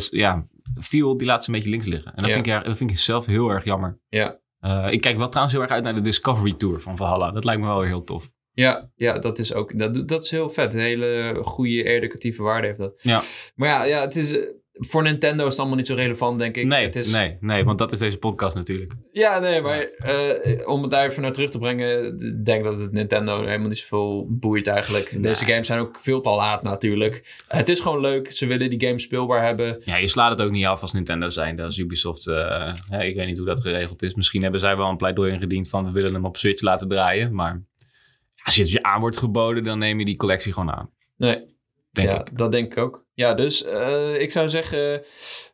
ja, 0.09 0.47
feel, 0.81 1.17
die 1.17 1.27
ze 1.27 1.33
een 1.45 1.51
beetje 1.51 1.69
links 1.69 1.85
liggen. 1.85 2.11
En 2.15 2.21
dat, 2.23 2.25
Ja. 2.27 2.33
vind, 2.33 2.47
ik, 2.47 2.63
dat 2.63 2.77
vind 2.77 2.91
ik 2.91 2.99
zelf 2.99 3.25
heel 3.25 3.49
erg 3.49 3.63
jammer. 3.63 3.99
Ja. 4.09 4.39
Eh, 4.59 4.87
ik 4.91 5.01
kijk 5.01 5.17
wel 5.17 5.27
trouwens 5.29 5.53
heel 5.55 5.63
erg 5.63 5.73
uit 5.73 5.83
naar 5.83 5.93
de 5.95 6.01
Discovery 6.01 6.53
Tour 6.53 6.79
van 6.81 6.97
Valhalla. 6.97 7.31
Dat 7.31 7.43
lijkt 7.43 7.61
me 7.61 7.67
wel 7.67 7.81
heel 7.81 8.03
tof. 8.03 8.29
Ja, 8.51 8.89
ja, 8.95 9.19
dat 9.19 9.39
is 9.39 9.53
ook 9.53 9.79
dat, 9.79 10.07
dat 10.07 10.23
is 10.23 10.31
heel 10.31 10.49
vet. 10.49 10.73
Een 10.73 10.79
hele 10.79 11.39
goede 11.43 11.83
educatieve 11.83 12.43
waarde 12.43 12.67
heeft 12.67 12.79
dat. 12.79 12.93
Ja. 13.01 13.21
Maar 13.55 13.67
ja, 13.69 13.83
ja 13.83 14.01
het 14.01 14.15
is, 14.15 14.37
eh, 14.37 14.43
voor 14.77 15.03
Nintendo 15.03 15.43
is 15.43 15.49
het 15.51 15.59
allemaal 15.59 15.77
niet 15.77 15.87
zo 15.87 15.95
relevant, 15.95 16.39
denk 16.39 16.57
ik. 16.57 16.65
Nee, 16.65 16.85
het 16.85 16.95
is, 16.95 17.13
nee, 17.13 17.37
nee, 17.39 17.63
want 17.63 17.77
dat 17.77 17.91
is 17.91 17.99
deze 17.99 18.17
podcast 18.17 18.55
natuurlijk. 18.55 18.93
Ja, 19.11 19.39
nee, 19.39 19.61
maar 19.61 19.79
eh, 19.79 20.67
om 20.67 20.81
het 20.81 20.91
daar 20.91 21.05
even 21.05 21.21
naar 21.21 21.31
terug 21.31 21.49
te 21.49 21.59
brengen, 21.59 22.19
ik 22.19 22.45
denk 22.45 22.63
dat 22.63 22.79
het 22.79 22.91
Nintendo 22.91 23.45
helemaal 23.45 23.67
niet 23.67 23.77
zoveel 23.77 24.27
boeit 24.29 24.67
eigenlijk. 24.67 25.11
Nee. 25.11 25.21
Deze 25.21 25.45
games 25.45 25.67
zijn 25.67 25.79
ook 25.79 25.99
veel 25.99 26.21
te 26.21 26.29
laat 26.29 26.63
natuurlijk. 26.63 27.43
het 27.47 27.69
is 27.69 27.79
gewoon 27.79 28.01
leuk. 28.01 28.31
Ze 28.31 28.45
willen 28.45 28.69
die 28.69 28.87
games 28.87 29.03
speelbaar 29.03 29.43
hebben. 29.43 29.81
Ja, 29.85 29.97
je 29.97 30.07
slaat 30.07 30.29
het 30.29 30.47
ook 30.47 30.51
niet 30.51 30.65
af 30.65 30.81
als 30.81 30.93
Nintendo 30.93 31.29
zijn. 31.29 31.59
Als 31.59 31.77
Ubisoft, 31.77 32.27
eh, 32.27 32.73
hè, 32.89 33.03
ik 33.03 33.15
weet 33.15 33.27
niet 33.27 33.37
hoe 33.37 33.47
dat 33.47 33.61
geregeld 33.61 34.01
is. 34.01 34.13
Misschien 34.13 34.41
hebben 34.41 34.59
zij 34.59 34.77
wel 34.77 34.89
een 34.89 34.97
pleidooi 34.97 35.31
ingediend 35.31 35.69
van 35.69 35.85
we 35.85 35.91
willen 35.91 36.13
hem 36.13 36.25
op 36.25 36.37
Switch 36.37 36.61
laten 36.61 36.87
draaien. 36.87 37.33
Maar 37.33 37.63
als 38.43 38.55
je 38.55 38.61
het 38.61 38.71
je 38.71 38.83
aan 38.83 38.99
wordt 38.99 39.17
geboden, 39.17 39.63
dan 39.63 39.79
neem 39.79 39.99
je 39.99 40.05
die 40.05 40.15
collectie 40.15 40.53
gewoon 40.53 40.71
aan. 40.71 40.89
Nee, 41.17 41.54
Denk 41.95 42.09
ja, 42.09 42.19
ik. 42.19 42.37
dat 42.37 42.51
denk 42.51 42.71
ik 42.71 42.77
ook. 42.77 43.05
Ja, 43.13 43.33
dus 43.33 43.63
eh, 43.63 44.21
ik 44.21 44.31
zou 44.31 44.49
zeggen, 44.49 45.03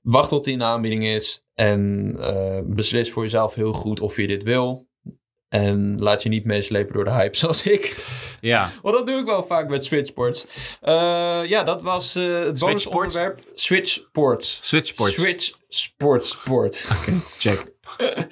wacht 0.01 0.29
tot 0.29 0.43
die 0.43 0.53
in 0.53 0.59
de 0.59 0.65
aanbieding 0.65 1.05
is. 1.05 1.45
En 1.53 2.15
eh, 2.19 2.59
beslis 2.65 3.11
voor 3.11 3.23
jezelf 3.23 3.53
heel 3.53 3.73
goed 3.73 3.99
of 3.99 4.17
je 4.17 4.27
dit 4.27 4.43
wil. 4.43 4.89
En 5.49 5.99
laat 5.99 6.23
je 6.23 6.29
niet 6.29 6.45
meeslepen 6.45 6.93
door 6.93 7.03
de 7.03 7.11
hype 7.11 7.37
zoals 7.41 7.65
ik. 7.65 7.95
Ja, 8.41 8.71
Want 8.81 8.95
dat 8.95 9.05
doe 9.07 9.19
ik 9.19 9.25
wel 9.25 9.43
vaak 9.43 9.69
met 9.69 9.85
Switch 9.85 10.07
Sports. 10.07 10.47
Eh, 10.81 10.93
ja, 11.45 11.63
dat 11.63 11.81
was 11.81 12.15
eh 12.15 12.39
het 12.43 12.59
bonusonderwerp. 12.59 13.39
Switch 13.53 13.89
Sports. 13.89 14.59
Switch 14.63 14.87
Sports. 14.87 15.13
Switch 15.13 15.51
Sports 15.69 16.29
Sport. 16.29 16.75
check. 17.37 17.65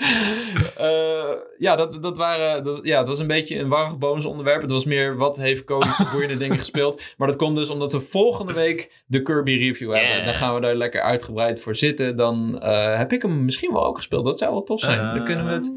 Eh, 0.78 1.36
ja, 1.57 1.76
dat, 1.76 1.97
dat 2.01 2.18
waren, 2.18 2.64
dat, 2.64 2.80
ja, 2.84 2.97
het 2.97 3.07
was 3.07 3.20
een 3.20 3.28
beetje 3.28 3.60
een 3.60 3.70
warrig 3.70 3.97
bonusonderwerp. 3.97 4.62
Het 4.62 4.72
was 4.72 4.86
meer 4.86 5.18
wat 5.18 5.38
heeft 5.38 5.64
Cody 5.64 5.88
boeiende 6.12 6.38
dingen 6.38 6.57
gespeeld. 6.57 7.14
Maar 7.18 7.28
dat 7.28 7.38
komt 7.38 7.55
dus 7.55 7.70
omdat 7.70 7.93
we 7.93 7.99
volgende 7.99 8.53
week 8.53 9.03
de 9.05 9.22
Kirby 9.22 9.57
review 9.57 9.91
hebben. 9.91 10.10
Yeah. 10.10 10.26
Dan 10.26 10.34
gaan 10.34 10.55
we 10.55 10.62
daar 10.62 10.76
lekker 10.76 11.01
uitgebreid 11.01 11.62
voor 11.62 11.76
zitten. 11.76 12.18
Dan 12.18 12.62
eh, 12.62 12.97
heb 12.97 13.14
ik 13.14 13.22
hem 13.22 13.45
misschien 13.45 13.74
wel 13.74 13.86
ook 13.86 13.95
gespeeld. 13.95 14.26
Dat 14.26 14.39
zou 14.39 14.51
wel 14.51 14.64
tof 14.64 14.80
zijn. 14.80 15.16
Dan 15.16 15.26
kunnen 15.26 15.45
we 15.45 15.51
het 15.51 15.72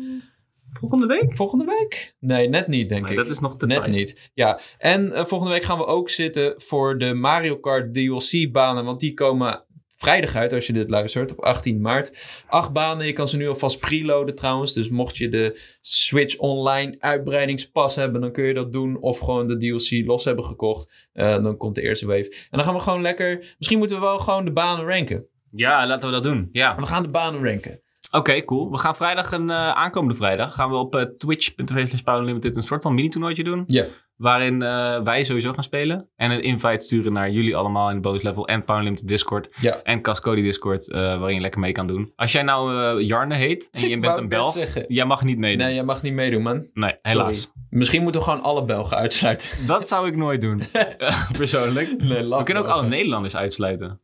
Volgende 0.72 1.06
week? 1.06 1.36
volgende 1.36 1.64
week? 1.64 2.14
Nee, 2.18 2.48
net 2.48 2.66
niet, 2.66 2.88
denk 2.88 3.08
ik. 3.08 3.16
dat 3.16 3.30
is 3.30 3.38
nog 3.38 3.56
te 3.56 3.66
Net 3.66 3.86
niet. 3.86 4.30
Ja, 4.34 4.60
en 4.78 5.12
eh, 5.12 5.24
volgende 5.24 5.52
week 5.52 5.62
gaan 5.62 5.78
we 5.78 5.86
ook 5.86 6.10
zitten 6.10 6.54
voor 6.56 6.98
de 6.98 7.14
Mario 7.14 7.56
Kart 7.56 7.94
DLC-banen. 7.94 8.84
Want 8.84 9.00
die 9.00 9.14
komen 9.14 9.64
vrijdag 10.02 10.34
uit 10.34 10.52
als 10.52 10.66
je 10.66 10.72
dit 10.72 10.90
luistert, 10.90 11.32
op 11.32 11.40
18 11.40 11.80
maart. 11.80 12.16
Acht 12.46 12.72
banen, 12.72 13.06
je 13.06 13.12
kan 13.12 13.28
ze 13.28 13.36
nu 13.36 13.48
alvast 13.48 13.78
preloaden 13.78 14.34
trouwens. 14.34 14.72
Dus 14.72 14.88
mocht 14.88 15.16
je 15.16 15.28
de 15.28 15.60
Switch 15.80 16.36
Online 16.36 16.96
uitbreidingspas 16.98 17.96
hebben, 17.96 18.20
dan 18.20 18.32
kun 18.32 18.44
je 18.44 18.54
dat 18.54 18.72
doen. 18.72 19.00
Of 19.00 19.18
gewoon 19.18 19.46
de 19.46 19.56
DLC 19.56 20.06
los 20.06 20.24
hebben 20.24 20.44
gekocht. 20.44 21.08
Eh, 21.12 21.42
dan 21.42 21.56
komt 21.56 21.74
de 21.74 21.82
eerste 21.82 22.06
wave. 22.06 22.30
En 22.30 22.46
dan 22.50 22.64
gaan 22.64 22.74
we 22.74 22.80
gewoon 22.80 23.02
lekker... 23.02 23.54
Misschien 23.58 23.78
moeten 23.78 23.96
we 23.96 24.02
wel 24.02 24.18
gewoon 24.18 24.44
de 24.44 24.52
banen 24.52 24.86
ranken. 24.86 25.26
Ja, 25.46 25.86
laten 25.86 26.08
we 26.08 26.14
dat 26.14 26.22
doen. 26.22 26.48
Ja. 26.52 26.76
We 26.76 26.86
gaan 26.86 27.02
de 27.02 27.08
banen 27.08 27.44
ranken. 27.44 27.80
Oké, 28.10 28.44
cool. 28.44 28.70
We 28.70 28.78
gaan 28.78 28.96
vrijdag, 28.96 29.32
een 29.32 29.50
eh, 29.50 29.70
aankomende 29.70 30.14
vrijdag, 30.14 30.54
gaan 30.54 30.70
we 30.70 30.76
op 30.76 30.94
uh, 30.94 31.02
twitch.tv 31.02 31.88
slash 31.88 32.24
een 32.40 32.62
soort 32.62 32.82
van 32.82 32.94
mini-toernooitje 32.94 33.44
doen. 33.44 33.64
Ja. 33.66 33.86
Waarin 34.16 34.62
uh, 34.62 35.00
wij 35.00 35.24
sowieso 35.24 35.52
gaan 35.52 35.64
spelen. 35.64 36.10
En 36.16 36.30
een 36.30 36.42
invite 36.42 36.84
sturen 36.84 37.12
naar 37.12 37.30
jullie 37.30 37.56
allemaal 37.56 37.88
in 37.88 37.94
de 37.94 38.00
bonus 38.00 38.22
level 38.22 38.46
en 38.46 38.62
Unlimited 38.70 39.08
Discord. 39.08 39.48
Ja. 39.60 39.82
En 39.82 40.02
Cascody 40.02 40.42
Discord, 40.42 40.86
waarin 40.86 41.34
je 41.34 41.40
lekker 41.40 41.60
mee 41.60 41.72
kan 41.72 41.86
doen. 41.86 42.12
Als 42.16 42.32
jij 42.32 42.42
nou 42.42 43.02
Jarne 43.02 43.34
heet 43.34 43.68
en 43.70 43.88
je 43.88 43.98
bent 43.98 44.18
een 44.18 44.28
Belg, 44.28 44.56
jij 44.88 45.04
mag 45.04 45.24
niet 45.24 45.38
meedoen. 45.38 45.66
Nee, 45.66 45.74
jij 45.74 45.84
mag 45.84 46.02
niet 46.02 46.12
meedoen, 46.12 46.42
man. 46.42 46.68
Nee, 46.72 46.94
helaas. 47.02 47.40
Sorry. 47.40 47.60
Misschien 47.70 48.02
moeten 48.02 48.20
we 48.20 48.26
gewoon 48.26 48.42
alle 48.42 48.64
Belgen 48.64 48.96
uitsluiten. 48.96 49.48
Dat 49.66 49.88
zou 49.88 50.08
ik 50.08 50.16
nooit 50.16 50.40
doen, 50.40 50.62
persoonlijk. 51.38 52.02
Nee, 52.02 52.28
we 52.28 52.42
kunnen 52.42 52.62
ook 52.62 52.68
alle 52.68 52.88
Nederlanders 52.88 53.36
uitsluiten. 53.36 54.00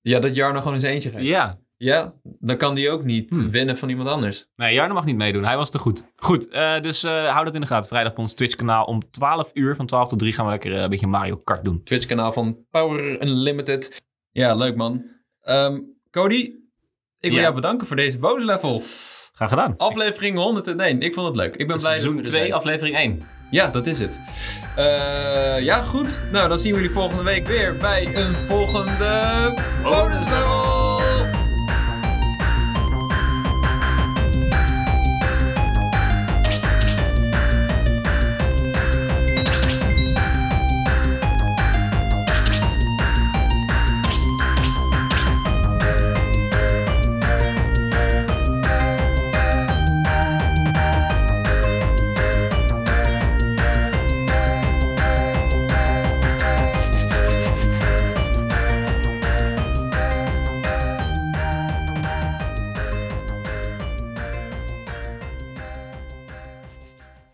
Ja, 0.00 0.20
dat 0.20 0.34
Jarno 0.34 0.58
gewoon 0.58 0.74
eens 0.74 0.82
eentje 0.82 1.10
geeft. 1.10 1.24
Ja. 1.24 1.58
Ja, 1.82 2.12
dan 2.22 2.56
kan 2.56 2.74
die 2.74 2.90
ook 2.90 3.04
niet 3.04 3.30
Hmm. 3.30 3.50
winnen 3.50 3.78
van 3.78 3.88
iemand 3.88 4.08
anders. 4.08 4.46
Nee, 4.56 4.74
Jarno 4.74 4.94
mag 4.94 5.04
niet 5.04 5.16
meedoen. 5.16 5.44
Hij 5.44 5.56
was 5.56 5.70
te 5.70 5.78
goed. 5.78 6.06
Goed, 6.16 6.48
uh, 6.52 6.80
dus 6.80 7.04
uh, 7.04 7.28
hou 7.32 7.44
dat 7.44 7.54
in 7.54 7.60
de 7.60 7.66
gaten. 7.66 7.88
Vrijdag 7.88 8.12
op 8.12 8.18
ons 8.18 8.34
Twitch-kanaal 8.34 8.84
om 8.84 9.10
12 9.10 9.50
uur. 9.54 9.76
Van 9.76 9.86
12 9.86 10.08
tot 10.08 10.18
3 10.18 10.32
gaan 10.32 10.44
we 10.44 10.50
lekker 10.50 10.72
uh, 10.72 10.80
een 10.80 10.90
beetje 10.90 11.06
Mario 11.06 11.36
Kart 11.36 11.64
doen. 11.64 11.82
Twitch-kanaal 11.84 12.32
van 12.32 12.58
Power 12.70 13.22
Unlimited. 13.22 14.02
Ja, 14.30 14.54
leuk 14.54 14.76
man. 14.76 15.04
Um, 15.48 15.96
Cody, 16.10 16.34
ik 17.20 17.30
wil 17.30 17.32
Ja. 17.32 17.40
jou 17.40 17.54
bedanken 17.54 17.86
voor 17.86 17.96
deze 17.96 18.18
bonus 18.18 18.44
level. 18.44 18.80
Graag 19.32 19.48
gedaan. 19.48 19.74
Aflevering 19.76 20.36
101. 20.38 21.00
Ik 21.02 21.14
vond 21.14 21.26
het 21.26 21.36
leuk. 21.36 21.56
Ik 21.56 21.66
ben 21.66 21.66
blij 21.66 21.76
dat 21.76 21.82
Seizoen 21.82 22.12
we 22.12 22.18
er 22.18 22.24
2, 22.24 22.40
zijn. 22.40 22.52
aflevering 22.52 22.96
1. 22.96 23.22
Ja, 23.50 23.70
dat 23.70 23.86
is 23.86 23.98
het. 23.98 24.18
Eh, 24.76 25.60
ja, 25.64 25.80
goed. 25.80 26.22
Nou, 26.32 26.48
dan 26.48 26.58
zien 26.58 26.74
we 26.74 26.80
jullie 26.80 26.94
volgende 26.94 27.22
week 27.22 27.46
weer 27.46 27.76
bij 27.80 28.14
een 28.16 28.34
volgende 28.34 29.52
bonus 29.82 30.28
level. 30.28 30.89